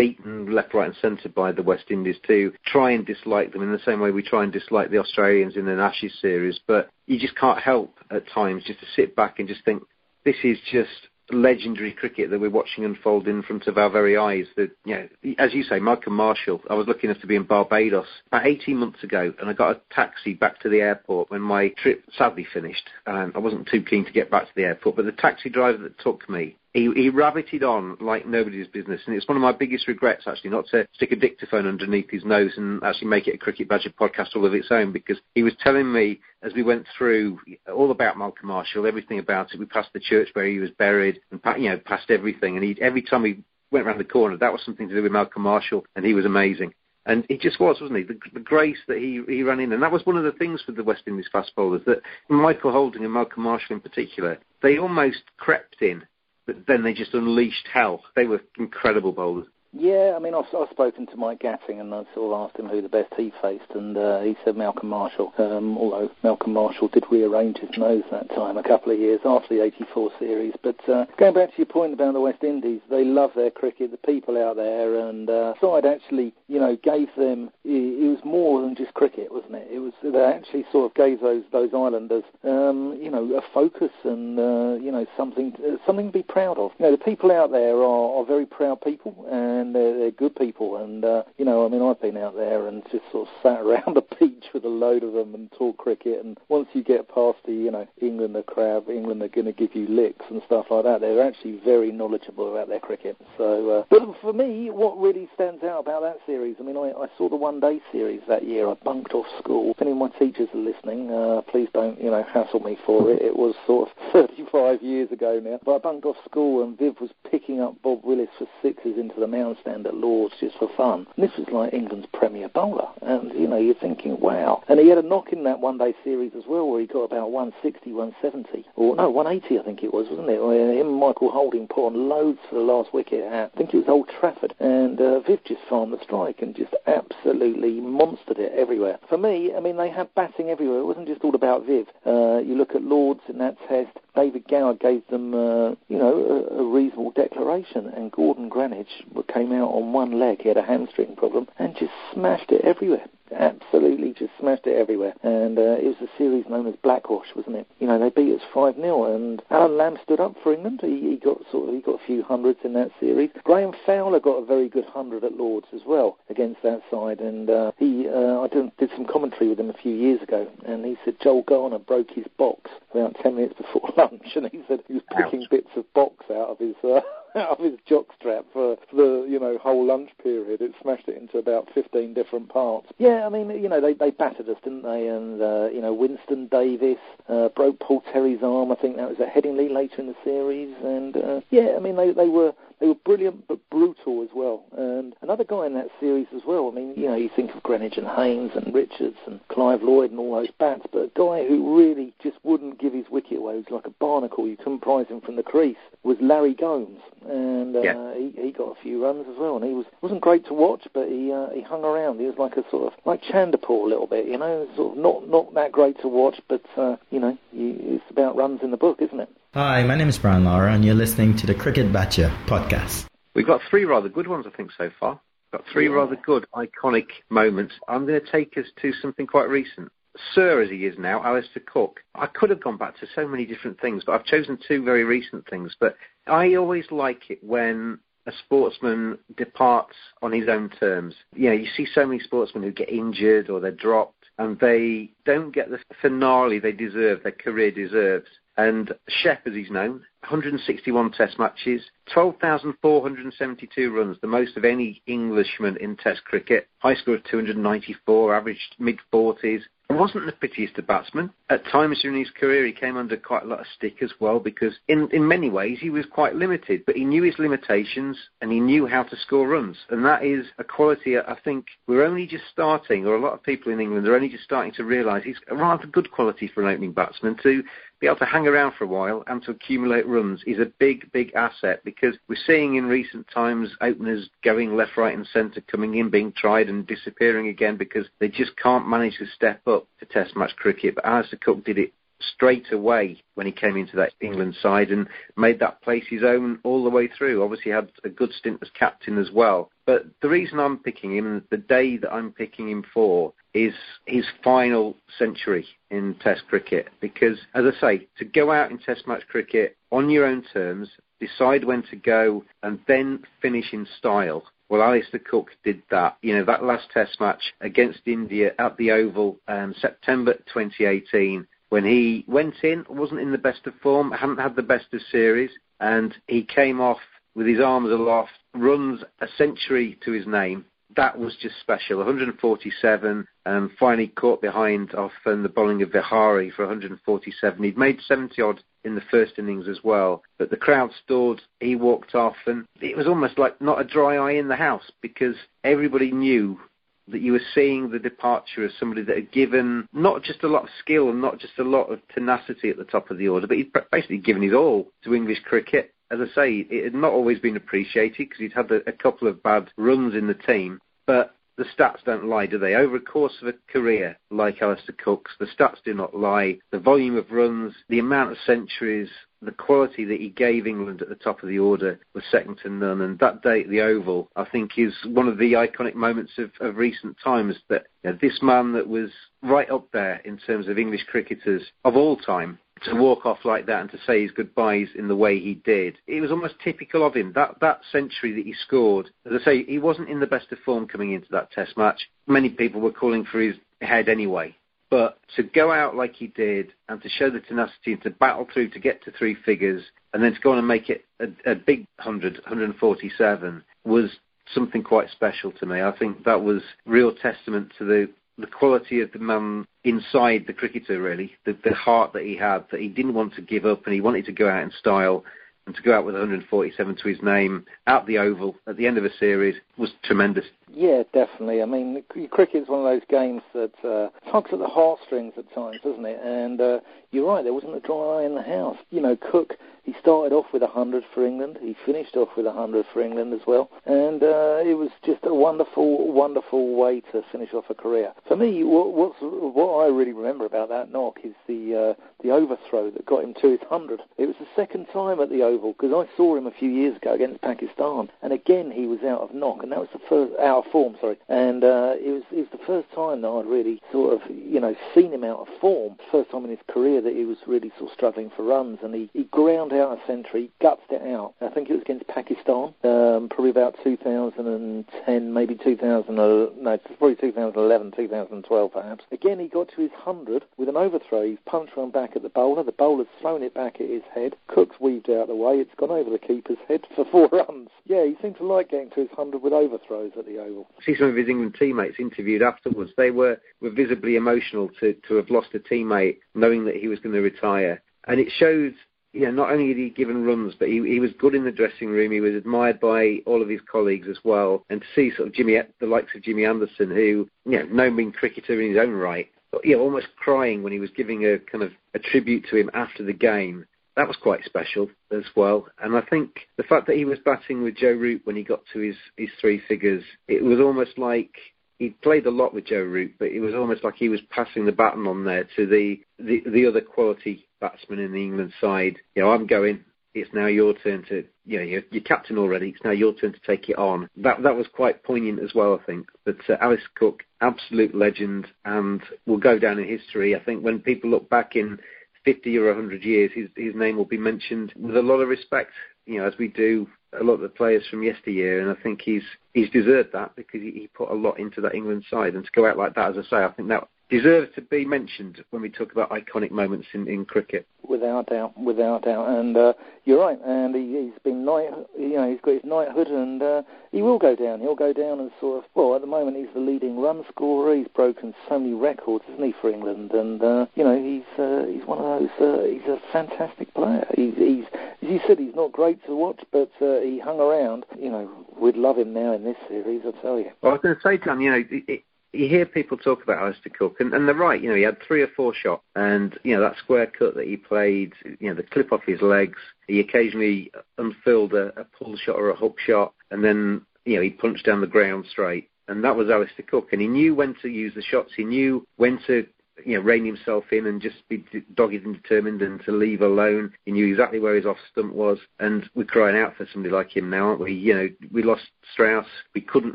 beaten 0.00 0.50
left, 0.50 0.72
right, 0.72 0.86
and 0.86 0.96
centre 0.96 1.28
by 1.28 1.52
the 1.52 1.62
West 1.62 1.84
Indies 1.90 2.16
to 2.26 2.54
try 2.64 2.92
and 2.92 3.04
dislike 3.04 3.52
them 3.52 3.62
in 3.62 3.70
the 3.70 3.78
same 3.84 4.00
way 4.00 4.10
we 4.10 4.22
try 4.22 4.42
and 4.42 4.50
dislike 4.50 4.90
the 4.90 4.96
Australians 4.96 5.56
in 5.56 5.68
an 5.68 5.78
Ashes 5.78 6.16
series. 6.22 6.58
But 6.66 6.88
you 7.06 7.18
just 7.18 7.36
can't 7.36 7.60
help 7.60 7.98
at 8.10 8.26
times 8.30 8.64
just 8.64 8.80
to 8.80 8.86
sit 8.96 9.14
back 9.14 9.38
and 9.38 9.46
just 9.46 9.62
think 9.62 9.82
this 10.24 10.36
is 10.42 10.56
just 10.72 11.08
legendary 11.32 11.92
cricket 11.92 12.30
that 12.30 12.40
we're 12.40 12.50
watching 12.50 12.84
unfold 12.84 13.28
in 13.28 13.42
front 13.42 13.66
of 13.66 13.76
our 13.76 13.90
very 13.90 14.16
eyes. 14.16 14.46
That 14.56 14.70
you 14.86 14.94
know, 14.94 15.34
as 15.38 15.52
you 15.52 15.62
say, 15.64 15.78
Malcolm 15.80 16.14
Marshall. 16.14 16.62
I 16.70 16.74
was 16.74 16.86
lucky 16.86 17.06
enough 17.06 17.20
to 17.20 17.26
be 17.26 17.36
in 17.36 17.44
Barbados 17.44 18.06
about 18.28 18.46
18 18.46 18.76
months 18.76 19.02
ago, 19.02 19.34
and 19.38 19.50
I 19.50 19.52
got 19.52 19.76
a 19.76 19.80
taxi 19.94 20.32
back 20.32 20.60
to 20.60 20.68
the 20.68 20.80
airport 20.80 21.30
when 21.30 21.42
my 21.42 21.68
trip 21.76 22.04
sadly 22.16 22.46
finished. 22.52 22.88
And 23.06 23.32
I 23.34 23.38
wasn't 23.38 23.68
too 23.70 23.82
keen 23.82 24.04
to 24.06 24.12
get 24.12 24.30
back 24.30 24.44
to 24.44 24.52
the 24.56 24.64
airport, 24.64 24.96
but 24.96 25.04
the 25.04 25.12
taxi 25.12 25.50
driver 25.50 25.78
that 25.78 25.98
took 25.98 26.28
me 26.28 26.56
he, 26.72 26.90
he 26.94 27.10
rabbited 27.10 27.62
on 27.62 27.96
like 28.00 28.26
nobody's 28.26 28.68
business, 28.68 29.00
and 29.06 29.16
it's 29.16 29.26
one 29.26 29.36
of 29.36 29.42
my 29.42 29.52
biggest 29.52 29.88
regrets 29.88 30.24
actually 30.26 30.50
not 30.50 30.66
to 30.68 30.86
stick 30.94 31.10
a 31.10 31.16
dictaphone 31.16 31.66
underneath 31.66 32.08
his 32.10 32.24
nose 32.24 32.52
and 32.56 32.82
actually 32.84 33.08
make 33.08 33.26
it 33.26 33.34
a 33.34 33.38
Cricket 33.38 33.68
Badger 33.68 33.90
podcast 33.90 34.36
all 34.36 34.46
of 34.46 34.54
its 34.54 34.68
own 34.70 34.92
because 34.92 35.18
he 35.34 35.42
was 35.42 35.54
telling 35.62 35.92
me 35.92 36.20
as 36.42 36.52
we 36.54 36.62
went 36.62 36.86
through 36.96 37.38
all 37.74 37.90
about 37.90 38.18
Malcolm 38.18 38.48
Marshall, 38.48 38.86
everything 38.86 39.18
about 39.18 39.52
it. 39.52 39.58
We 39.58 39.66
passed 39.66 39.92
the 39.92 40.00
church 40.00 40.28
where 40.32 40.46
he 40.46 40.58
was 40.58 40.70
buried, 40.70 41.20
and 41.30 41.40
you 41.60 41.70
know, 41.70 41.78
passed 41.78 42.10
everything. 42.10 42.56
And 42.56 42.64
he, 42.64 42.80
every 42.80 43.02
time 43.02 43.22
we 43.22 43.42
went 43.72 43.86
around 43.86 43.98
the 43.98 44.04
corner, 44.04 44.36
that 44.36 44.52
was 44.52 44.62
something 44.64 44.88
to 44.88 44.94
do 44.94 45.02
with 45.02 45.12
Malcolm 45.12 45.42
Marshall, 45.42 45.84
and 45.96 46.04
he 46.04 46.14
was 46.14 46.24
amazing. 46.24 46.72
And 47.06 47.24
he 47.28 47.38
just 47.38 47.58
was, 47.58 47.78
wasn't 47.80 47.98
he? 47.98 48.04
The, 48.04 48.18
the, 48.34 48.40
grace 48.40 48.78
that 48.86 48.98
he, 48.98 49.22
he 49.26 49.42
ran 49.42 49.58
in. 49.58 49.72
And 49.72 49.82
that 49.82 49.90
was 49.90 50.04
one 50.04 50.16
of 50.18 50.24
the 50.24 50.32
things 50.32 50.60
for 50.64 50.72
the 50.72 50.84
West 50.84 51.04
Indies 51.06 51.30
fast 51.32 51.50
bowlers, 51.56 51.80
that 51.86 52.02
Michael 52.28 52.72
Holding 52.72 53.04
and 53.04 53.12
Malcolm 53.12 53.42
Marshall 53.42 53.76
in 53.76 53.80
particular, 53.80 54.38
they 54.62 54.78
almost 54.78 55.22
crept 55.38 55.80
in 55.80 56.04
but 56.50 56.66
then 56.66 56.82
they 56.82 56.92
just 56.92 57.14
unleashed 57.14 57.68
hell. 57.72 58.02
They 58.16 58.26
were 58.26 58.40
incredible 58.58 59.12
bowlers. 59.12 59.46
Yeah, 59.72 60.14
I 60.16 60.18
mean, 60.18 60.34
I've, 60.34 60.52
I've 60.52 60.68
spoken 60.70 61.06
to 61.06 61.16
Mike 61.16 61.40
Gatting 61.40 61.80
and 61.80 61.94
I 61.94 62.02
sort 62.12 62.32
of 62.32 62.50
asked 62.50 62.58
him 62.58 62.66
who 62.66 62.82
the 62.82 62.88
best 62.88 63.12
he 63.16 63.32
faced, 63.40 63.70
and 63.70 63.96
uh, 63.96 64.20
he 64.20 64.36
said 64.44 64.56
Malcolm 64.56 64.88
Marshall. 64.88 65.32
Um, 65.38 65.78
although 65.78 66.10
Malcolm 66.24 66.54
Marshall 66.54 66.88
did 66.88 67.04
rearrange 67.08 67.58
his 67.58 67.70
nose 67.78 68.02
that 68.10 68.28
time, 68.30 68.56
a 68.56 68.64
couple 68.64 68.92
of 68.92 68.98
years 68.98 69.20
after 69.24 69.54
the 69.54 69.62
'84 69.62 70.10
series. 70.18 70.54
But 70.62 70.88
uh, 70.88 71.06
going 71.18 71.34
back 71.34 71.50
to 71.50 71.58
your 71.58 71.66
point 71.66 71.92
about 71.92 72.14
the 72.14 72.20
West 72.20 72.42
Indies, 72.42 72.80
they 72.90 73.04
love 73.04 73.30
their 73.36 73.50
cricket, 73.50 73.92
the 73.92 73.96
people 73.96 74.36
out 74.36 74.56
there, 74.56 75.08
and 75.08 75.30
uh, 75.30 75.54
side 75.60 75.86
actually, 75.86 76.34
you 76.48 76.58
know, 76.58 76.76
gave 76.82 77.08
them. 77.16 77.50
It, 77.64 78.04
it 78.04 78.08
was 78.08 78.24
more 78.24 78.60
than 78.62 78.74
just 78.74 78.94
cricket, 78.94 79.30
wasn't 79.30 79.54
it? 79.54 79.68
It 79.70 79.78
was 79.78 79.92
they 80.02 80.24
actually 80.24 80.66
sort 80.72 80.90
of 80.90 80.96
gave 80.96 81.20
those 81.20 81.44
those 81.52 81.70
islanders, 81.72 82.24
um, 82.42 82.98
you 83.00 83.10
know, 83.10 83.36
a 83.36 83.42
focus 83.54 83.92
and 84.02 84.36
uh, 84.36 84.82
you 84.82 84.90
know 84.90 85.06
something 85.16 85.54
something 85.86 86.06
to 86.06 86.12
be 86.12 86.24
proud 86.24 86.58
of. 86.58 86.72
You 86.80 86.86
know, 86.86 86.92
the 86.92 86.98
people 86.98 87.30
out 87.30 87.52
there 87.52 87.76
are, 87.76 88.18
are 88.18 88.24
very 88.24 88.46
proud 88.46 88.80
people. 88.80 89.14
And 89.30 89.59
and 89.60 89.74
they're, 89.74 89.96
they're 89.98 90.10
good 90.10 90.34
people. 90.36 90.76
And 90.76 91.04
uh, 91.04 91.22
you 91.38 91.44
know, 91.44 91.64
I 91.64 91.68
mean, 91.68 91.82
I've 91.82 92.00
been 92.00 92.16
out 92.16 92.36
there 92.36 92.66
and 92.66 92.82
just 92.90 93.04
sort 93.12 93.28
of 93.28 93.34
sat 93.42 93.60
around 93.64 93.94
the 93.96 94.04
beach 94.18 94.46
with 94.52 94.64
a 94.64 94.68
load 94.68 95.02
of 95.02 95.12
them 95.12 95.34
and 95.34 95.50
talk 95.52 95.76
cricket. 95.76 96.24
And 96.24 96.38
once 96.48 96.68
you 96.72 96.82
get 96.82 97.08
past 97.08 97.38
the, 97.46 97.52
you 97.52 97.70
know, 97.70 97.86
England 98.00 98.36
are 98.36 98.42
crab, 98.42 98.88
England 98.88 99.22
are 99.22 99.28
going 99.28 99.46
to 99.46 99.52
give 99.52 99.74
you 99.74 99.86
licks 99.86 100.24
and 100.30 100.42
stuff 100.46 100.66
like 100.70 100.84
that, 100.84 101.00
they're 101.00 101.22
actually 101.22 101.60
very 101.64 101.92
knowledgeable 101.92 102.50
about 102.50 102.68
their 102.68 102.80
cricket. 102.80 103.16
So, 103.36 103.70
uh, 103.70 103.84
but 103.90 104.02
for 104.20 104.32
me, 104.32 104.70
what 104.70 104.98
really 104.98 105.28
stands 105.34 105.62
out 105.62 105.80
about 105.80 106.02
that 106.02 106.18
series, 106.26 106.56
I 106.60 106.62
mean, 106.62 106.76
I, 106.76 106.92
I 106.92 107.06
saw 107.16 107.28
the 107.28 107.36
one-day 107.36 107.80
series 107.92 108.20
that 108.28 108.46
year. 108.46 108.68
I 108.68 108.74
bunked 108.74 109.14
off 109.14 109.26
school. 109.38 109.70
If 109.72 109.82
any 109.82 109.92
of 109.92 109.96
my 109.96 110.08
teachers 110.08 110.48
are 110.54 110.58
listening, 110.58 111.10
uh, 111.10 111.42
please 111.42 111.68
don't, 111.72 112.00
you 112.02 112.10
know, 112.10 112.22
hassle 112.22 112.60
me 112.60 112.78
for 112.84 113.10
it. 113.10 113.22
It 113.22 113.36
was 113.36 113.54
sort 113.66 113.90
of 113.90 114.12
35 114.12 114.82
years 114.82 115.10
ago 115.12 115.40
now. 115.42 115.60
But 115.64 115.76
I 115.76 115.78
bunked 115.78 116.06
off 116.06 116.16
school 116.24 116.62
and 116.62 116.78
Viv 116.78 117.00
was 117.00 117.10
picking 117.30 117.60
up 117.60 117.80
Bob 117.82 118.00
Willis 118.04 118.28
for 118.38 118.46
sixes 118.62 118.98
into 118.98 119.18
the 119.20 119.26
mound 119.26 119.49
stand 119.60 119.86
at 119.86 119.94
Lords 119.94 120.34
just 120.40 120.58
for 120.58 120.68
fun. 120.76 121.06
This 121.16 121.36
was 121.38 121.48
like 121.48 121.72
England's 121.72 122.06
premier 122.12 122.48
bowler. 122.48 122.88
And, 123.02 123.32
you 123.32 123.46
know, 123.46 123.56
you're 123.56 123.74
thinking, 123.74 124.20
wow. 124.20 124.62
And 124.68 124.78
he 124.78 124.88
had 124.88 124.98
a 124.98 125.02
knock 125.02 125.32
in 125.32 125.44
that 125.44 125.60
one 125.60 125.78
day 125.78 125.94
series 126.04 126.32
as 126.36 126.44
well 126.46 126.68
where 126.68 126.80
he 126.80 126.86
got 126.86 127.02
about 127.02 127.30
160, 127.30 127.92
170. 127.92 128.66
Or, 128.76 128.96
no, 128.96 129.10
180 129.10 129.58
I 129.58 129.62
think 129.62 129.82
it 129.82 129.92
was, 129.94 130.08
wasn't 130.08 130.28
it? 130.28 130.42
Where 130.42 130.72
him 130.72 130.88
and 130.88 130.96
Michael 130.96 131.30
Holding 131.30 131.66
put 131.66 131.86
on 131.86 132.08
loads 132.08 132.38
for 132.48 132.56
the 132.56 132.60
last 132.60 132.92
wicket 132.92 133.24
at, 133.24 133.52
I 133.54 133.58
think 133.58 133.72
it 133.72 133.78
was 133.78 133.88
Old 133.88 134.08
Trafford. 134.08 134.54
And 134.60 135.00
uh, 135.00 135.20
Viv 135.20 135.42
just 135.44 135.62
farmed 135.68 135.92
the 135.92 136.02
strike 136.02 136.42
and 136.42 136.54
just 136.54 136.74
absolutely 136.86 137.80
monstered 137.80 138.38
it 138.38 138.52
everywhere. 138.54 138.98
For 139.08 139.18
me, 139.18 139.54
I 139.54 139.60
mean, 139.60 139.76
they 139.76 139.90
had 139.90 140.14
batting 140.14 140.50
everywhere. 140.50 140.80
It 140.80 140.86
wasn't 140.86 141.08
just 141.08 141.22
all 141.22 141.34
about 141.34 141.66
Viv. 141.66 141.86
Uh, 142.06 142.38
you 142.38 142.54
look 142.56 142.74
at 142.74 142.82
Lords 142.82 143.20
in 143.28 143.38
that 143.38 143.56
test, 143.68 143.96
David 144.14 144.48
Gower 144.48 144.74
gave 144.74 145.06
them, 145.08 145.34
uh, 145.34 145.70
you 145.88 145.98
know, 145.98 146.46
a, 146.50 146.60
a, 146.60 146.64
reasonable 146.64 147.12
declaration, 147.12 147.86
and 147.86 148.10
Gordon 148.10 148.50
Greenidge 148.50 149.04
came 149.32 149.52
out 149.52 149.70
on 149.70 149.92
one 149.92 150.18
leg. 150.18 150.42
He 150.42 150.48
had 150.48 150.56
a 150.56 150.62
hamstring 150.62 151.16
problem 151.16 151.48
and 151.58 151.76
just 151.76 151.92
smashed 152.12 152.50
it 152.50 152.62
everywhere 152.62 153.06
absolutely 153.32 154.12
just 154.12 154.32
smashed 154.38 154.66
it 154.66 154.76
everywhere. 154.76 155.14
And 155.22 155.58
uh, 155.58 155.78
it 155.78 155.84
was 155.84 155.96
a 156.02 156.18
series 156.18 156.44
known 156.48 156.66
as 156.66 156.74
Blackwash, 156.82 157.28
wasn't 157.34 157.56
it? 157.56 157.66
You 157.78 157.86
know, 157.86 157.98
they 157.98 158.10
beat 158.10 158.34
us 158.34 158.42
5 158.52 158.76
0, 158.76 159.14
and 159.14 159.42
Alan 159.50 159.76
Lamb 159.76 159.98
stood 160.02 160.20
up 160.20 160.34
for 160.42 160.52
England. 160.52 160.80
He, 160.82 161.10
he 161.10 161.16
got 161.16 161.38
sort 161.50 161.68
of 161.68 161.74
he 161.74 161.80
got 161.80 162.00
a 162.00 162.06
few 162.06 162.22
hundreds 162.22 162.60
in 162.64 162.72
that 162.74 162.90
series. 163.00 163.30
Graham 163.44 163.72
Fowler 163.86 164.20
got 164.20 164.42
a 164.42 164.44
very 164.44 164.68
good 164.68 164.84
hundred 164.84 165.24
at 165.24 165.36
Lords 165.36 165.66
as 165.74 165.82
well 165.86 166.18
against 166.28 166.62
that 166.62 166.82
side, 166.90 167.20
and 167.20 167.50
uh, 167.50 167.72
he 167.78 168.08
uh, 168.08 168.40
I 168.40 168.48
did, 168.48 168.76
did 168.76 168.90
some 168.94 169.06
commentary 169.06 169.48
with 169.48 169.60
him 169.60 169.70
a 169.70 169.74
few 169.74 169.94
years 169.94 170.22
ago, 170.22 170.48
and 170.66 170.84
he 170.84 170.96
said 171.04 171.16
Joel 171.22 171.42
Garner 171.42 171.78
broke 171.78 172.10
his 172.10 172.26
box 172.38 172.70
about 172.92 173.16
10 173.22 173.34
minutes 173.34 173.54
before 173.56 173.90
lunch, 173.96 174.36
and 174.36 174.48
he 174.50 174.60
said 174.68 174.80
he 174.86 174.94
was 174.94 175.02
picking 175.16 175.42
Ouch. 175.42 175.50
bits 175.50 175.70
of 175.76 175.92
box 175.94 176.24
out 176.30 176.48
of 176.50 176.58
his. 176.58 176.74
Uh, 176.82 177.00
of 177.34 177.58
his 177.58 177.74
jockstrap 177.88 178.44
for 178.52 178.76
the 178.92 179.26
you 179.28 179.38
know 179.38 179.58
whole 179.58 179.84
lunch 179.84 180.10
period. 180.22 180.60
It 180.60 180.72
smashed 180.80 181.08
it 181.08 181.16
into 181.16 181.38
about 181.38 181.68
fifteen 181.72 182.14
different 182.14 182.48
parts. 182.48 182.88
Yeah, 182.98 183.26
I 183.26 183.28
mean 183.28 183.50
you 183.50 183.68
know 183.68 183.80
they 183.80 183.94
they 183.94 184.10
battered 184.10 184.48
us, 184.48 184.56
didn't 184.62 184.82
they? 184.82 185.08
And 185.08 185.40
uh, 185.40 185.68
you 185.72 185.80
know 185.80 185.92
Winston 185.92 186.46
Davis 186.46 186.98
uh, 187.28 187.48
broke 187.48 187.78
Paul 187.80 188.02
Terry's 188.12 188.42
arm. 188.42 188.72
I 188.72 188.76
think 188.76 188.96
that 188.96 189.08
was 189.08 189.20
at 189.20 189.32
Headingley 189.32 189.70
later 189.70 190.00
in 190.00 190.06
the 190.06 190.16
series. 190.24 190.74
And 190.82 191.16
uh, 191.16 191.40
yeah, 191.50 191.74
I 191.76 191.80
mean 191.80 191.96
they 191.96 192.12
they 192.12 192.28
were 192.28 192.54
they 192.80 192.86
were 192.86 192.94
brilliant 192.94 193.46
but 193.46 193.58
brutal 193.70 194.22
as 194.22 194.30
well. 194.34 194.64
And 194.76 195.14
another 195.20 195.44
guy 195.44 195.66
in 195.66 195.74
that 195.74 195.90
series 196.00 196.26
as 196.34 196.42
well. 196.46 196.68
I 196.68 196.74
mean, 196.74 196.94
you 196.96 197.06
know, 197.06 197.14
you 197.14 197.28
think 197.34 197.54
of 197.54 197.62
Greenidge 197.62 197.98
and 197.98 198.06
Haynes 198.06 198.52
and 198.54 198.74
Richards 198.74 199.18
and 199.26 199.40
Clive 199.48 199.82
Lloyd 199.82 200.10
and 200.10 200.18
all 200.18 200.34
those 200.34 200.50
bats, 200.58 200.86
but 200.90 200.98
a 201.00 201.10
guy 201.14 201.46
who 201.46 201.76
really 201.76 202.14
just 202.22 202.38
wouldn't 202.42 202.80
give 202.80 202.94
his 202.94 203.08
wicket 203.10 203.38
away, 203.38 203.56
was 203.56 203.70
like 203.70 203.86
a 203.86 203.90
barnacle. 203.90 204.48
You 204.48 204.56
couldn't 204.56 204.80
prize 204.80 205.08
him 205.08 205.20
from 205.20 205.36
the 205.36 205.42
crease. 205.42 205.76
Was 206.02 206.16
Larry 206.20 206.54
Gomes, 206.54 207.00
and 207.28 207.76
uh, 207.76 207.80
yeah. 207.80 208.14
he, 208.14 208.32
he 208.36 208.52
got 208.52 208.76
a 208.76 208.82
few 208.82 209.02
runs 209.02 209.26
as 209.30 209.36
well. 209.38 209.56
And 209.56 209.64
he 209.64 209.72
was 209.72 209.86
wasn't 210.02 210.20
great 210.20 210.46
to 210.46 210.54
watch, 210.54 210.86
but 210.92 211.08
he 211.08 211.32
uh, 211.32 211.50
he 211.50 211.62
hung 211.62 211.84
around. 211.84 212.18
He 212.18 212.26
was 212.26 212.38
like 212.38 212.56
a 212.56 212.68
sort 212.70 212.92
of 212.92 212.98
like 213.04 213.22
Chanderpaul 213.22 213.84
a 213.84 213.88
little 213.88 214.06
bit, 214.06 214.26
you 214.26 214.38
know, 214.38 214.68
sort 214.76 214.96
of 214.96 215.02
not 215.02 215.28
not 215.28 215.54
that 215.54 215.72
great 215.72 216.00
to 216.00 216.08
watch, 216.08 216.40
but 216.48 216.62
uh, 216.76 216.96
you 217.10 217.20
know, 217.20 217.36
you, 217.52 217.76
it's 217.80 218.10
about 218.10 218.36
runs 218.36 218.60
in 218.62 218.70
the 218.70 218.76
book, 218.76 218.98
isn't 219.00 219.20
it? 219.20 219.28
Hi, 219.54 219.82
my 219.82 219.96
name 219.96 220.08
is 220.08 220.18
Brian 220.18 220.44
Lara, 220.44 220.72
and 220.72 220.84
you're 220.84 220.94
listening 220.94 221.36
to 221.38 221.46
the 221.46 221.54
Cricket 221.54 221.92
Badger 221.92 222.32
podcast. 222.46 223.06
We've 223.34 223.46
got 223.46 223.60
three 223.68 223.84
rather 223.84 224.08
good 224.08 224.28
ones, 224.28 224.46
I 224.46 224.56
think, 224.56 224.70
so 224.76 224.90
far. 224.98 225.20
We've 225.52 225.60
got 225.60 225.72
three 225.72 225.88
yeah. 225.88 225.94
rather 225.94 226.16
good, 226.16 226.46
iconic 226.54 227.06
moments. 227.30 227.74
I'm 227.88 228.06
going 228.06 228.20
to 228.20 228.30
take 228.30 228.56
us 228.56 228.66
to 228.82 228.92
something 229.02 229.26
quite 229.26 229.48
recent. 229.48 229.90
Sir, 230.34 230.62
as 230.62 230.70
he 230.70 230.86
is 230.86 230.98
now, 230.98 231.22
Alastair 231.24 231.62
Cook. 231.66 232.00
I 232.14 232.26
could 232.26 232.50
have 232.50 232.62
gone 232.62 232.76
back 232.76 232.98
to 232.98 233.06
so 233.14 233.26
many 233.26 233.46
different 233.46 233.80
things, 233.80 234.02
but 234.04 234.12
I've 234.12 234.24
chosen 234.24 234.58
two 234.66 234.84
very 234.84 235.04
recent 235.04 235.48
things. 235.48 235.74
But 235.78 235.96
I 236.26 236.54
always 236.54 236.84
like 236.90 237.30
it 237.30 237.42
when 237.42 237.98
a 238.26 238.32
sportsman 238.44 239.18
departs 239.36 239.96
on 240.22 240.32
his 240.32 240.48
own 240.48 240.68
terms. 240.68 241.14
You 241.34 241.50
know, 241.50 241.56
you 241.56 241.68
see 241.76 241.86
so 241.94 242.06
many 242.06 242.20
sportsmen 242.20 242.62
who 242.62 242.72
get 242.72 242.90
injured 242.90 243.50
or 243.50 243.60
they're 243.60 243.70
dropped 243.70 244.26
and 244.38 244.58
they 244.58 245.10
don't 245.24 245.52
get 245.54 245.70
the 245.70 245.78
finale 246.00 246.58
they 246.58 246.72
deserve, 246.72 247.22
their 247.22 247.32
career 247.32 247.70
deserves. 247.70 248.28
And 248.56 248.92
Chef, 249.08 249.38
as 249.46 249.54
he's 249.54 249.70
known, 249.70 250.02
161 250.20 251.12
Test 251.12 251.38
matches, 251.38 251.82
12,472 252.12 253.90
runs, 253.90 254.18
the 254.20 254.26
most 254.26 254.56
of 254.56 254.64
any 254.64 255.02
Englishman 255.06 255.76
in 255.78 255.96
Test 255.96 256.24
cricket. 256.24 256.68
High 256.78 256.94
score 256.94 257.14
of 257.14 257.24
294, 257.24 258.34
averaged 258.34 258.76
mid 258.78 258.98
40s. 259.12 259.62
Wasn't 259.90 260.24
the 260.24 260.32
prettiest 260.32 260.78
of 260.78 260.86
batsmen. 260.86 261.30
At 261.50 261.66
times 261.66 262.00
during 262.00 262.18
his 262.18 262.30
career, 262.30 262.64
he 262.64 262.72
came 262.72 262.96
under 262.96 263.16
quite 263.16 263.42
a 263.42 263.46
lot 263.46 263.60
of 263.60 263.66
stick 263.76 264.02
as 264.02 264.12
well 264.20 264.38
because, 264.38 264.72
in, 264.88 265.08
in 265.12 265.26
many 265.26 265.50
ways, 265.50 265.78
he 265.80 265.90
was 265.90 266.06
quite 266.06 266.36
limited. 266.36 266.86
But 266.86 266.96
he 266.96 267.04
knew 267.04 267.22
his 267.22 267.38
limitations 267.38 268.16
and 268.40 268.50
he 268.50 268.60
knew 268.60 268.86
how 268.86 269.02
to 269.02 269.16
score 269.16 269.48
runs. 269.48 269.76
And 269.90 270.04
that 270.04 270.24
is 270.24 270.46
a 270.58 270.64
quality 270.64 271.18
I 271.18 271.36
think 271.44 271.66
we're 271.86 272.04
only 272.04 272.26
just 272.26 272.44
starting, 272.50 273.06
or 273.06 273.16
a 273.16 273.20
lot 273.20 273.34
of 273.34 273.42
people 273.42 273.72
in 273.72 273.80
England 273.80 274.06
are 274.06 274.14
only 274.14 274.28
just 274.28 274.44
starting 274.44 274.72
to 274.74 274.84
realise 274.84 275.24
he's 275.24 275.36
a 275.48 275.56
rather 275.56 275.86
good 275.86 276.10
quality 276.10 276.48
for 276.48 276.62
an 276.62 276.72
opening 276.72 276.92
batsman 276.92 277.36
to 277.42 277.62
be 278.00 278.06
able 278.06 278.16
to 278.16 278.24
hang 278.24 278.46
around 278.46 278.72
for 278.76 278.84
a 278.84 278.88
while 278.88 279.22
and 279.26 279.42
to 279.42 279.50
accumulate 279.50 280.06
runs 280.06 280.42
is 280.46 280.58
a 280.58 280.72
big, 280.78 281.10
big 281.12 281.32
asset 281.34 281.82
because 281.84 282.16
we're 282.28 282.36
seeing 282.46 282.76
in 282.76 282.86
recent 282.86 283.26
times 283.32 283.70
openers 283.82 284.30
going 284.42 284.74
left, 284.74 284.96
right, 284.96 285.16
and 285.16 285.26
centre, 285.32 285.60
coming 285.60 285.96
in, 285.96 286.08
being 286.08 286.32
tried 286.32 286.68
and 286.68 286.86
disappearing 286.86 287.48
again 287.48 287.76
because 287.76 288.06
they 288.18 288.28
just 288.28 288.56
can't 288.56 288.88
manage 288.88 289.18
to 289.18 289.26
step 289.26 289.60
up 289.66 289.86
to 289.98 290.06
Test 290.06 290.34
match 290.34 290.56
cricket. 290.56 290.94
But 290.94 291.04
Alastair 291.04 291.38
Cook 291.42 291.64
did 291.64 291.76
it 291.76 291.92
straight 292.34 292.72
away 292.72 293.22
when 293.34 293.46
he 293.46 293.52
came 293.52 293.76
into 293.76 293.96
that 293.96 294.12
England 294.20 294.56
side 294.60 294.90
and 294.90 295.08
made 295.36 295.58
that 295.60 295.82
place 295.82 296.04
his 296.08 296.22
own 296.22 296.58
all 296.64 296.84
the 296.84 296.90
way 296.90 297.08
through. 297.08 297.42
Obviously, 297.42 297.72
had 297.72 297.90
a 298.04 298.08
good 298.08 298.32
stint 298.32 298.58
as 298.62 298.68
captain 298.78 299.18
as 299.18 299.30
well. 299.30 299.70
But 299.86 300.06
the 300.22 300.28
reason 300.28 300.58
I'm 300.58 300.78
picking 300.78 301.14
him, 301.14 301.44
the 301.50 301.56
day 301.56 301.96
that 301.98 302.12
I'm 302.12 302.32
picking 302.32 302.70
him 302.70 302.84
for, 302.94 303.32
is 303.54 303.74
his 304.06 304.24
final 304.42 304.96
century 305.18 305.66
in 305.90 306.14
Test 306.20 306.42
cricket. 306.48 306.88
Because, 307.00 307.38
as 307.54 307.64
I 307.64 307.80
say, 307.80 308.08
to 308.18 308.24
go 308.24 308.52
out 308.52 308.70
in 308.70 308.78
Test 308.78 309.06
match 309.06 309.22
cricket 309.28 309.76
on 309.90 310.10
your 310.10 310.26
own 310.26 310.44
terms, 310.52 310.88
decide 311.18 311.64
when 311.64 311.82
to 311.84 311.96
go, 311.96 312.44
and 312.62 312.78
then 312.86 313.24
finish 313.42 313.72
in 313.72 313.86
style. 313.98 314.44
Well, 314.68 314.82
Alistair 314.82 315.20
Cook 315.20 315.50
did 315.64 315.82
that. 315.90 316.16
You 316.22 316.36
know, 316.36 316.44
that 316.44 316.64
last 316.64 316.90
Test 316.92 317.20
match 317.20 317.42
against 317.60 318.00
India 318.06 318.52
at 318.58 318.76
the 318.76 318.92
Oval, 318.92 319.36
um, 319.48 319.74
September 319.80 320.34
2018, 320.52 321.46
when 321.70 321.84
he 321.84 322.24
went 322.28 322.62
in, 322.62 322.84
wasn't 322.88 323.20
in 323.20 323.32
the 323.32 323.38
best 323.38 323.66
of 323.66 323.74
form, 323.82 324.12
hadn't 324.12 324.38
had 324.38 324.56
the 324.56 324.62
best 324.62 324.86
of 324.92 325.00
series, 325.10 325.50
and 325.80 326.14
he 326.26 326.42
came 326.42 326.80
off 326.80 327.00
with 327.34 327.46
his 327.46 327.60
arms 327.60 327.90
aloft, 327.90 328.32
runs 328.54 329.02
a 329.20 329.28
century 329.38 329.98
to 330.04 330.12
his 330.12 330.26
name. 330.26 330.64
That 330.96 331.18
was 331.18 331.36
just 331.40 331.60
special. 331.60 331.98
147, 331.98 333.26
and 333.50 333.70
finally 333.80 334.06
caught 334.06 334.40
behind 334.40 334.94
off 334.94 335.10
um, 335.26 335.42
the 335.42 335.48
bowling 335.48 335.82
of 335.82 335.90
Vihari 335.90 336.50
for 336.50 336.66
147. 336.66 337.64
He'd 337.64 337.76
made 337.76 337.98
70 338.06 338.40
odd 338.40 338.62
in 338.84 338.94
the 338.94 339.02
first 339.10 339.38
innings 339.38 339.66
as 339.66 339.80
well, 339.82 340.22
but 340.38 340.50
the 340.50 340.56
crowd 340.56 340.90
stored. 341.04 341.42
He 341.58 341.74
walked 341.74 342.14
off, 342.14 342.36
and 342.46 342.64
it 342.80 342.96
was 342.96 343.08
almost 343.08 343.38
like 343.38 343.60
not 343.60 343.80
a 343.80 343.84
dry 343.84 344.16
eye 344.16 344.38
in 344.38 344.46
the 344.46 344.56
house 344.56 344.92
because 345.02 345.34
everybody 345.64 346.12
knew 346.12 346.60
that 347.08 347.22
you 347.22 347.32
were 347.32 347.40
seeing 347.52 347.90
the 347.90 347.98
departure 347.98 348.64
of 348.64 348.70
somebody 348.78 349.02
that 349.02 349.16
had 349.16 349.32
given 349.32 349.88
not 349.92 350.22
just 350.22 350.44
a 350.44 350.48
lot 350.48 350.62
of 350.62 350.68
skill 350.78 351.10
and 351.10 351.20
not 351.20 351.40
just 351.40 351.58
a 351.58 351.64
lot 351.64 351.90
of 351.90 351.98
tenacity 352.14 352.70
at 352.70 352.76
the 352.76 352.84
top 352.84 353.10
of 353.10 353.18
the 353.18 353.26
order, 353.26 353.48
but 353.48 353.56
he'd 353.56 353.72
basically 353.90 354.18
given 354.18 354.42
his 354.42 354.54
all 354.54 354.86
to 355.02 355.12
English 355.12 355.42
cricket. 355.44 355.92
As 356.12 356.20
I 356.20 356.32
say, 356.36 356.66
it 356.70 356.84
had 356.84 356.94
not 356.94 357.12
always 357.12 357.40
been 357.40 357.56
appreciated 357.56 358.16
because 358.16 358.38
he'd 358.38 358.52
had 358.52 358.70
a 358.70 358.92
couple 358.92 359.26
of 359.26 359.42
bad 359.42 359.70
runs 359.76 360.14
in 360.14 360.28
the 360.28 360.34
team, 360.34 360.78
but 361.04 361.34
the 361.60 361.66
stats 361.76 362.02
don't 362.06 362.24
lie, 362.24 362.46
do 362.46 362.58
they? 362.58 362.74
Over 362.74 362.96
a 362.96 363.00
course 363.00 363.34
of 363.42 363.48
a 363.48 363.52
career 363.70 364.18
like 364.30 364.62
Alistair 364.62 364.94
Cook's, 364.96 365.32
the 365.38 365.44
stats 365.44 365.76
do 365.84 365.92
not 365.92 366.16
lie. 366.16 366.56
The 366.72 366.78
volume 366.78 367.18
of 367.18 367.30
runs, 367.30 367.74
the 367.90 367.98
amount 367.98 368.32
of 368.32 368.38
centuries, 368.46 369.10
the 369.42 369.52
quality 369.52 370.06
that 370.06 370.20
he 370.20 370.30
gave 370.30 370.66
England 370.66 371.02
at 371.02 371.10
the 371.10 371.16
top 371.16 371.42
of 371.42 371.50
the 371.50 371.58
order 371.58 372.00
was 372.14 372.24
second 372.30 372.60
to 372.62 372.70
none. 372.70 373.02
And 373.02 373.18
that 373.18 373.42
day 373.42 373.60
at 373.60 373.68
the 373.68 373.82
Oval, 373.82 374.30
I 374.36 374.46
think, 374.46 374.78
is 374.78 374.94
one 375.04 375.28
of 375.28 375.36
the 375.36 375.52
iconic 375.52 375.94
moments 375.94 376.32
of, 376.38 376.50
of 376.62 376.76
recent 376.78 377.18
times 377.22 377.56
that 377.68 377.88
you 378.04 378.10
know, 378.10 378.18
this 378.22 378.38
man 378.40 378.72
that 378.72 378.88
was 378.88 379.10
right 379.42 379.70
up 379.70 379.86
there 379.92 380.22
in 380.24 380.38
terms 380.38 380.66
of 380.66 380.78
English 380.78 381.04
cricketers 381.10 381.62
of 381.84 381.94
all 381.94 382.16
time 382.16 382.58
to 382.84 382.94
walk 382.94 383.26
off 383.26 383.38
like 383.44 383.66
that 383.66 383.80
and 383.80 383.90
to 383.90 383.98
say 384.06 384.22
his 384.22 384.30
goodbyes 384.30 384.88
in 384.96 385.08
the 385.08 385.16
way 385.16 385.38
he 385.38 385.54
did. 385.54 385.98
It 386.06 386.20
was 386.20 386.30
almost 386.30 386.54
typical 386.62 387.06
of 387.06 387.14
him. 387.14 387.32
That 387.34 387.56
that 387.60 387.80
century 387.92 388.32
that 388.34 388.46
he 388.46 388.54
scored, 388.54 389.10
as 389.26 389.40
I 389.40 389.44
say, 389.44 389.64
he 389.64 389.78
wasn't 389.78 390.08
in 390.08 390.20
the 390.20 390.26
best 390.26 390.50
of 390.52 390.58
form 390.64 390.86
coming 390.86 391.12
into 391.12 391.28
that 391.30 391.50
Test 391.52 391.76
match. 391.76 392.08
Many 392.26 392.48
people 392.48 392.80
were 392.80 392.92
calling 392.92 393.24
for 393.24 393.40
his 393.40 393.56
head 393.80 394.08
anyway. 394.08 394.54
But 394.90 395.18
to 395.36 395.44
go 395.44 395.70
out 395.70 395.94
like 395.94 396.16
he 396.16 396.26
did 396.28 396.72
and 396.88 397.00
to 397.02 397.08
show 397.08 397.30
the 397.30 397.40
tenacity 397.40 397.92
and 397.92 398.02
to 398.02 398.10
battle 398.10 398.46
through 398.52 398.70
to 398.70 398.80
get 398.80 399.04
to 399.04 399.12
three 399.12 399.36
figures 399.46 399.84
and 400.12 400.22
then 400.22 400.34
to 400.34 400.40
go 400.40 400.50
on 400.52 400.58
and 400.58 400.66
make 400.66 400.90
it 400.90 401.04
a, 401.20 401.52
a 401.52 401.54
big 401.54 401.86
100, 402.02 402.34
147 402.34 403.62
was 403.84 404.10
something 404.52 404.82
quite 404.82 405.08
special 405.10 405.52
to 405.52 405.66
me. 405.66 405.80
I 405.80 405.96
think 405.96 406.24
that 406.24 406.42
was 406.42 406.62
real 406.86 407.14
testament 407.14 407.72
to 407.78 407.84
the 407.84 408.10
the 408.40 408.46
quality 408.46 409.00
of 409.00 409.12
the 409.12 409.18
man 409.18 409.66
inside 409.84 410.44
the 410.46 410.52
cricketer, 410.52 411.00
really, 411.00 411.32
the, 411.44 411.56
the 411.64 411.74
heart 411.74 412.12
that 412.12 412.24
he 412.24 412.36
had, 412.36 412.64
that 412.70 412.80
he 412.80 412.88
didn't 412.88 413.14
want 413.14 413.34
to 413.34 413.42
give 413.42 413.66
up 413.66 413.84
and 413.84 413.94
he 413.94 414.00
wanted 414.00 414.24
to 414.26 414.32
go 414.32 414.48
out 414.48 414.62
in 414.62 414.70
style 414.70 415.24
and 415.66 415.74
to 415.74 415.82
go 415.82 415.96
out 415.96 416.04
with 416.04 416.14
147 416.14 416.96
to 416.96 417.08
his 417.08 417.22
name 417.22 417.64
at 417.86 418.06
the 418.06 418.18
Oval 418.18 418.56
at 418.66 418.76
the 418.76 418.86
end 418.86 418.98
of 418.98 419.04
a 419.04 419.16
series 419.18 419.54
was 419.76 419.90
tremendous. 420.02 420.46
Yeah, 420.72 421.02
definitely. 421.12 421.62
I 421.62 421.64
mean, 421.64 422.02
cricket 422.30 422.62
is 422.62 422.68
one 422.68 422.80
of 422.80 422.84
those 422.84 423.06
games 423.08 423.42
that 423.54 423.72
uh, 423.84 424.08
tugs 424.30 424.52
at 424.52 424.58
the 424.58 424.68
heartstrings 424.68 425.34
at 425.36 425.52
times, 425.54 425.78
doesn't 425.82 426.04
it? 426.04 426.20
And 426.22 426.60
uh, 426.60 426.80
you're 427.10 427.26
right, 427.26 427.42
there 427.42 427.52
wasn't 427.52 427.74
a 427.74 427.80
dry 427.80 428.20
eye 428.20 428.24
in 428.24 428.34
the 428.34 428.42
house. 428.42 428.76
You 428.90 429.00
know, 429.00 429.16
Cook 429.16 429.56
he 429.90 429.94
started 429.98 430.32
off 430.34 430.46
with 430.52 430.62
100 430.62 431.04
for 431.12 431.26
England. 431.26 431.58
He 431.60 431.74
finished 431.84 432.14
off 432.14 432.28
with 432.36 432.46
100 432.46 432.86
for 432.92 433.00
England 433.00 433.32
as 433.32 433.40
well. 433.46 433.70
And 433.86 434.22
uh, 434.22 434.60
it 434.62 434.74
was 434.74 434.90
just 435.04 435.20
a 435.24 435.34
wonderful, 435.34 436.12
wonderful 436.12 436.76
way 436.76 437.00
to 437.12 437.22
finish 437.32 437.54
off 437.54 437.70
a 437.70 437.74
career. 437.74 438.12
For 438.28 438.36
me, 438.36 438.62
what, 438.62 438.92
what's, 438.92 439.16
what 439.20 439.84
I 439.84 439.88
really 439.88 440.12
remember 440.12 440.44
about 440.44 440.68
that 440.68 440.92
knock 440.92 441.18
is 441.24 441.34
the 441.46 441.96
uh, 441.98 442.02
the 442.22 442.30
overthrow 442.30 442.90
that 442.90 443.06
got 443.06 443.24
him 443.24 443.34
to 443.40 443.48
his 443.48 443.60
100. 443.60 444.02
It 444.18 444.26
was 444.26 444.36
the 444.38 444.46
second 444.54 444.86
time 444.92 445.20
at 445.20 445.30
the 445.30 445.42
Oval 445.42 445.72
because 445.72 445.92
I 445.92 446.16
saw 446.16 446.36
him 446.36 446.46
a 446.46 446.50
few 446.50 446.68
years 446.68 446.96
ago 446.96 447.14
against 447.14 447.40
Pakistan, 447.40 448.10
and 448.22 448.32
again 448.32 448.70
he 448.70 448.86
was 448.86 449.00
out 449.02 449.22
of 449.22 449.34
knock, 449.34 449.62
and 449.62 449.72
that 449.72 449.80
was 449.80 449.88
the 449.92 450.00
first 450.08 450.38
out 450.38 450.59
form, 450.66 450.96
sorry. 451.00 451.16
And 451.28 451.64
uh, 451.64 451.94
it 451.98 452.10
was 452.10 452.22
it 452.32 452.50
was 452.50 452.52
the 452.52 452.66
first 452.66 452.90
time 452.94 453.22
that 453.22 453.28
I'd 453.28 453.46
really 453.46 453.80
sort 453.92 454.14
of 454.14 454.30
you 454.30 454.60
know 454.60 454.74
seen 454.94 455.12
him 455.12 455.24
out 455.24 455.40
of 455.40 455.48
form. 455.60 455.96
First 456.10 456.30
time 456.30 456.44
in 456.44 456.50
his 456.50 456.60
career 456.68 457.00
that 457.00 457.14
he 457.14 457.24
was 457.24 457.38
really 457.46 457.70
sort 457.78 457.90
of 457.90 457.94
struggling 457.94 458.30
for 458.34 458.42
runs, 458.42 458.78
and 458.82 458.94
he, 458.94 459.10
he 459.12 459.24
ground 459.24 459.72
out 459.72 459.98
a 459.98 460.06
century, 460.06 460.50
gutsed 460.60 460.90
it 460.90 461.02
out. 461.02 461.34
I 461.40 461.48
think 461.48 461.70
it 461.70 461.74
was 461.74 461.82
against 461.82 462.06
Pakistan, 462.08 462.74
um, 462.84 463.28
probably 463.28 463.50
about 463.50 463.76
2010, 463.82 465.32
maybe 465.32 465.54
2000, 465.54 466.14
no, 466.14 466.78
probably 466.98 467.16
2011, 467.16 467.92
2012 467.92 468.72
perhaps. 468.72 469.04
Again, 469.12 469.38
he 469.38 469.48
got 469.48 469.68
to 469.68 469.80
his 469.82 469.90
100 469.90 470.44
with 470.56 470.68
an 470.68 470.76
overthrow. 470.76 471.22
He's 471.22 471.38
punched 471.46 471.76
one 471.76 471.90
back 471.90 472.16
at 472.16 472.22
the 472.22 472.28
bowler. 472.28 472.62
The 472.62 472.72
bowler's 472.72 473.06
thrown 473.20 473.42
it 473.42 473.54
back 473.54 473.80
at 473.80 473.88
his 473.88 474.02
head. 474.14 474.36
Cook's 474.48 474.80
weaved 474.80 475.10
out 475.10 475.22
of 475.22 475.28
the 475.28 475.34
way. 475.34 475.56
It's 475.56 475.74
gone 475.76 475.90
over 475.90 476.10
the 476.10 476.18
keeper's 476.18 476.58
head 476.68 476.86
for 476.94 477.04
four 477.04 477.28
runs. 477.32 477.70
Yeah, 477.86 478.04
he 478.04 478.16
seemed 478.22 478.36
to 478.38 478.44
like 478.44 478.70
getting 478.70 478.90
to 478.90 479.00
his 479.00 479.08
100 479.10 479.42
with 479.42 479.52
overthrows 479.52 480.12
at 480.18 480.26
the 480.26 480.38
See 480.84 480.96
some 480.96 481.08
of 481.08 481.16
his 481.16 481.28
England 481.28 481.56
teammates 481.58 481.96
interviewed 481.98 482.42
afterwards. 482.42 482.92
They 482.96 483.10
were, 483.10 483.40
were 483.60 483.70
visibly 483.70 484.16
emotional 484.16 484.70
to, 484.80 484.94
to 485.08 485.14
have 485.16 485.30
lost 485.30 485.48
a 485.54 485.58
teammate 485.58 486.18
knowing 486.34 486.64
that 486.66 486.76
he 486.76 486.88
was 486.88 486.98
going 487.00 487.14
to 487.14 487.20
retire. 487.20 487.82
And 488.06 488.20
it 488.20 488.32
shows 488.38 488.72
you 489.12 489.22
know, 489.22 489.32
not 489.32 489.50
only 489.50 489.68
had 489.68 489.76
he 489.76 489.90
given 489.90 490.24
runs, 490.24 490.54
but 490.58 490.68
he, 490.68 490.80
he 490.86 491.00
was 491.00 491.10
good 491.18 491.34
in 491.34 491.44
the 491.44 491.50
dressing 491.50 491.88
room. 491.88 492.12
He 492.12 492.20
was 492.20 492.34
admired 492.34 492.78
by 492.78 493.18
all 493.26 493.42
of 493.42 493.48
his 493.48 493.60
colleagues 493.70 494.08
as 494.08 494.18
well. 494.24 494.64
And 494.70 494.80
to 494.80 494.86
see 494.94 495.14
sort 495.14 495.28
of 495.28 495.34
Jimmy, 495.34 495.58
the 495.80 495.86
likes 495.86 496.14
of 496.14 496.22
Jimmy 496.22 496.44
Anderson, 496.44 496.90
who, 496.90 497.28
you 497.44 497.58
know, 497.58 497.64
known 497.64 497.96
being 497.96 498.12
cricketer 498.12 498.60
in 498.60 498.70
his 498.70 498.78
own 498.78 498.92
right, 498.92 499.28
you 499.64 499.76
know, 499.76 499.82
almost 499.82 500.08
crying 500.16 500.62
when 500.62 500.72
he 500.72 500.78
was 500.78 500.90
giving 500.90 501.24
a 501.26 501.38
kind 501.38 501.64
of 501.64 501.72
a 501.94 501.98
tribute 501.98 502.46
to 502.50 502.56
him 502.56 502.70
after 502.72 503.02
the 503.02 503.12
game. 503.12 503.66
That 503.96 504.08
was 504.08 504.16
quite 504.16 504.44
special 504.44 504.88
as 505.10 505.24
well. 505.34 505.66
And 505.82 505.96
I 505.96 506.00
think 506.02 506.46
the 506.56 506.62
fact 506.62 506.86
that 506.86 506.96
he 506.96 507.04
was 507.04 507.18
batting 507.24 507.62
with 507.62 507.76
Joe 507.76 507.92
Root 507.92 508.22
when 508.24 508.36
he 508.36 508.42
got 508.42 508.62
to 508.72 508.78
his, 508.78 508.96
his 509.16 509.30
three 509.40 509.60
figures, 509.68 510.04
it 510.28 510.42
was 510.42 510.60
almost 510.60 510.96
like 510.96 511.32
he 511.80 511.90
played 512.02 512.26
a 512.26 512.30
lot 512.30 512.54
with 512.54 512.66
Joe 512.66 512.82
Root, 512.82 513.14
but 513.18 513.28
it 513.28 513.40
was 513.40 513.54
almost 513.54 513.82
like 513.82 513.94
he 513.96 514.10
was 514.10 514.20
passing 514.30 514.66
the 514.66 514.72
baton 514.72 515.06
on 515.06 515.24
there 515.24 515.48
to 515.56 515.66
the, 515.66 516.00
the, 516.18 516.42
the 516.46 516.66
other 516.66 516.82
quality 516.82 517.46
batsmen 517.60 517.98
in 517.98 518.12
the 518.12 518.22
England 518.22 518.52
side. 518.60 518.96
You 519.14 519.22
know, 519.22 519.32
I'm 519.32 519.46
going. 519.46 519.84
It's 520.12 520.32
now 520.34 520.46
your 520.46 520.74
turn 520.74 521.04
to, 521.08 521.24
you 521.46 521.58
know, 521.58 521.64
you're, 521.64 521.82
you're 521.90 522.02
captain 522.02 522.36
already. 522.36 522.70
It's 522.70 522.84
now 522.84 522.90
your 522.90 523.14
turn 523.14 523.32
to 523.32 523.40
take 523.46 523.68
it 523.68 523.78
on. 523.78 524.08
That 524.16 524.42
that 524.42 524.56
was 524.56 524.66
quite 524.74 525.04
poignant 525.04 525.40
as 525.40 525.54
well, 525.54 525.78
I 525.80 525.84
think. 525.84 526.08
But 526.24 526.38
uh, 526.48 526.56
Alice 526.60 526.80
Cook, 526.96 527.22
absolute 527.40 527.94
legend, 527.94 528.48
and 528.64 529.00
will 529.26 529.38
go 529.38 529.58
down 529.58 529.78
in 529.78 529.88
history. 529.88 530.34
I 530.34 530.42
think 530.42 530.62
when 530.62 530.80
people 530.80 531.10
look 531.10 531.30
back 531.30 531.54
in 531.54 531.78
50 532.24 532.56
or 532.58 532.66
100 532.66 533.04
years, 533.04 533.30
his 533.34 533.48
his 533.56 533.74
name 533.74 533.96
will 533.96 534.04
be 534.04 534.18
mentioned 534.18 534.72
with 534.76 534.96
a 534.96 535.02
lot 535.02 535.20
of 535.20 535.28
respect. 535.28 535.72
You 536.06 536.18
know, 536.18 536.26
as 536.26 536.34
we 536.38 536.48
do 536.48 536.88
a 537.18 537.24
lot 537.24 537.34
of 537.34 537.40
the 537.40 537.48
players 537.48 537.86
from 537.90 538.02
yesteryear, 538.02 538.60
and 538.60 538.70
I 538.70 538.80
think 538.82 539.00
he's 539.02 539.22
he's 539.54 539.70
deserved 539.70 540.10
that 540.12 540.36
because 540.36 540.60
he, 540.60 540.70
he 540.70 540.88
put 540.88 541.10
a 541.10 541.14
lot 541.14 541.38
into 541.38 541.60
that 541.62 541.74
England 541.74 542.04
side, 542.10 542.34
and 542.34 542.44
to 542.44 542.50
go 542.54 542.66
out 542.66 542.78
like 542.78 542.94
that, 542.94 543.10
as 543.16 543.24
I 543.26 543.30
say, 543.30 543.44
I 543.44 543.52
think 543.52 543.68
that 543.68 543.88
deserves 544.10 544.50
to 544.54 544.60
be 544.60 544.84
mentioned 544.84 545.42
when 545.50 545.62
we 545.62 545.70
talk 545.70 545.92
about 545.92 546.10
iconic 546.10 546.50
moments 546.50 546.88
in, 546.92 547.08
in 547.08 547.24
cricket. 547.24 547.66
Without 547.88 548.26
doubt, 548.26 548.56
without 548.58 549.04
doubt, 549.04 549.28
and 549.28 549.56
uh, 549.56 549.72
you're 550.04 550.20
right. 550.20 550.38
And 550.44 550.74
he, 550.74 551.06
has 551.06 551.18
been 551.24 551.44
knight, 551.44 551.70
you 551.98 552.16
know, 552.16 552.30
he's 552.30 552.40
got 552.40 552.54
his 552.54 552.64
knighthood, 552.64 553.08
and 553.08 553.42
uh, 553.42 553.62
he 553.90 554.02
will 554.02 554.18
go 554.18 554.36
down. 554.36 554.60
He'll 554.60 554.74
go 554.74 554.92
down 554.92 555.20
as 555.20 555.30
sort 555.40 555.64
of 555.64 555.70
well. 555.74 555.94
At 555.94 556.02
the 556.02 556.06
moment, 556.06 556.36
he's 556.36 556.52
the 556.54 556.60
leading 556.60 556.98
run 557.00 557.24
scorer. 557.28 557.74
He's 557.74 557.88
broken 557.88 558.34
so 558.48 558.58
many 558.58 558.74
records, 558.74 559.24
isn't 559.32 559.44
he, 559.44 559.54
for 559.60 559.70
England? 559.70 560.12
And 560.12 560.42
uh, 560.42 560.66
you 560.74 560.84
know, 560.84 560.96
he's 560.96 561.38
uh, 561.38 561.66
he's 561.66 561.86
one 561.86 561.98
of 561.98 562.20
those. 562.20 562.30
Uh, 562.40 562.64
he's 562.64 562.88
a 562.88 563.00
fantastic 563.12 563.72
player. 563.74 564.06
He's, 564.14 564.34
he's 564.36 564.64
as 565.02 565.08
you 565.08 565.20
said, 565.26 565.38
he's 565.38 565.54
not 565.54 565.72
great 565.72 566.04
to 566.06 566.14
watch, 566.14 566.40
but 566.52 566.70
uh, 566.82 567.00
he 567.00 567.18
hung 567.18 567.40
around. 567.40 567.86
You 567.98 568.10
know, 568.10 568.30
we'd 568.60 568.76
love 568.76 568.98
him 568.98 569.14
now 569.14 569.32
in 569.32 569.44
this 569.44 569.56
series. 569.68 570.02
I 570.06 570.10
tell 570.20 570.38
you. 570.38 570.50
Well, 570.60 570.72
I 570.72 570.74
was 570.74 570.80
going 570.82 570.94
to 570.94 571.00
say, 571.00 571.24
John, 571.24 571.40
you 571.40 571.50
know, 571.50 571.64
it, 571.70 572.04
you 572.32 572.48
hear 572.48 572.66
people 572.66 572.96
talk 572.96 573.22
about 573.22 573.42
Alistair 573.42 573.72
Cook, 573.76 574.00
and, 574.00 574.14
and 574.14 574.26
they're 574.26 574.34
right. 574.34 574.62
You 574.62 574.70
know, 574.70 574.76
he 574.76 574.82
had 574.82 574.98
three 575.06 575.22
or 575.22 575.28
four 575.36 575.52
shots, 575.54 575.82
and 575.96 576.38
you 576.44 576.54
know 576.54 576.62
that 576.62 576.78
square 576.78 577.06
cut 577.06 577.34
that 577.34 577.46
he 577.46 577.56
played. 577.56 578.12
You 578.38 578.50
know, 578.50 578.54
the 578.54 578.62
clip 578.62 578.92
off 578.92 579.02
his 579.06 579.20
legs. 579.20 579.58
He 579.88 580.00
occasionally 580.00 580.70
unfilled 580.98 581.54
a, 581.54 581.80
a 581.80 581.84
pull 581.84 582.16
shot 582.16 582.36
or 582.36 582.50
a 582.50 582.56
hook 582.56 582.76
shot, 582.84 583.14
and 583.30 583.42
then 583.44 583.82
you 584.04 584.16
know 584.16 584.22
he 584.22 584.30
punched 584.30 584.66
down 584.66 584.80
the 584.80 584.86
ground 584.86 585.26
straight. 585.30 585.68
And 585.88 586.04
that 586.04 586.14
was 586.14 586.30
Alistair 586.30 586.64
Cook, 586.68 586.92
and 586.92 587.00
he 587.00 587.08
knew 587.08 587.34
when 587.34 587.56
to 587.62 587.68
use 587.68 587.94
the 587.94 588.02
shots. 588.02 588.30
He 588.36 588.44
knew 588.44 588.86
when 588.96 589.18
to 589.26 589.46
you 589.84 589.96
know, 589.96 590.02
rein 590.02 590.24
himself 590.24 590.64
in 590.72 590.86
and 590.86 591.00
just 591.00 591.16
be 591.28 591.44
dogged 591.74 592.04
and 592.04 592.20
determined 592.22 592.62
and 592.62 592.82
to 592.84 592.92
leave 592.92 593.22
alone. 593.22 593.72
He 593.84 593.92
knew 593.92 594.06
exactly 594.06 594.40
where 594.40 594.54
his 594.54 594.66
off 594.66 594.76
stump 594.90 595.12
was, 595.12 595.38
and 595.58 595.88
we're 595.94 596.04
crying 596.04 596.36
out 596.36 596.56
for 596.56 596.68
somebody 596.72 596.94
like 596.94 597.16
him 597.16 597.30
now, 597.30 597.48
aren't 597.48 597.60
we? 597.60 597.72
You 597.72 597.94
know, 597.94 598.08
we 598.32 598.42
lost 598.42 598.64
Strauss, 598.92 599.26
we 599.54 599.60
couldn't 599.60 599.94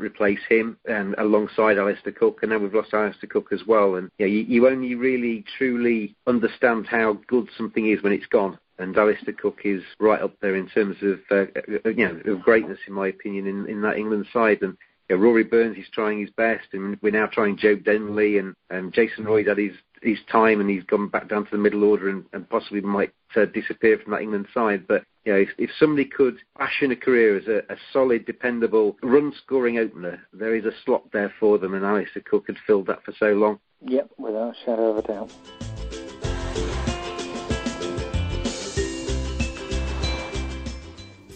replace 0.00 0.40
him, 0.48 0.76
and 0.86 1.14
alongside 1.18 1.78
Alistair 1.78 2.12
Cook, 2.12 2.40
and 2.42 2.50
now 2.50 2.58
we've 2.58 2.74
lost 2.74 2.94
Alistair 2.94 3.28
Cook 3.28 3.48
as 3.52 3.66
well. 3.66 3.96
And 3.96 4.10
you, 4.18 4.26
you, 4.26 4.44
you 4.44 4.68
only 4.68 4.94
really 4.94 5.44
truly 5.58 6.14
understand 6.26 6.86
how 6.86 7.18
good 7.26 7.48
something 7.56 7.90
is 7.90 8.02
when 8.02 8.12
it's 8.12 8.26
gone 8.26 8.58
and 8.78 8.96
Alistair 8.96 9.34
Cook 9.34 9.60
is 9.64 9.82
right 9.98 10.20
up 10.20 10.34
there 10.40 10.54
in 10.54 10.68
terms 10.68 10.96
of 11.02 11.18
uh, 11.30 11.46
you 11.90 12.06
know 12.06 12.32
of 12.32 12.42
greatness, 12.42 12.78
in 12.86 12.92
my 12.92 13.08
opinion, 13.08 13.46
in, 13.46 13.66
in 13.66 13.80
that 13.82 13.96
England 13.96 14.26
side. 14.32 14.58
And 14.62 14.76
you 15.08 15.16
know, 15.16 15.22
Rory 15.22 15.44
Burns 15.44 15.78
is 15.78 15.86
trying 15.92 16.20
his 16.20 16.30
best, 16.30 16.66
and 16.72 16.98
we're 17.02 17.12
now 17.12 17.26
trying 17.26 17.56
Joe 17.56 17.76
Denley 17.76 18.38
and, 18.38 18.54
and 18.70 18.92
Jason 18.92 19.24
Roy 19.24 19.44
had 19.44 19.58
his 19.58 19.72
his 20.02 20.18
time, 20.30 20.60
and 20.60 20.68
he's 20.68 20.84
gone 20.84 21.08
back 21.08 21.28
down 21.28 21.44
to 21.44 21.50
the 21.50 21.58
middle 21.58 21.82
order, 21.82 22.08
and, 22.08 22.24
and 22.32 22.48
possibly 22.48 22.80
might 22.80 23.12
uh, 23.34 23.46
disappear 23.46 23.98
from 23.98 24.12
that 24.12 24.20
England 24.20 24.46
side. 24.52 24.86
But 24.86 25.04
you 25.24 25.32
know, 25.32 25.38
if, 25.38 25.48
if 25.58 25.70
somebody 25.78 26.04
could 26.04 26.36
fashion 26.56 26.92
a 26.92 26.96
career 26.96 27.36
as 27.36 27.46
a, 27.46 27.58
a 27.72 27.76
solid, 27.92 28.26
dependable, 28.26 28.96
run-scoring 29.02 29.78
opener, 29.78 30.20
there 30.32 30.54
is 30.54 30.64
a 30.64 30.72
slot 30.84 31.10
there 31.12 31.32
for 31.40 31.58
them, 31.58 31.74
and 31.74 31.84
Alistair 31.84 32.22
Cook 32.22 32.44
had 32.46 32.56
filled 32.66 32.86
that 32.86 33.02
for 33.04 33.14
so 33.18 33.32
long. 33.32 33.58
Yep, 33.80 34.10
without 34.18 34.54
a 34.54 34.64
shadow 34.64 34.90
of 34.90 34.98
a 34.98 35.02
doubt. 35.02 35.32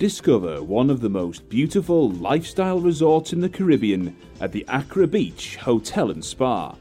Discover 0.00 0.62
one 0.62 0.88
of 0.88 1.02
the 1.02 1.10
most 1.10 1.46
beautiful 1.50 2.08
lifestyle 2.08 2.80
resorts 2.80 3.34
in 3.34 3.40
the 3.42 3.50
Caribbean 3.50 4.16
at 4.40 4.50
the 4.50 4.64
Accra 4.66 5.06
Beach 5.06 5.56
Hotel 5.56 6.10
and 6.10 6.24
Spa. 6.24 6.74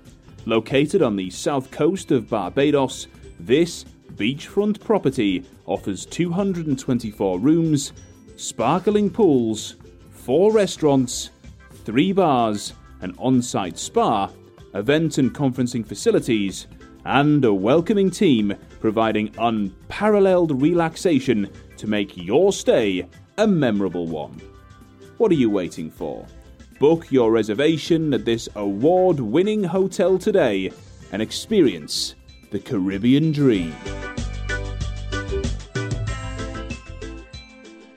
Located 0.45 1.01
on 1.01 1.17
the 1.17 1.29
south 1.29 1.69
coast 1.69 2.11
of 2.11 2.29
Barbados, 2.29 3.07
this 3.37 3.83
beachfront 4.15 4.79
property 4.79 5.43
offers 5.65 6.05
224 6.05 7.39
rooms, 7.39 7.91
sparkling 8.37 9.09
pools, 9.09 9.75
four 10.11 10.53
restaurants, 10.53 11.31
three 11.83 12.13
bars, 12.13 12.71
an 13.01 13.13
on 13.17 13.41
site 13.41 13.77
spa, 13.77 14.31
event 14.75 15.17
and 15.17 15.35
conferencing 15.35 15.85
facilities, 15.85 16.67
and 17.03 17.43
a 17.43 17.53
welcoming 17.53 18.09
team 18.09 18.55
providing 18.79 19.29
unparalleled 19.37 20.61
relaxation 20.61 21.49
to 21.79 21.87
make 21.87 22.15
your 22.15 22.53
stay 22.53 23.07
a 23.37 23.47
memorable 23.47 24.07
one. 24.07 24.39
What 25.17 25.31
are 25.31 25.35
you 25.35 25.49
waiting 25.49 25.89
for? 25.89 26.25
Book 26.79 27.11
your 27.11 27.31
reservation 27.31 28.13
at 28.13 28.23
this 28.23 28.47
award 28.55 29.19
winning 29.19 29.63
hotel 29.63 30.17
today 30.17 30.71
and 31.11 31.21
experience 31.21 32.15
the 32.51 32.59
Caribbean 32.59 33.31
dream. 33.31 33.75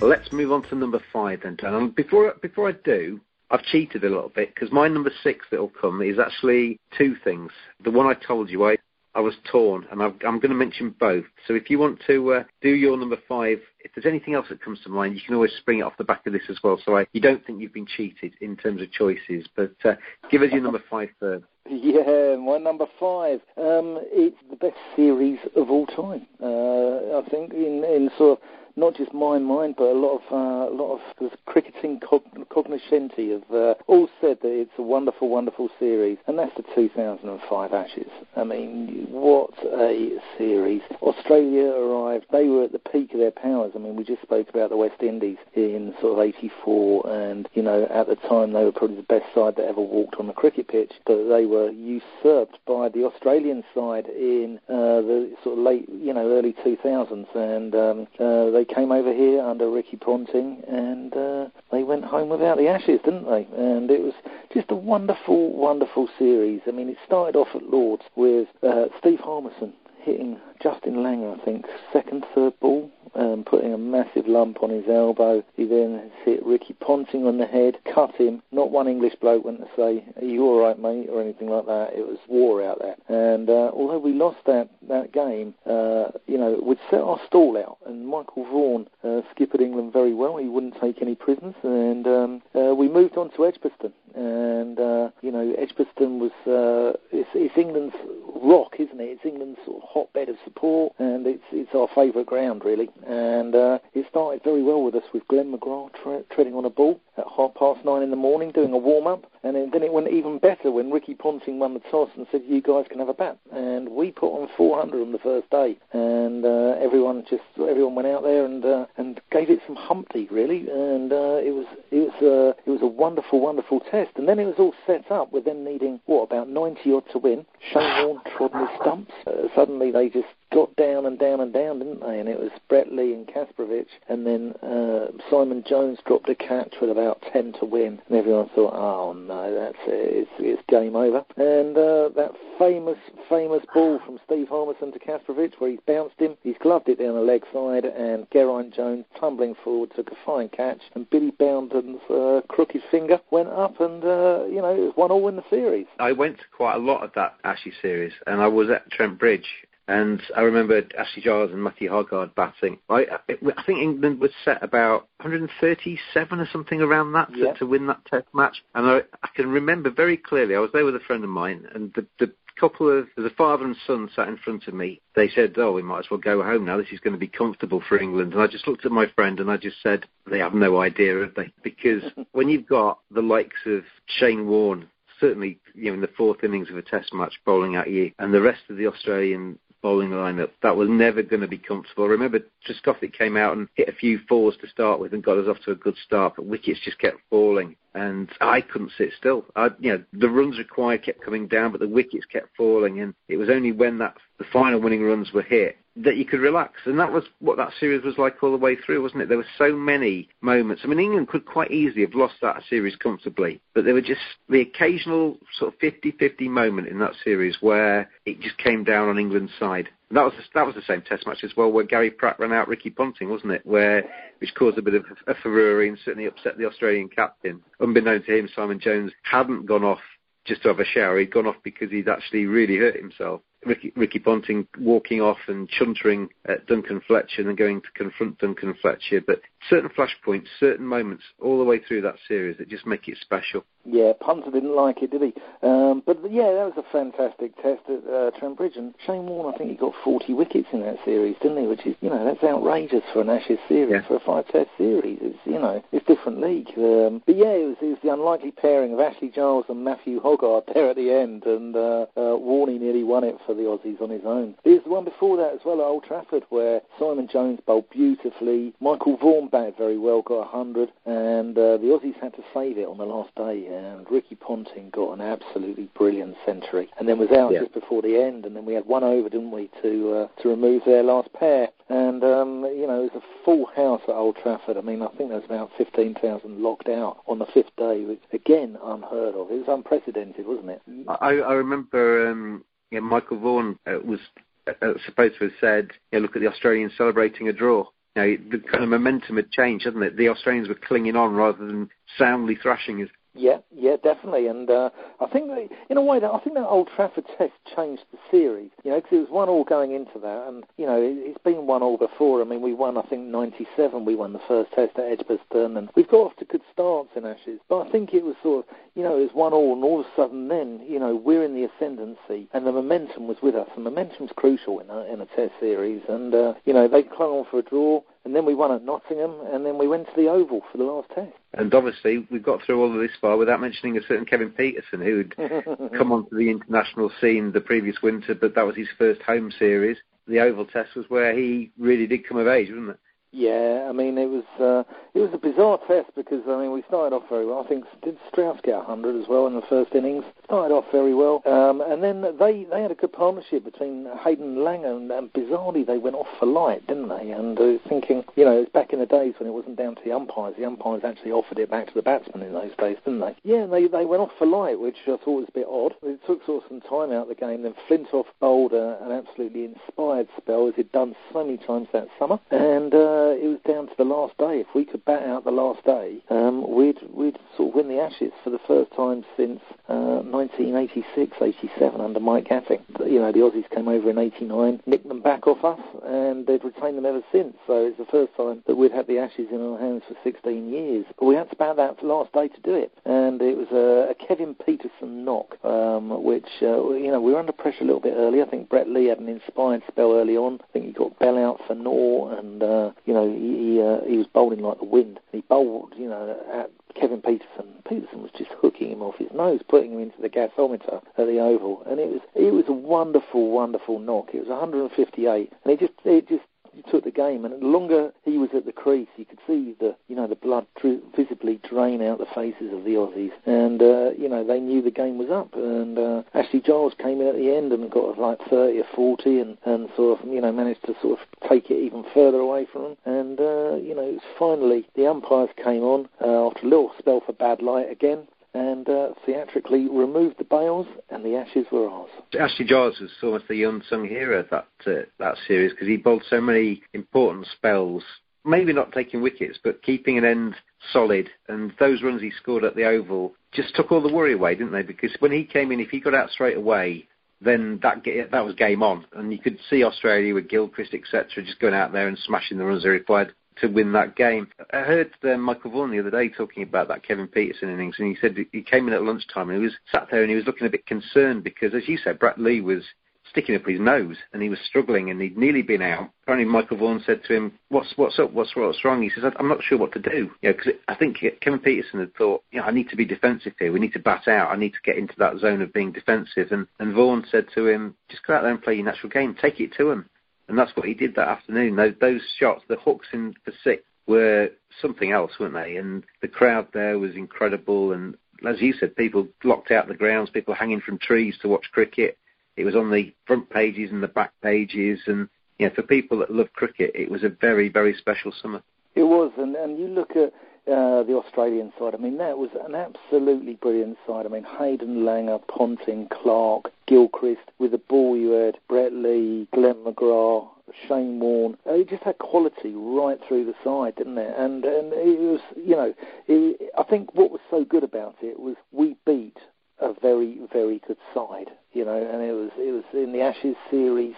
Let's 0.00 0.32
move 0.32 0.50
on 0.50 0.62
to 0.64 0.74
number 0.74 1.00
five 1.12 1.42
then, 1.42 1.56
Dan. 1.56 1.90
Before 1.90 2.34
before 2.42 2.68
I 2.68 2.72
do, 2.72 3.20
I've 3.50 3.62
cheated 3.62 4.02
a 4.02 4.08
little 4.08 4.32
bit 4.34 4.52
because 4.54 4.72
my 4.72 4.88
number 4.88 5.12
six 5.22 5.46
that'll 5.50 5.68
come 5.68 6.02
is 6.02 6.18
actually 6.18 6.80
two 6.98 7.14
things. 7.22 7.52
The 7.84 7.90
one 7.92 8.06
I 8.06 8.14
told 8.14 8.50
you, 8.50 8.64
I 8.66 8.78
I 9.14 9.20
was 9.20 9.34
torn, 9.44 9.86
and 9.90 10.02
i 10.02 10.06
am 10.06 10.40
going 10.40 10.48
to 10.48 10.54
mention 10.54 10.94
both. 10.98 11.24
So 11.46 11.54
if 11.54 11.68
you 11.68 11.78
want 11.78 12.00
to 12.06 12.32
uh, 12.32 12.44
do 12.62 12.70
your 12.70 12.96
number 12.96 13.18
five, 13.28 13.60
if 13.84 13.92
there's 13.94 14.06
anything 14.06 14.34
else 14.34 14.46
that 14.48 14.62
comes 14.62 14.80
to 14.82 14.88
mind, 14.88 15.14
you 15.14 15.20
can 15.24 15.34
always 15.34 15.52
spring 15.58 15.80
it 15.80 15.82
off 15.82 15.96
the 15.98 16.04
back 16.04 16.26
of 16.26 16.32
this 16.32 16.42
as 16.48 16.58
well. 16.62 16.80
So 16.84 16.96
I, 16.96 17.06
you 17.12 17.20
don't 17.20 17.44
think 17.44 17.60
you've 17.60 17.72
been 17.72 17.86
cheated 17.86 18.34
in 18.40 18.56
terms 18.56 18.80
of 18.82 18.90
choices. 18.92 19.46
But 19.56 19.74
uh, 19.84 19.94
give 20.30 20.42
us 20.42 20.52
your 20.52 20.62
number 20.62 20.82
five 20.90 21.08
first. 21.18 21.44
Yeah, 21.70 22.36
my 22.36 22.58
number 22.58 22.86
five. 22.98 23.40
Um, 23.56 24.00
it's 24.10 24.36
the 24.50 24.56
best 24.56 24.76
series 24.96 25.38
of 25.56 25.70
all 25.70 25.86
time. 25.86 26.26
Uh, 26.42 27.18
I 27.18 27.28
think 27.30 27.52
in 27.52 27.84
in 27.84 28.10
sort 28.18 28.40
of 28.40 28.48
not 28.76 28.96
just 28.96 29.12
my 29.12 29.38
mind, 29.38 29.74
but 29.76 29.84
a 29.84 29.98
lot 29.98 30.20
of 30.20 30.32
uh, 30.32 30.72
a 30.72 30.74
lot 30.74 31.00
of 31.20 31.30
cricketing 31.46 32.00
cognoscenti 32.00 33.30
have 33.30 33.50
uh, 33.50 33.74
all 33.86 34.08
said 34.20 34.38
that 34.42 34.48
it's 34.48 34.72
a 34.78 34.82
wonderful, 34.82 35.28
wonderful 35.28 35.68
series, 35.78 36.18
and 36.26 36.38
that's 36.38 36.54
the 36.56 36.64
2005 36.74 37.72
Ashes. 37.72 38.10
I 38.36 38.44
mean, 38.44 39.06
what 39.10 39.52
a 39.64 40.18
series! 40.38 40.82
Australia 41.00 41.70
arrived; 41.70 42.26
they 42.32 42.48
were 42.48 42.64
at 42.64 42.72
the 42.72 42.78
peak 42.78 43.12
of 43.12 43.20
their 43.20 43.30
powers. 43.30 43.72
I 43.74 43.78
mean, 43.78 43.96
we 43.96 44.04
just 44.04 44.22
spoke 44.22 44.48
about 44.48 44.70
the 44.70 44.76
West 44.76 45.02
Indies 45.02 45.38
in 45.54 45.94
sort 46.00 46.18
of 46.18 46.24
'84, 46.24 47.08
and 47.10 47.48
you 47.54 47.62
know, 47.62 47.86
at 47.90 48.06
the 48.06 48.16
time 48.16 48.52
they 48.52 48.64
were 48.64 48.72
probably 48.72 48.96
the 48.96 49.02
best 49.02 49.26
side 49.34 49.56
that 49.56 49.66
ever 49.66 49.80
walked 49.80 50.16
on 50.16 50.26
the 50.26 50.32
cricket 50.32 50.68
pitch, 50.68 50.92
but 51.06 51.28
they 51.28 51.46
were 51.46 51.70
usurped 51.70 52.58
by 52.66 52.88
the 52.88 53.04
Australian 53.04 53.64
side 53.74 54.06
in 54.06 54.58
uh, 54.68 55.00
the 55.02 55.34
sort 55.42 55.58
of 55.58 55.64
late, 55.64 55.88
you 55.88 56.12
know, 56.12 56.28
early 56.30 56.54
2000s, 56.64 57.34
and 57.34 57.74
um, 57.74 58.06
uh, 58.18 58.50
they 58.50 58.61
they 58.62 58.74
came 58.74 58.92
over 58.92 59.12
here 59.12 59.42
under 59.42 59.68
Ricky 59.68 59.96
Ponting, 59.96 60.62
and 60.68 61.12
uh, 61.16 61.46
they 61.72 61.82
went 61.82 62.04
home 62.04 62.28
without 62.28 62.58
the 62.58 62.68
Ashes, 62.68 63.00
didn't 63.04 63.24
they? 63.24 63.48
And 63.56 63.90
it 63.90 64.00
was 64.00 64.12
just 64.54 64.70
a 64.70 64.76
wonderful, 64.76 65.52
wonderful 65.52 66.08
series. 66.16 66.60
I 66.68 66.70
mean, 66.70 66.88
it 66.88 66.96
started 67.04 67.36
off 67.36 67.48
at 67.56 67.64
Lords 67.64 68.04
with 68.14 68.46
uh, 68.62 68.84
Steve 69.00 69.18
Harmison 69.18 69.72
hitting 70.00 70.38
Justin 70.62 70.96
Langer, 70.96 71.40
I 71.40 71.44
think, 71.44 71.66
second, 71.92 72.24
third 72.34 72.58
ball, 72.60 72.90
um, 73.14 73.44
putting 73.44 73.74
a 73.74 73.78
massive 73.78 74.26
lump 74.26 74.62
on 74.62 74.70
his 74.70 74.88
elbow. 74.88 75.42
He 75.56 75.64
then 75.64 76.10
hit 76.24 76.44
Ricky 76.44 76.74
Ponting 76.74 77.26
on 77.26 77.38
the 77.38 77.46
head, 77.46 77.78
cut 77.84 78.14
him. 78.14 78.42
Not 78.52 78.70
one 78.70 78.88
English 78.88 79.16
bloke 79.16 79.44
went 79.44 79.60
to 79.60 79.68
say, 79.76 80.04
"Are 80.16 80.24
you 80.24 80.44
all 80.44 80.60
right, 80.60 80.78
mate?" 80.78 81.08
or 81.10 81.20
anything 81.20 81.48
like 81.48 81.66
that. 81.66 81.92
It 81.94 82.06
was 82.06 82.18
war 82.28 82.62
out 82.62 82.78
there. 82.80 82.96
And 83.08 83.50
uh, 83.50 83.70
although 83.74 83.98
we 83.98 84.12
lost 84.12 84.38
that 84.46 84.68
that 84.88 85.12
game, 85.12 85.54
uh, 85.66 86.12
you 86.26 86.38
know, 86.38 86.58
we'd 86.62 86.78
set 86.90 87.00
our 87.00 87.20
stall 87.26 87.58
out, 87.58 87.78
and 87.86 88.06
Michael 88.06 88.44
Vaughan 88.44 88.88
uh, 89.04 89.22
skippered 89.30 89.60
England 89.60 89.92
very 89.92 90.14
well. 90.14 90.36
He 90.36 90.48
wouldn't 90.48 90.80
take 90.80 91.02
any 91.02 91.14
prisoners, 91.14 91.54
and 91.62 92.06
um, 92.06 92.42
uh, 92.54 92.74
we 92.74 92.88
moved 92.88 93.16
on 93.16 93.30
to 93.32 93.46
Edgbaston. 93.46 93.92
And 94.14 94.78
uh, 94.78 95.10
you 95.22 95.32
know, 95.32 95.54
Edgbaston 95.58 96.18
was 96.18 96.32
uh, 96.46 96.98
it's, 97.10 97.30
it's 97.34 97.56
England's 97.56 97.94
rock, 98.42 98.76
isn't 98.78 99.00
it? 99.00 99.04
It's 99.04 99.24
England's 99.24 99.58
sort 99.64 99.82
of 99.82 99.88
hotbed 99.88 100.28
of 100.28 100.36
support, 100.52 100.92
and 100.98 101.26
it's 101.26 101.42
it's 101.52 101.74
our 101.74 101.88
favourite 101.94 102.26
ground 102.26 102.62
really. 102.64 102.88
And 103.06 103.54
uh, 103.54 103.78
it 103.94 104.06
started 104.10 104.42
very 104.44 104.62
well 104.62 104.82
with 104.82 104.94
us 104.94 105.04
with 105.12 105.26
Glenn 105.28 105.52
McGrath 105.52 105.90
tre- 106.02 106.24
treading 106.30 106.54
on 106.54 106.64
a 106.64 106.70
ball 106.70 107.00
at 107.16 107.24
half 107.36 107.54
past 107.54 107.84
nine 107.84 108.02
in 108.02 108.10
the 108.10 108.16
morning, 108.16 108.50
doing 108.52 108.72
a 108.72 108.78
warm 108.78 109.06
up, 109.06 109.30
and 109.42 109.54
then, 109.54 109.70
then 109.70 109.82
it 109.82 109.92
went 109.92 110.08
even 110.08 110.38
better 110.38 110.70
when 110.70 110.90
Ricky 110.90 111.14
Ponting 111.14 111.58
won 111.58 111.74
the 111.74 111.80
toss 111.90 112.10
and 112.16 112.26
said, 112.30 112.42
"You 112.46 112.62
guys 112.62 112.86
can 112.88 112.98
have 112.98 113.08
a 113.08 113.14
bat." 113.14 113.38
And 113.52 113.90
we 113.90 114.10
put 114.10 114.28
on 114.28 114.48
400 114.56 115.02
on 115.02 115.12
the 115.12 115.18
first 115.18 115.50
day, 115.50 115.76
and 115.92 116.44
uh, 116.44 116.76
everyone 116.80 117.24
just 117.28 117.42
everyone 117.58 117.94
went 117.94 118.08
out 118.08 118.22
there 118.22 118.44
and 118.44 118.64
uh, 118.64 118.86
and 118.96 119.20
gave 119.30 119.50
it 119.50 119.60
some 119.66 119.76
Humpty 119.76 120.28
really, 120.30 120.68
and 120.70 121.12
uh, 121.12 121.40
it 121.42 121.52
was 121.54 121.66
it 121.90 122.12
was 122.12 122.22
uh, 122.22 122.60
it 122.66 122.70
was 122.70 122.82
a 122.82 122.86
wonderful 122.86 123.40
wonderful 123.40 123.80
test. 123.80 124.10
And 124.16 124.28
then 124.28 124.38
it 124.38 124.46
was 124.46 124.56
all 124.58 124.74
set 124.86 125.10
up 125.10 125.32
with 125.32 125.44
them 125.44 125.64
needing 125.64 126.00
what 126.06 126.22
about 126.22 126.48
90 126.48 126.92
odd 126.92 127.04
to 127.12 127.18
win. 127.18 127.46
Shane 127.72 128.06
Warne 128.06 128.20
trod 128.36 128.52
his 128.52 128.68
stumps. 128.80 129.12
Uh, 129.26 129.48
suddenly 129.54 129.90
they 129.90 130.08
just 130.08 130.28
got 130.52 130.74
down 130.76 131.06
and 131.06 131.18
down 131.18 131.40
and 131.40 131.52
down, 131.52 131.78
didn't 131.78 132.00
they? 132.00 132.18
And 132.20 132.28
it 132.28 132.38
was 132.38 132.50
Brett 132.68 132.92
Lee 132.92 133.14
and 133.14 133.26
Kasprowicz, 133.26 133.86
and 134.08 134.26
then 134.26 134.52
uh, 134.62 135.06
Simon 135.30 135.64
Jones 135.66 135.98
dropped 136.06 136.28
a 136.28 136.34
catch 136.34 136.74
with 136.80 136.90
about 136.90 137.22
10 137.32 137.54
to 137.54 137.64
win, 137.64 138.00
and 138.08 138.16
everyone 138.16 138.48
thought, 138.54 138.74
oh 138.74 139.12
no, 139.12 139.54
that's 139.54 139.78
it, 139.86 140.28
it's, 140.28 140.30
it's 140.38 140.62
game 140.68 140.96
over. 140.96 141.24
And 141.36 141.76
uh, 141.76 142.10
that 142.16 142.32
famous, 142.58 142.98
famous 143.28 143.64
ball 143.72 144.00
from 144.04 144.20
Steve 144.24 144.48
Harmison 144.48 144.92
to 144.92 144.98
Kasprowicz, 144.98 145.54
where 145.58 145.70
he's 145.70 145.80
bounced 145.86 146.18
him, 146.18 146.36
he's 146.42 146.56
gloved 146.60 146.88
it 146.88 146.98
down 146.98 147.14
the 147.14 147.20
leg 147.20 147.44
side, 147.52 147.84
and 147.84 148.26
Geraint 148.32 148.74
Jones 148.74 149.04
tumbling 149.18 149.54
forward 149.64 149.92
took 149.96 150.10
a 150.10 150.16
fine 150.24 150.48
catch, 150.48 150.80
and 150.94 151.08
Billy 151.10 151.32
Bowden's 151.32 152.02
uh, 152.10 152.42
crooked 152.48 152.82
finger 152.90 153.20
went 153.30 153.48
up, 153.48 153.80
and 153.80 154.04
uh, 154.04 154.44
you 154.46 154.60
know 154.60 154.74
it 154.74 154.80
was 154.80 154.92
one 154.96 155.10
all 155.10 155.28
in 155.28 155.36
the 155.36 155.44
series. 155.48 155.86
I 155.98 156.12
went 156.12 156.38
to 156.38 156.44
quite 156.54 156.74
a 156.74 156.78
lot 156.78 157.02
of 157.02 157.12
that 157.14 157.34
Ashes 157.44 157.74
series, 157.80 158.12
and 158.26 158.40
I 158.40 158.48
was 158.48 158.70
at 158.70 158.90
Trent 158.90 159.18
Bridge 159.18 159.46
and 159.88 160.22
I 160.36 160.40
remember 160.42 160.82
Ashley 160.96 161.22
Giles 161.22 161.50
and 161.50 161.62
Matthew 161.62 161.90
Hoggard 161.90 162.34
batting. 162.34 162.78
I, 162.88 163.04
I 163.28 163.62
think 163.64 163.80
England 163.80 164.20
was 164.20 164.30
set 164.44 164.62
about 164.62 165.08
137 165.20 166.40
or 166.40 166.48
something 166.52 166.80
around 166.80 167.12
that 167.12 167.32
to, 167.32 167.38
yeah. 167.38 167.52
to 167.54 167.66
win 167.66 167.86
that 167.88 168.04
Test 168.06 168.26
match. 168.32 168.62
And 168.74 168.86
I, 168.86 168.98
I 169.22 169.28
can 169.34 169.48
remember 169.48 169.90
very 169.90 170.16
clearly. 170.16 170.54
I 170.54 170.60
was 170.60 170.70
there 170.72 170.84
with 170.84 170.96
a 170.96 171.00
friend 171.00 171.24
of 171.24 171.30
mine, 171.30 171.66
and 171.74 171.92
the, 171.94 172.06
the 172.18 172.32
couple 172.60 172.96
of 172.96 173.08
the 173.16 173.30
father 173.30 173.64
and 173.64 173.76
son 173.86 174.08
sat 174.14 174.28
in 174.28 174.36
front 174.36 174.68
of 174.68 174.74
me. 174.74 175.00
They 175.16 175.28
said, 175.28 175.54
"Oh, 175.56 175.72
we 175.72 175.82
might 175.82 176.00
as 176.00 176.10
well 176.10 176.20
go 176.20 176.42
home 176.42 176.64
now. 176.64 176.76
This 176.76 176.92
is 176.92 177.00
going 177.00 177.14
to 177.14 177.18
be 177.18 177.28
comfortable 177.28 177.82
for 177.88 177.98
England." 177.98 178.34
And 178.34 178.42
I 178.42 178.46
just 178.46 178.68
looked 178.68 178.86
at 178.86 178.92
my 178.92 179.06
friend 179.14 179.40
and 179.40 179.50
I 179.50 179.56
just 179.56 179.82
said, 179.82 180.06
"They 180.30 180.38
have 180.38 180.54
no 180.54 180.80
idea, 180.80 181.20
have 181.20 181.34
they?" 181.34 181.52
Because 181.62 182.02
when 182.32 182.48
you've 182.48 182.68
got 182.68 183.00
the 183.10 183.22
likes 183.22 183.66
of 183.66 183.82
Shane 184.06 184.46
Warne 184.46 184.88
certainly, 185.20 185.60
you 185.74 185.86
know, 185.86 185.94
in 185.94 186.00
the 186.00 186.10
fourth 186.16 186.42
innings 186.42 186.68
of 186.68 186.76
a 186.76 186.82
test 186.82 187.14
match 187.14 187.34
bowling 187.46 187.76
at 187.76 187.88
you, 187.88 188.10
and 188.18 188.34
the 188.34 188.42
rest 188.42 188.62
of 188.68 188.76
the 188.76 188.88
Australian 188.88 189.56
bowling 189.82 190.10
lineup 190.10 190.50
that 190.62 190.76
was 190.76 190.88
never 190.88 191.22
going 191.22 191.42
to 191.42 191.48
be 191.48 191.58
comfortable. 191.58 192.08
Remember 192.08 192.40
Trescothick 192.66 193.12
came 193.12 193.36
out 193.36 193.56
and 193.56 193.68
hit 193.74 193.88
a 193.88 193.92
few 193.92 194.20
fours 194.28 194.56
to 194.60 194.68
start 194.68 195.00
with 195.00 195.12
and 195.12 195.24
got 195.24 195.38
us 195.38 195.48
off 195.48 195.62
to 195.64 195.72
a 195.72 195.76
good 195.76 195.96
start, 196.06 196.34
but 196.36 196.46
wickets 196.46 196.80
just 196.84 196.98
kept 196.98 197.18
falling. 197.28 197.76
And 197.94 198.28
I 198.40 198.60
couldn't 198.60 198.92
sit 198.96 199.10
still. 199.16 199.44
I, 199.56 199.68
you 199.78 199.92
know, 199.92 200.04
the 200.12 200.28
runs 200.28 200.58
required 200.58 201.04
kept 201.04 201.24
coming 201.24 201.46
down, 201.46 201.72
but 201.72 201.80
the 201.80 201.88
wickets 201.88 202.24
kept 202.24 202.56
falling, 202.56 203.00
and 203.00 203.14
it 203.28 203.36
was 203.36 203.50
only 203.50 203.72
when 203.72 203.98
that 203.98 204.16
the 204.38 204.44
final 204.52 204.80
winning 204.80 205.02
runs 205.02 205.32
were 205.32 205.42
hit 205.42 205.76
that 205.96 206.16
you 206.16 206.24
could 206.24 206.40
relax. 206.40 206.80
And 206.86 206.98
that 206.98 207.12
was 207.12 207.24
what 207.40 207.56
that 207.58 207.72
series 207.78 208.02
was 208.04 208.16
like 208.18 208.42
all 208.42 208.50
the 208.50 208.56
way 208.56 208.76
through, 208.76 209.02
wasn't 209.02 209.22
it? 209.22 209.28
There 209.28 209.38
were 209.38 209.46
so 209.58 209.74
many 209.74 210.28
moments. 210.40 210.82
I 210.84 210.88
mean, 210.88 211.00
England 211.00 211.28
could 211.28 211.44
quite 211.44 211.70
easily 211.70 212.02
have 212.02 212.14
lost 212.14 212.34
that 212.42 212.62
series 212.68 212.96
comfortably, 212.96 213.60
but 213.74 213.84
there 213.84 213.94
were 213.94 214.00
just 214.00 214.20
the 214.48 214.62
occasional 214.62 215.38
sort 215.58 215.74
of 215.74 215.80
50-50 215.80 216.48
moment 216.48 216.88
in 216.88 216.98
that 217.00 217.12
series 217.22 217.56
where 217.60 218.10
it 218.24 218.40
just 218.40 218.56
came 218.58 218.84
down 218.84 219.08
on 219.08 219.18
England's 219.18 219.52
side. 219.58 219.88
And 220.12 220.18
that 220.18 220.24
was 220.24 220.34
that 220.52 220.66
was 220.66 220.74
the 220.74 220.82
same 220.82 221.00
Test 221.00 221.26
match 221.26 221.42
as 221.42 221.56
well, 221.56 221.72
where 221.72 221.84
Gary 221.84 222.10
Pratt 222.10 222.38
ran 222.38 222.52
out 222.52 222.68
Ricky 222.68 222.90
Ponting, 222.90 223.30
wasn't 223.30 223.52
it? 223.52 223.64
Where 223.64 224.04
which 224.42 224.54
caused 224.54 224.76
a 224.76 224.82
bit 224.82 224.92
of 224.92 225.06
a 225.26 225.34
furore 225.36 225.80
and 225.84 225.98
certainly 226.04 226.28
upset 226.28 226.58
the 226.58 226.66
Australian 226.66 227.08
captain. 227.08 227.62
Unbeknown 227.80 228.22
to 228.24 228.38
him, 228.38 228.46
Simon 228.54 228.78
Jones 228.78 229.10
hadn't 229.22 229.64
gone 229.64 229.84
off 229.84 230.02
just 230.44 230.60
to 230.62 230.68
have 230.68 230.80
a 230.80 230.84
shower. 230.84 231.18
He'd 231.18 231.32
gone 231.32 231.46
off 231.46 231.56
because 231.64 231.90
he'd 231.90 232.10
actually 232.10 232.44
really 232.44 232.76
hurt 232.76 232.94
himself. 232.94 233.40
Ricky, 233.64 233.92
Ricky 233.96 234.18
Ponting 234.18 234.66
walking 234.78 235.20
off 235.20 235.38
and 235.46 235.68
chuntering 235.70 236.28
at 236.46 236.66
Duncan 236.66 237.00
Fletcher 237.06 237.48
and 237.48 237.56
going 237.56 237.80
to 237.80 237.88
confront 237.94 238.38
Duncan 238.38 238.74
Fletcher. 238.80 239.20
But 239.20 239.40
certain 239.68 239.90
flashpoints, 239.90 240.46
certain 240.58 240.86
moments 240.86 241.24
all 241.40 241.58
the 241.58 241.64
way 241.64 241.80
through 241.80 242.02
that 242.02 242.16
series 242.26 242.58
that 242.58 242.68
just 242.68 242.86
make 242.86 243.08
it 243.08 243.18
special. 243.20 243.64
Yeah, 243.84 244.12
Punter 244.20 244.50
didn't 244.50 244.76
like 244.76 245.02
it, 245.02 245.10
did 245.10 245.22
he? 245.22 245.34
Um, 245.62 246.02
but 246.06 246.18
yeah, 246.30 246.52
that 246.52 246.70
was 246.70 246.74
a 246.76 246.92
fantastic 246.92 247.54
test 247.56 247.82
at 247.88 248.08
uh, 248.08 248.30
Trent 248.38 248.56
Bridge. 248.56 248.76
And 248.76 248.94
Shane 249.04 249.26
Warne, 249.26 249.52
I 249.52 249.58
think 249.58 249.70
he 249.70 249.76
got 249.76 249.94
40 250.04 250.34
wickets 250.34 250.68
in 250.72 250.82
that 250.82 250.98
series, 251.04 251.36
didn't 251.42 251.58
he? 251.58 251.66
Which 251.66 251.84
is, 251.84 251.96
you 252.00 252.08
know, 252.08 252.24
that's 252.24 252.44
outrageous 252.44 253.02
for 253.12 253.22
an 253.22 253.30
Ashes 253.30 253.58
series, 253.68 253.90
yeah. 253.90 254.06
for 254.06 254.16
a 254.16 254.20
five-test 254.20 254.70
series. 254.78 255.18
It's, 255.20 255.38
you 255.44 255.58
know, 255.58 255.82
it's 255.90 256.06
different 256.06 256.40
league. 256.40 256.70
Um, 256.76 257.22
but 257.26 257.36
yeah, 257.36 257.50
it 257.58 257.66
was, 257.66 257.76
it 257.82 257.86
was 257.86 257.98
the 258.04 258.12
unlikely 258.12 258.52
pairing 258.52 258.92
of 258.92 259.00
Ashley 259.00 259.30
Giles 259.34 259.64
and 259.68 259.84
Matthew 259.84 260.20
Hoggard 260.20 260.64
there 260.74 260.90
at 260.90 260.96
the 260.96 261.10
end, 261.10 261.44
and 261.44 261.74
uh, 261.74 262.06
uh, 262.16 262.38
Warney 262.38 262.78
nearly 262.78 263.02
won 263.02 263.24
it 263.24 263.36
for 263.46 263.51
the 263.54 263.62
Aussies 263.62 264.00
on 264.00 264.10
his 264.10 264.24
own. 264.24 264.54
There's 264.64 264.84
the 264.84 264.90
one 264.90 265.04
before 265.04 265.36
that 265.36 265.54
as 265.54 265.60
well 265.64 265.80
at 265.80 265.84
Old 265.84 266.04
Trafford 266.04 266.44
where 266.50 266.82
Simon 266.98 267.28
Jones 267.28 267.60
bowled 267.66 267.90
beautifully, 267.90 268.74
Michael 268.80 269.16
Vaughan 269.16 269.48
batted 269.48 269.76
very 269.76 269.98
well, 269.98 270.22
got 270.22 270.52
100, 270.52 270.90
and 271.06 271.56
uh, 271.56 271.76
the 271.78 271.86
Aussies 271.86 272.20
had 272.20 272.34
to 272.34 272.44
save 272.54 272.78
it 272.78 272.86
on 272.86 272.98
the 272.98 273.04
last 273.04 273.34
day 273.34 273.66
and 273.66 274.06
Ricky 274.10 274.34
Ponting 274.34 274.90
got 274.90 275.12
an 275.12 275.20
absolutely 275.20 275.88
brilliant 275.94 276.36
century, 276.44 276.88
and 276.98 277.08
then 277.08 277.18
was 277.18 277.30
out 277.30 277.52
yeah. 277.52 277.60
just 277.60 277.74
before 277.74 278.02
the 278.02 278.20
end, 278.20 278.44
and 278.44 278.54
then 278.56 278.64
we 278.64 278.74
had 278.74 278.86
one 278.86 279.04
over, 279.04 279.28
didn't 279.28 279.50
we, 279.50 279.70
to 279.82 280.14
uh, 280.14 280.42
to 280.42 280.48
remove 280.48 280.82
their 280.84 281.02
last 281.02 281.32
pair, 281.32 281.68
and 281.88 282.22
um, 282.24 282.64
you 282.64 282.86
know 282.86 283.04
it 283.04 283.12
was 283.12 283.22
a 283.22 283.44
full 283.44 283.66
house 283.66 284.02
at 284.08 284.14
Old 284.14 284.36
Trafford. 284.36 284.76
I 284.76 284.80
mean, 284.80 285.02
I 285.02 285.08
think 285.08 285.30
there 285.30 285.38
was 285.38 285.44
about 285.44 285.70
fifteen 285.76 286.14
thousand 286.14 286.62
locked 286.62 286.88
out 286.88 287.22
on 287.26 287.38
the 287.38 287.46
fifth 287.46 287.74
day, 287.76 288.04
which, 288.04 288.20
again 288.32 288.78
unheard 288.82 289.34
of. 289.34 289.50
It 289.50 289.66
was 289.66 289.68
unprecedented, 289.68 290.46
wasn't 290.46 290.70
it? 290.70 290.82
I, 291.08 291.38
I 291.38 291.52
remember 291.54 292.30
um, 292.30 292.64
yeah, 292.92 293.00
Michael 293.00 293.38
Vaughan 293.38 293.78
uh, 293.86 293.98
was 294.04 294.20
uh, 294.66 294.92
supposed 295.06 295.38
to 295.38 295.44
have 295.44 295.54
said, 295.60 295.88
yeah, 296.12 296.18
look 296.18 296.36
at 296.36 296.42
the 296.42 296.48
Australians 296.48 296.92
celebrating 296.96 297.48
a 297.48 297.52
draw. 297.52 297.86
You 298.14 298.22
know, 298.22 298.36
the 298.50 298.58
kind 298.58 298.84
of 298.84 298.90
momentum 298.90 299.36
had 299.36 299.50
changed, 299.50 299.86
hadn't 299.86 300.02
it? 300.02 300.18
The 300.18 300.28
Australians 300.28 300.68
were 300.68 300.74
clinging 300.74 301.16
on 301.16 301.34
rather 301.34 301.66
than 301.66 301.88
soundly 302.18 302.54
thrashing. 302.54 303.08
Yeah, 303.34 303.58
yeah, 303.74 303.96
definitely, 303.96 304.46
and 304.46 304.68
uh, 304.68 304.90
I 305.18 305.26
think 305.26 305.48
that, 305.48 305.68
in 305.88 305.96
a 305.96 306.02
way 306.02 306.20
that 306.20 306.30
I 306.30 306.38
think 306.40 306.54
that 306.54 306.66
Old 306.66 306.90
Trafford 306.94 307.24
Test 307.38 307.54
changed 307.74 308.02
the 308.12 308.18
series. 308.30 308.70
You 308.84 308.90
know, 308.90 309.00
because 309.00 309.12
it 309.12 309.20
was 309.20 309.30
one 309.30 309.48
all 309.48 309.64
going 309.64 309.92
into 309.92 310.18
that, 310.18 310.48
and 310.48 310.64
you 310.76 310.84
know 310.84 311.00
it, 311.00 311.16
it's 311.16 311.42
been 311.42 311.66
one 311.66 311.82
all 311.82 311.96
before. 311.96 312.42
I 312.42 312.44
mean, 312.44 312.60
we 312.60 312.74
won 312.74 312.98
I 312.98 313.02
think 313.02 313.26
'97. 313.26 314.04
We 314.04 314.16
won 314.16 314.34
the 314.34 314.40
first 314.46 314.72
Test 314.72 314.98
at 314.98 315.06
Edgbaston, 315.06 315.78
and 315.78 315.88
we've 315.96 316.08
got 316.08 316.26
off 316.26 316.36
to 316.36 316.44
good 316.44 316.60
starts 316.70 317.08
in 317.16 317.24
Ashes. 317.24 317.58
But 317.70 317.86
I 317.86 317.90
think 317.90 318.12
it 318.12 318.22
was 318.22 318.34
sort 318.42 318.66
of 318.66 318.76
you 318.94 319.02
know 319.02 319.16
it 319.16 319.22
was 319.22 319.32
one 319.32 319.54
all, 319.54 319.72
and 319.72 319.82
all 319.82 320.00
of 320.00 320.06
a 320.06 320.10
sudden 320.14 320.48
then 320.48 320.82
you 320.86 320.98
know 320.98 321.16
we're 321.16 321.42
in 321.42 321.54
the 321.54 321.64
ascendancy, 321.64 322.48
and 322.52 322.66
the 322.66 322.72
momentum 322.72 323.28
was 323.28 323.38
with 323.42 323.54
us. 323.54 323.68
And 323.74 323.84
momentum's 323.84 324.32
crucial 324.36 324.78
in 324.78 324.90
a, 324.90 325.10
in 325.10 325.22
a 325.22 325.26
Test 325.26 325.52
series, 325.58 326.02
and 326.06 326.34
uh, 326.34 326.52
you 326.66 326.74
know 326.74 326.86
they 326.86 327.02
clung 327.02 327.30
on 327.30 327.46
for 327.50 327.60
a 327.60 327.62
draw 327.62 328.02
and 328.24 328.34
then 328.36 328.44
we 328.44 328.54
won 328.54 328.72
at 328.72 328.84
Nottingham, 328.84 329.34
and 329.52 329.66
then 329.66 329.78
we 329.78 329.88
went 329.88 330.06
to 330.06 330.12
the 330.16 330.28
Oval 330.28 330.62
for 330.70 330.78
the 330.78 330.84
last 330.84 331.08
test. 331.14 331.32
And 331.54 331.74
obviously, 331.74 332.26
we've 332.30 332.42
got 332.42 332.62
through 332.62 332.80
all 332.80 332.92
of 332.92 333.00
this 333.00 333.16
far 333.20 333.36
without 333.36 333.60
mentioning 333.60 333.96
a 333.96 334.02
certain 334.02 334.24
Kevin 334.24 334.50
Pietersen, 334.50 335.02
who'd 335.02 335.36
come 335.96 336.12
onto 336.12 336.36
the 336.36 336.50
international 336.50 337.10
scene 337.20 337.52
the 337.52 337.60
previous 337.60 338.02
winter, 338.02 338.34
but 338.34 338.54
that 338.54 338.66
was 338.66 338.76
his 338.76 338.88
first 338.96 339.20
home 339.22 339.52
series. 339.58 339.96
The 340.28 340.40
Oval 340.40 340.66
Test 340.66 340.94
was 340.94 341.06
where 341.08 341.36
he 341.36 341.72
really 341.78 342.06
did 342.06 342.26
come 342.26 342.38
of 342.38 342.46
age, 342.46 342.68
wasn't 342.68 342.90
it? 342.90 342.98
Yeah, 343.34 343.86
I 343.88 343.92
mean 343.92 344.18
it 344.18 344.28
was 344.28 344.44
uh, 344.60 344.84
it 345.14 345.20
was 345.20 345.30
a 345.32 345.38
bizarre 345.38 345.78
test 345.88 346.14
because 346.14 346.42
I 346.46 346.60
mean 346.60 346.70
we 346.70 346.82
started 346.82 347.16
off 347.16 347.30
very 347.30 347.46
well. 347.46 347.64
I 347.64 347.68
think 347.68 347.86
did 348.04 348.18
Strauss 348.28 348.60
get 348.62 348.76
100 348.76 349.20
as 349.20 349.26
well 349.26 349.46
in 349.46 349.54
the 349.54 349.62
first 349.62 349.94
innings? 349.94 350.24
Started 350.52 350.74
off 350.74 350.84
very 350.92 351.14
well, 351.14 351.40
um, 351.46 351.80
and 351.80 352.02
then 352.02 352.20
they 352.38 352.64
they 352.64 352.82
had 352.82 352.90
a 352.90 352.94
good 352.94 353.10
partnership 353.10 353.64
between 353.64 354.06
Hayden 354.22 354.56
Langer 354.56 354.98
and, 354.98 355.10
and 355.10 355.32
bizarrely 355.32 355.86
they 355.86 355.96
went 355.96 356.14
off 356.14 356.26
for 356.38 356.44
light, 356.44 356.86
didn't 356.86 357.08
they? 357.08 357.30
And 357.30 357.58
uh, 357.58 357.78
thinking, 357.88 358.22
you 358.36 358.44
know, 358.44 358.60
it's 358.60 358.70
back 358.70 358.92
in 358.92 358.98
the 358.98 359.06
days 359.06 359.32
when 359.38 359.48
it 359.48 359.52
wasn't 359.52 359.78
down 359.78 359.94
to 359.94 360.02
the 360.04 360.12
umpires. 360.12 360.54
The 360.58 360.66
umpires 360.66 361.04
actually 361.04 361.32
offered 361.32 361.58
it 361.58 361.70
back 361.70 361.86
to 361.86 361.94
the 361.94 362.02
batsmen 362.02 362.42
in 362.42 362.52
those 362.52 362.76
days, 362.76 362.98
didn't 363.02 363.20
they? 363.20 363.34
Yeah, 363.44 363.62
and 363.62 363.72
they 363.72 363.86
they 363.86 364.04
went 364.04 364.20
off 364.20 364.32
for 364.38 364.46
light, 364.46 364.78
which 364.78 364.98
I 365.06 365.16
thought 365.16 365.24
was 365.24 365.46
a 365.48 365.52
bit 365.52 365.66
odd. 365.66 365.94
It 366.02 366.20
took 366.26 366.44
sort 366.44 366.64
of 366.64 366.68
some 366.68 366.82
time 366.82 367.16
out 367.16 367.22
of 367.22 367.28
the 367.28 367.34
game. 367.34 367.62
Then 367.62 367.74
Flintoff 367.88 368.26
bowled 368.38 368.74
a, 368.74 369.02
an 369.02 369.10
absolutely 369.10 369.64
inspired 369.64 370.28
spell 370.36 370.68
as 370.68 370.74
he'd 370.74 370.92
done 370.92 371.16
so 371.32 371.46
many 371.46 371.56
times 371.56 371.88
that 371.94 372.08
summer, 372.18 372.38
and 372.50 372.92
uh, 372.92 373.32
it 373.40 373.48
was 373.48 373.60
down 373.66 373.86
to 373.86 373.94
the 373.96 374.04
last 374.04 374.36
day. 374.36 374.60
If 374.60 374.74
we 374.74 374.84
could 374.84 375.02
bat 375.06 375.22
out 375.22 375.44
the 375.44 375.50
last 375.50 375.82
day, 375.86 376.22
um, 376.28 376.70
we'd 376.70 376.98
we'd 377.10 377.38
sort 377.56 377.70
of 377.70 377.74
win 377.74 377.88
the 377.88 378.02
Ashes 378.02 378.32
for 378.44 378.50
the 378.50 378.60
first 378.68 378.92
time 378.92 379.24
since 379.34 379.60
uh, 379.88 380.20
1986, 380.50 381.36
87 381.40 382.00
under 382.00 382.20
Mike 382.20 382.48
Gatting. 382.48 382.82
You 383.00 383.20
know, 383.20 383.32
the 383.32 383.40
Aussies 383.40 383.68
came 383.70 383.88
over 383.88 384.10
in 384.10 384.18
89, 384.18 384.80
nicked 384.86 385.08
them 385.08 385.20
back 385.20 385.46
off 385.46 385.64
us, 385.64 385.80
and 386.04 386.46
they've 386.46 386.62
retained 386.62 386.98
them 386.98 387.06
ever 387.06 387.22
since. 387.30 387.54
So 387.66 387.86
it's 387.86 387.98
the 387.98 388.06
first 388.06 388.34
time 388.36 388.62
that 388.66 388.76
we'd 388.76 388.92
had 388.92 389.06
the 389.06 389.18
Ashes 389.18 389.48
in 389.50 389.60
our 389.60 389.78
hands 389.78 390.02
for 390.08 390.16
16 390.24 390.68
years. 390.68 391.06
But 391.18 391.26
we 391.26 391.34
had 391.34 391.50
to 391.50 391.56
bat 391.56 391.76
that 391.76 392.02
last 392.04 392.32
day 392.32 392.48
to 392.48 392.60
do 392.60 392.74
it, 392.74 392.92
and 393.04 393.40
it 393.40 393.56
was 393.56 393.68
a, 393.72 394.10
a 394.10 394.14
Kevin 394.14 394.54
Pietersen 394.54 395.24
knock, 395.24 395.62
um, 395.64 396.22
which 396.22 396.48
uh, 396.62 396.90
you 396.92 397.10
know 397.10 397.20
we 397.20 397.32
were 397.32 397.38
under 397.38 397.52
pressure 397.52 397.82
a 397.82 397.86
little 397.86 398.00
bit 398.00 398.14
early. 398.16 398.42
I 398.42 398.46
think 398.46 398.68
Brett 398.68 398.88
Lee 398.88 399.06
had 399.06 399.18
an 399.18 399.28
inspired 399.28 399.82
spell 399.88 400.12
early 400.12 400.36
on. 400.36 400.60
I 400.62 400.72
think 400.72 400.86
he 400.86 400.92
got 400.92 401.18
Bell 401.18 401.38
out 401.38 401.60
for 401.66 401.74
Nor, 401.74 402.32
and 402.38 402.62
uh, 402.62 402.90
you 403.04 403.14
know 403.14 403.30
he 403.30 403.72
he, 403.72 403.82
uh, 403.82 404.00
he 404.08 404.16
was 404.16 404.26
bowling 404.26 404.60
like 404.60 404.78
the 404.78 404.84
wind. 404.84 405.20
He 405.30 405.40
bowled, 405.42 405.94
you 405.96 406.08
know, 406.08 406.36
at 406.52 406.70
Kevin 406.94 407.22
Pietersen. 407.22 407.81
Pietersen 407.92 408.22
was 408.22 408.30
just 408.30 408.52
hooking 408.52 408.90
him 408.90 409.02
off 409.02 409.18
his 409.18 409.30
nose, 409.34 409.60
putting 409.68 409.92
him 409.92 410.00
into 410.00 410.18
the 410.18 410.30
gasometer 410.30 411.02
at 411.18 411.26
the 411.26 411.38
Oval, 411.38 411.82
and 411.84 412.00
it 412.00 412.08
was 412.08 412.22
it 412.34 412.50
was 412.50 412.66
a 412.66 412.72
wonderful, 412.72 413.50
wonderful 413.50 413.98
knock. 413.98 414.30
It 414.32 414.40
was 414.40 414.48
158, 414.48 415.52
and 415.62 415.72
it 415.74 415.78
just 415.78 415.92
it 416.06 416.26
just 416.26 416.44
he 416.74 416.82
took 416.90 417.04
the 417.04 417.10
game, 417.10 417.44
and 417.44 417.60
the 417.60 417.66
longer 417.66 418.12
he 418.24 418.38
was 418.38 418.50
at 418.54 418.66
the 418.66 418.72
crease, 418.72 419.08
you 419.16 419.24
could 419.24 419.38
see 419.46 419.74
the 419.80 419.96
you 420.08 420.16
know 420.16 420.26
the 420.26 420.36
blood 420.36 420.66
tr- 420.76 421.00
visibly 421.16 421.60
drain 421.68 422.02
out 422.02 422.18
the 422.18 422.26
faces 422.26 422.72
of 422.72 422.84
the 422.84 422.94
Aussies, 422.94 423.32
and 423.46 423.82
uh, 423.82 424.10
you 424.18 424.28
know 424.28 424.44
they 424.44 424.60
knew 424.60 424.82
the 424.82 424.90
game 424.90 425.18
was 425.18 425.30
up. 425.30 425.54
And 425.54 425.98
uh, 425.98 426.22
Ashley 426.34 426.60
Giles 426.60 426.94
came 426.98 427.20
in 427.20 427.26
at 427.26 427.36
the 427.36 427.54
end 427.54 427.72
and 427.72 427.90
got 427.90 428.18
like 428.18 428.38
30 428.48 428.80
or 428.80 428.86
40, 428.94 429.40
and 429.40 429.58
and 429.64 429.88
sort 429.96 430.20
of 430.20 430.28
you 430.28 430.40
know 430.40 430.52
managed 430.52 430.84
to 430.86 430.94
sort 431.00 431.20
of 431.20 431.48
take 431.48 431.70
it 431.70 431.78
even 431.78 432.04
further 432.14 432.38
away 432.38 432.66
from 432.70 432.82
them. 432.82 432.96
And 433.04 433.40
uh, 433.40 433.76
you 433.76 433.94
know 433.94 434.18
finally 434.38 434.86
the 434.94 435.06
umpires 435.06 435.50
came 435.56 435.82
on 435.82 436.08
uh, 436.20 436.48
after 436.48 436.66
a 436.66 436.68
little 436.68 436.92
spell 436.98 437.22
for 437.24 437.32
bad 437.32 437.62
light 437.62 437.90
again, 437.90 438.26
and 438.54 438.88
uh, 438.88 439.08
theatrically 439.24 439.88
removed 439.88 440.36
the 440.38 440.44
bails, 440.44 440.86
and 441.10 441.24
the 441.24 441.36
Ashes 441.36 441.66
were 441.72 441.88
ours. 441.88 442.10
Ashley 442.38 442.66
Giles 442.66 443.00
was 443.00 443.10
almost 443.22 443.48
the 443.48 443.64
unsung 443.64 444.06
hero 444.06 444.40
of 444.40 444.50
that 444.50 444.66
uh, 444.86 445.04
that 445.18 445.36
series 445.46 445.72
because 445.72 445.88
he 445.88 445.96
bowled 445.96 446.24
so 446.28 446.40
many 446.40 446.82
important 446.92 447.46
spells. 447.46 448.02
Maybe 448.44 448.72
not 448.72 448.92
taking 448.92 449.22
wickets, 449.22 449.58
but 449.62 449.82
keeping 449.82 450.18
an 450.18 450.24
end 450.24 450.56
solid. 450.92 451.30
And 451.48 451.72
those 451.78 452.02
runs 452.02 452.20
he 452.20 452.32
scored 452.32 452.64
at 452.64 452.74
the 452.74 452.84
Oval 452.84 453.34
just 453.52 453.74
took 453.76 453.92
all 453.92 454.02
the 454.02 454.12
worry 454.12 454.32
away, 454.32 454.56
didn't 454.56 454.72
they? 454.72 454.82
Because 454.82 455.14
when 455.20 455.30
he 455.30 455.44
came 455.44 455.70
in, 455.70 455.78
if 455.78 455.90
he 455.90 456.00
got 456.00 456.14
out 456.14 456.30
straight 456.30 456.56
away, 456.56 457.06
then 457.40 457.78
that 457.82 458.04
that 458.30 458.44
was 458.44 458.54
game 458.54 458.82
on, 458.82 459.06
and 459.14 459.32
you 459.32 459.38
could 459.38 459.58
see 459.68 459.84
Australia 459.84 460.34
with 460.34 460.48
Gilchrist, 460.48 460.94
etc., 460.94 461.42
just 461.44 461.60
going 461.60 461.74
out 461.74 461.92
there 461.92 462.08
and 462.08 462.18
smashing 462.18 462.58
the 462.58 462.64
runs 462.64 462.82
they 462.82 462.88
required 462.88 463.34
to 463.56 463.68
win 463.68 463.92
that 463.92 464.16
game. 464.16 464.48
I 464.72 464.80
heard 464.80 465.10
uh, 465.24 465.36
Michael 465.36 465.70
Vaughan 465.70 465.90
the 465.90 466.00
other 466.00 466.10
day 466.10 466.28
talking 466.28 466.62
about 466.62 466.88
that 466.88 467.06
Kevin 467.06 467.28
Pietersen 467.28 467.72
innings, 467.72 467.96
and 467.98 468.08
he 468.08 468.16
said 468.20 468.36
he 468.52 468.62
came 468.62 468.88
in 468.88 468.94
at 468.94 469.02
lunchtime 469.02 469.50
and 469.50 469.58
he 469.58 469.64
was 469.64 469.74
sat 469.90 470.08
there 470.10 470.22
and 470.22 470.30
he 470.30 470.36
was 470.36 470.46
looking 470.46 470.66
a 470.66 470.70
bit 470.70 470.86
concerned 470.86 471.44
because, 471.44 471.74
as 471.74 471.88
you 471.88 471.96
said, 471.96 472.18
Brett 472.18 472.38
Lee 472.38 472.60
was 472.60 472.84
sticking 473.32 473.54
up 473.54 473.64
his 473.66 473.80
nose 473.80 474.16
and 474.32 474.42
he 474.42 474.48
was 474.48 474.58
struggling 474.66 475.10
and 475.10 475.20
he'd 475.20 475.38
nearly 475.38 475.62
been 475.62 475.82
out. 475.82 476.10
Apparently, 476.22 476.50
Michael 476.50 476.76
Vaughan 476.76 477.02
said 477.04 477.22
to 477.24 477.34
him, 477.34 477.52
"What's 477.68 477.92
what's 477.96 478.18
up? 478.18 478.32
What's 478.32 478.54
what's 478.54 478.84
wrong?" 478.84 479.02
He 479.02 479.10
says, 479.10 479.32
"I'm 479.36 479.48
not 479.48 479.62
sure 479.62 479.78
what 479.78 479.92
to 479.92 479.98
do." 479.98 480.30
You 480.42 480.50
know, 480.50 480.52
because 480.52 480.72
I 480.88 480.94
think 480.94 481.18
Kevin 481.40 481.60
Pietersen 481.60 482.00
had 482.00 482.14
thought, 482.14 482.42
"You 482.50 482.60
know, 482.60 482.66
I 482.66 482.70
need 482.70 482.90
to 482.90 482.96
be 482.96 483.04
defensive 483.04 483.54
here. 483.58 483.72
We 483.72 483.80
need 483.80 483.94
to 483.94 483.98
bat 483.98 484.28
out. 484.28 484.52
I 484.52 484.56
need 484.56 484.74
to 484.74 484.82
get 484.84 484.98
into 484.98 485.14
that 485.18 485.38
zone 485.38 485.62
of 485.62 485.72
being 485.72 485.92
defensive." 485.92 486.52
And 486.52 486.66
and 486.78 486.94
Vaughan 486.94 487.24
said 487.30 487.46
to 487.54 487.66
him, 487.66 487.96
"Just 488.08 488.26
go 488.26 488.34
out 488.34 488.42
there 488.42 488.52
and 488.52 488.62
play 488.62 488.74
your 488.74 488.84
natural 488.84 489.10
game. 489.10 489.34
Take 489.34 489.60
it 489.60 489.72
to 489.74 489.90
him." 489.90 490.08
And 490.52 490.58
that's 490.58 490.76
what 490.76 490.84
he 490.84 490.92
did 490.92 491.14
that 491.14 491.28
afternoon. 491.28 491.76
Those, 491.76 491.94
those 491.98 492.20
shots, 492.38 492.62
the 492.68 492.76
hooks 492.76 493.06
in 493.14 493.34
for 493.42 493.54
six, 493.64 493.84
were 494.06 494.50
something 494.82 495.10
else, 495.10 495.32
weren't 495.40 495.54
they? 495.54 495.76
And 495.76 496.04
the 496.20 496.28
crowd 496.28 496.68
there 496.74 496.98
was 496.98 497.14
incredible. 497.14 497.92
And 497.92 498.16
as 498.46 498.60
you 498.60 498.74
said, 498.74 498.94
people 498.94 499.28
locked 499.44 499.70
out 499.70 499.88
the 499.88 499.94
grounds, 499.94 500.28
people 500.28 500.52
hanging 500.52 500.82
from 500.82 500.98
trees 500.98 501.38
to 501.40 501.48
watch 501.48 501.70
cricket. 501.72 502.18
It 502.58 502.66
was 502.66 502.76
on 502.76 502.90
the 502.90 503.14
front 503.26 503.48
pages 503.48 503.92
and 503.92 504.02
the 504.02 504.08
back 504.08 504.34
pages. 504.42 505.00
And 505.06 505.26
you 505.58 505.68
know, 505.68 505.74
for 505.74 505.84
people 505.84 506.18
that 506.18 506.30
love 506.30 506.52
cricket, 506.52 506.92
it 506.94 507.10
was 507.10 507.24
a 507.24 507.30
very, 507.30 507.70
very 507.70 507.96
special 507.96 508.30
summer. 508.42 508.62
It 508.94 509.04
was. 509.04 509.32
And, 509.38 509.56
and 509.56 509.78
you 509.78 509.88
look 509.88 510.10
at 510.16 510.34
uh, 510.66 511.02
the 511.02 511.16
Australian 511.16 511.72
side. 511.78 511.94
I 511.94 511.98
mean, 511.98 512.18
that 512.18 512.38
was 512.38 512.50
an 512.64 512.74
absolutely 512.74 513.54
brilliant 513.54 513.98
side. 514.06 514.26
I 514.26 514.28
mean, 514.28 514.44
Hayden 514.58 514.98
Langer, 514.98 515.40
Ponting, 515.48 516.08
Clarke, 516.08 516.72
Gilchrist. 516.86 517.50
With 517.58 517.72
the 517.72 517.78
ball, 517.78 518.16
you 518.16 518.30
had 518.30 518.58
Brett 518.68 518.92
Lee, 518.92 519.48
Glenn 519.52 519.82
McGrath, 519.84 520.48
Shane 520.86 521.18
Warne. 521.20 521.56
Uh, 521.66 521.74
it 521.74 521.88
just 521.88 522.02
had 522.02 522.18
quality 522.18 522.72
right 522.74 523.18
through 523.26 523.44
the 523.44 523.54
side, 523.64 523.96
didn't 523.96 524.18
it? 524.18 524.34
And 524.38 524.64
and 524.64 524.92
it 524.92 525.18
was, 525.18 525.40
you 525.56 525.76
know, 525.76 525.94
it, 526.28 526.70
I 526.78 526.82
think 526.84 527.14
what 527.14 527.30
was 527.30 527.40
so 527.50 527.64
good 527.64 527.84
about 527.84 528.16
it 528.22 528.38
was 528.38 528.56
we 528.70 528.96
beat 529.04 529.38
a 529.82 529.94
very, 530.00 530.38
very 530.52 530.80
good 530.86 530.96
side, 531.14 531.50
you 531.72 531.84
know, 531.84 531.96
and 531.96 532.22
it 532.22 532.32
was 532.32 532.50
it 532.56 532.72
was 532.72 532.84
in 532.94 533.12
the 533.12 533.20
Ashes 533.20 533.56
series, 533.70 534.14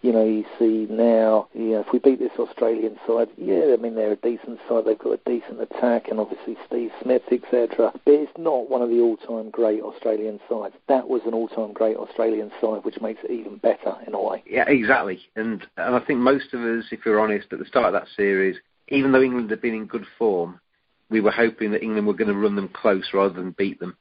you 0.00 0.12
know, 0.12 0.24
you 0.24 0.44
see 0.58 0.86
now, 0.88 1.48
you 1.54 1.70
know, 1.70 1.80
if 1.80 1.92
we 1.92 1.98
beat 1.98 2.20
this 2.20 2.38
Australian 2.38 2.98
side, 3.06 3.28
yeah, 3.36 3.74
I 3.74 3.76
mean 3.76 3.96
they're 3.96 4.12
a 4.12 4.16
decent 4.16 4.60
side, 4.68 4.84
they've 4.86 4.98
got 4.98 5.18
a 5.18 5.20
decent 5.26 5.60
attack, 5.60 6.08
and 6.08 6.20
obviously 6.20 6.56
Steve 6.66 6.92
Smith, 7.02 7.22
etc. 7.30 7.92
But 8.04 8.14
it's 8.14 8.32
not 8.38 8.70
one 8.70 8.80
of 8.80 8.90
the 8.90 9.00
all-time 9.00 9.50
great 9.50 9.82
Australian 9.82 10.38
sides. 10.48 10.74
That 10.88 11.08
was 11.08 11.22
an 11.26 11.34
all-time 11.34 11.72
great 11.72 11.96
Australian 11.96 12.50
side, 12.60 12.84
which 12.84 13.00
makes 13.00 13.20
it 13.24 13.30
even 13.30 13.56
better 13.56 13.96
in 14.06 14.14
a 14.14 14.22
way. 14.22 14.44
Yeah, 14.46 14.64
exactly, 14.68 15.20
and 15.34 15.66
and 15.76 15.96
I 15.96 16.00
think 16.00 16.20
most 16.20 16.54
of 16.54 16.60
us, 16.60 16.84
if 16.92 17.00
we're 17.04 17.20
honest, 17.20 17.52
at 17.52 17.58
the 17.58 17.66
start 17.66 17.86
of 17.86 18.00
that 18.00 18.08
series, 18.16 18.56
even 18.88 19.12
though 19.12 19.22
England 19.22 19.50
had 19.50 19.60
been 19.60 19.74
in 19.74 19.86
good 19.86 20.06
form, 20.16 20.60
we 21.10 21.20
were 21.20 21.32
hoping 21.32 21.72
that 21.72 21.82
England 21.82 22.06
were 22.06 22.14
going 22.14 22.28
to 22.28 22.38
run 22.38 22.54
them 22.54 22.68
close 22.68 23.10
rather 23.12 23.34
than 23.34 23.50
beat 23.52 23.80
them 23.80 23.96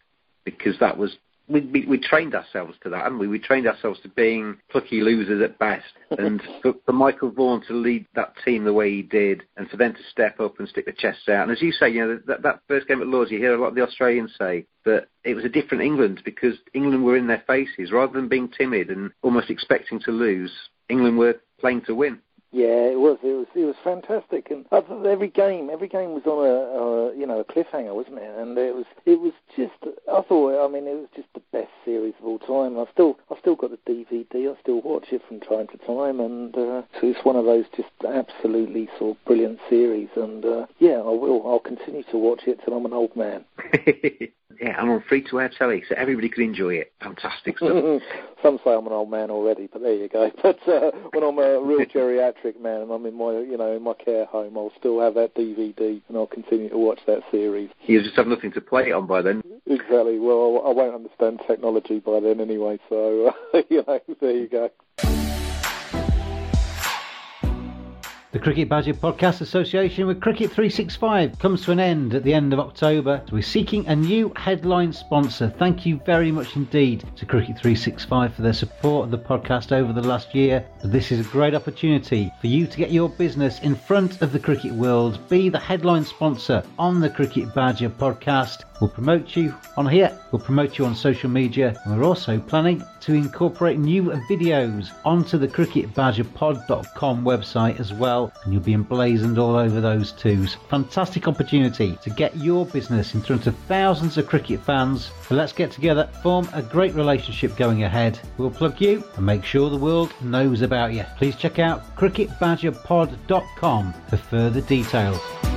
because 0.47 0.79
that 0.79 0.97
was 0.97 1.17
we, 1.49 1.61
we, 1.61 1.85
we 1.85 1.97
trained 1.97 2.35
ourselves 2.35 2.75
to 2.83 2.89
that, 2.89 3.03
haven't 3.03 3.19
we? 3.19 3.27
We 3.27 3.39
trained 3.39 3.67
ourselves 3.67 3.99
to 4.01 4.09
being 4.09 4.57
plucky 4.69 5.01
losers 5.01 5.41
at 5.41 5.57
best. 5.57 5.85
and 6.17 6.41
for, 6.61 6.73
for, 6.85 6.91
Michael 6.93 7.31
Vaughan 7.31 7.61
to 7.67 7.73
lead 7.73 8.05
that 8.15 8.33
team 8.43 8.65
the 8.65 8.73
way 8.73 8.91
he 8.91 9.01
did, 9.01 9.43
and 9.55 9.69
for 9.69 9.77
them 9.77 9.93
to 9.93 9.99
step 10.11 10.39
up 10.39 10.59
and 10.59 10.67
stick 10.67 10.85
their 10.85 10.93
chests 10.97 11.29
out. 11.29 11.43
And 11.43 11.51
as 11.51 11.61
you 11.61 11.71
say, 11.71 11.89
you 11.89 12.05
know, 12.05 12.19
that, 12.27 12.43
that 12.43 12.61
first 12.67 12.87
game 12.87 13.01
at 13.01 13.07
Lords, 13.07 13.31
you 13.31 13.37
hear 13.37 13.55
a 13.55 13.61
lot 13.61 13.69
of 13.69 13.75
the 13.75 13.81
Australians 13.81 14.33
say 14.37 14.65
that 14.85 15.07
it 15.23 15.35
was 15.35 15.45
a 15.45 15.49
different 15.49 15.83
England 15.83 16.21
because 16.25 16.55
England 16.73 17.03
were 17.03 17.17
in 17.17 17.27
their 17.27 17.43
faces 17.47 17.91
rather 17.91 18.13
than 18.13 18.27
being 18.27 18.49
timid 18.49 18.89
and 18.89 19.11
almost 19.21 19.49
expecting 19.49 19.99
to 20.01 20.11
lose. 20.11 20.51
England 20.89 21.17
were 21.17 21.35
playing 21.59 21.81
to 21.81 21.95
win. 21.95 22.19
Yeah, 22.51 22.87
it 22.87 22.99
was. 22.99 23.17
It 23.23 23.33
was. 23.33 23.47
It 23.55 23.65
was 23.65 23.75
fantastic, 23.83 24.49
and 24.51 24.65
every 25.05 25.27
game, 25.27 25.69
every 25.69 25.89
game 25.89 26.13
was 26.13 26.23
on 26.25 26.45
a, 26.45 27.11
a, 27.11 27.17
you 27.17 27.27
know 27.27 27.39
a 27.41 27.43
cliffhanger, 27.43 27.93
wasn't 27.93 28.19
it? 28.19 28.37
And 28.37 28.57
it 28.57 28.73
was. 28.73 28.85
It 29.05 29.19
was 29.19 29.33
just. 29.57 29.73
I 29.83 30.21
thought. 30.21 30.63
I 30.63 30.71
mean, 30.71 30.87
it 30.87 30.95
was 30.95 31.09
just 31.13 31.27
the 31.33 31.41
best 31.51 31.71
series 31.83 32.13
of 32.21 32.25
all 32.25 32.39
time. 32.39 32.79
I 32.79 32.89
still. 32.93 33.19
I 33.29 33.37
still 33.39 33.55
got 33.57 33.71
the 33.71 33.91
DVD. 33.91 34.49
I 34.49 34.59
still 34.61 34.81
watch 34.81 35.07
it 35.11 35.21
from 35.27 35.41
time 35.41 35.67
to 35.67 35.77
time, 35.85 36.21
and 36.21 36.55
uh, 36.55 36.83
so 36.99 37.07
it's 37.07 37.25
one 37.25 37.35
of 37.35 37.43
those 37.43 37.65
just 37.75 37.89
absolutely 38.07 38.87
sort 38.97 39.17
of 39.17 39.25
brilliant 39.25 39.59
series. 39.69 40.09
And 40.15 40.45
uh, 40.45 40.67
yeah, 40.79 40.99
I 41.03 41.11
will. 41.11 41.45
I'll 41.45 41.59
continue 41.59 42.03
to 42.11 42.17
watch 42.17 42.43
it 42.47 42.59
till 42.63 42.75
I'm 42.75 42.85
an 42.85 42.93
old 42.93 43.13
man. 43.15 43.43
yeah, 44.61 44.75
I'm 44.77 44.89
on 44.89 45.03
free 45.07 45.23
to 45.29 45.39
air 45.39 45.51
telly, 45.55 45.83
so 45.87 45.95
everybody 45.95 46.29
can 46.29 46.43
enjoy 46.43 46.75
it. 46.75 46.93
Fantastic 47.01 47.57
stuff. 47.57 48.01
Some 48.41 48.59
say 48.63 48.73
I'm 48.73 48.87
an 48.87 48.93
old 48.93 49.11
man 49.11 49.29
already, 49.29 49.67
but 49.71 49.81
there 49.81 49.93
you 49.93 50.09
go. 50.09 50.31
But 50.41 50.59
uh, 50.67 50.91
when 51.11 51.23
I'm 51.23 51.37
a 51.39 51.61
real 51.61 51.85
geriatric 51.93 52.59
man 52.61 52.81
and 52.81 52.91
I'm 52.91 53.05
in 53.05 53.15
my, 53.15 53.33
you 53.33 53.57
know, 53.57 53.75
in 53.75 53.83
my 53.83 53.93
care 53.93 54.25
home, 54.25 54.57
I'll 54.57 54.71
still 54.79 54.99
have 55.01 55.13
that 55.15 55.35
DVD 55.35 56.01
and 56.07 56.17
I'll 56.17 56.27
continue 56.27 56.69
to 56.69 56.77
watch 56.77 56.99
that 57.05 57.21
series. 57.31 57.69
You 57.81 58.01
just 58.01 58.15
have 58.15 58.27
nothing 58.27 58.51
to 58.53 58.61
play 58.61 58.89
it 58.89 58.93
on 58.93 59.07
by 59.07 59.21
then. 59.21 59.43
Exactly. 59.65 60.19
Well, 60.19 60.63
I 60.65 60.71
won't 60.71 60.95
understand 60.95 61.41
technology 61.47 61.99
by 61.99 62.21
then 62.21 62.39
anyway, 62.39 62.79
so 62.87 63.33
uh, 63.53 63.61
you 63.69 63.83
know, 63.85 63.99
there 64.21 64.31
you 64.31 64.47
go. 64.47 64.69
The 68.33 68.39
Cricket 68.39 68.67
Badger 68.67 68.93
Podcast 68.93 69.39
Association 69.39 70.05
with 70.05 70.19
Cricket 70.19 70.51
365 70.51 71.39
comes 71.39 71.63
to 71.63 71.71
an 71.71 71.79
end 71.79 72.13
at 72.13 72.25
the 72.25 72.33
end 72.33 72.51
of 72.51 72.59
October. 72.59 73.23
We're 73.31 73.41
seeking 73.41 73.87
a 73.87 73.95
new 73.95 74.33
headline 74.35 74.91
sponsor. 74.91 75.49
Thank 75.57 75.85
you 75.85 76.01
very 76.05 76.29
much 76.29 76.57
indeed 76.57 77.05
to 77.15 77.25
Cricket 77.25 77.57
365 77.57 78.33
for 78.33 78.41
their 78.41 78.51
support 78.51 79.05
of 79.05 79.11
the 79.11 79.17
podcast 79.17 79.71
over 79.71 79.93
the 79.93 80.05
last 80.05 80.35
year. 80.35 80.67
This 80.83 81.09
is 81.09 81.21
a 81.25 81.29
great 81.29 81.55
opportunity 81.55 82.29
for 82.41 82.47
you 82.47 82.67
to 82.67 82.77
get 82.77 82.91
your 82.91 83.07
business 83.07 83.59
in 83.61 83.75
front 83.75 84.21
of 84.21 84.33
the 84.33 84.39
cricket 84.39 84.73
world, 84.73 85.29
be 85.29 85.47
the 85.47 85.57
headline 85.57 86.03
sponsor 86.03 86.61
on 86.77 86.99
the 86.99 87.09
Cricket 87.09 87.55
Badger 87.55 87.89
podcast. 87.89 88.65
We'll 88.79 88.89
promote 88.89 89.35
you 89.35 89.55
on 89.75 89.87
here, 89.87 90.17
we'll 90.31 90.41
promote 90.41 90.77
you 90.77 90.85
on 90.85 90.95
social 90.95 91.29
media, 91.29 91.79
and 91.83 91.97
we're 91.97 92.07
also 92.07 92.39
planning 92.39 92.83
to 93.01 93.13
incorporate 93.13 93.79
new 93.79 94.03
videos 94.29 94.91
onto 95.03 95.37
the 95.37 95.47
cricketbadgerpod.com 95.47 97.23
website 97.23 97.79
as 97.79 97.93
well, 97.93 98.31
and 98.43 98.53
you'll 98.53 98.61
be 98.61 98.73
emblazoned 98.73 99.39
all 99.39 99.55
over 99.55 99.81
those 99.81 100.11
too. 100.11 100.45
Fantastic 100.69 101.27
opportunity 101.27 101.97
to 102.03 102.09
get 102.09 102.35
your 102.37 102.65
business 102.65 103.13
in 103.13 103.21
front 103.21 103.47
of 103.47 103.55
thousands 103.67 104.17
of 104.17 104.27
cricket 104.27 104.59
fans. 104.61 105.11
So 105.27 105.35
let's 105.35 105.53
get 105.53 105.71
together, 105.71 106.09
form 106.21 106.47
a 106.53 106.61
great 106.61 106.93
relationship 106.93 107.55
going 107.55 107.83
ahead. 107.83 108.19
We'll 108.37 108.51
plug 108.51 108.79
you 108.81 109.03
and 109.15 109.25
make 109.25 109.43
sure 109.43 109.69
the 109.69 109.77
world 109.77 110.13
knows 110.21 110.61
about 110.61 110.93
you. 110.93 111.05
Please 111.17 111.35
check 111.35 111.59
out 111.59 111.95
cricketbadgerpod.com 111.95 113.93
for 114.09 114.17
further 114.17 114.61
details. 114.61 115.56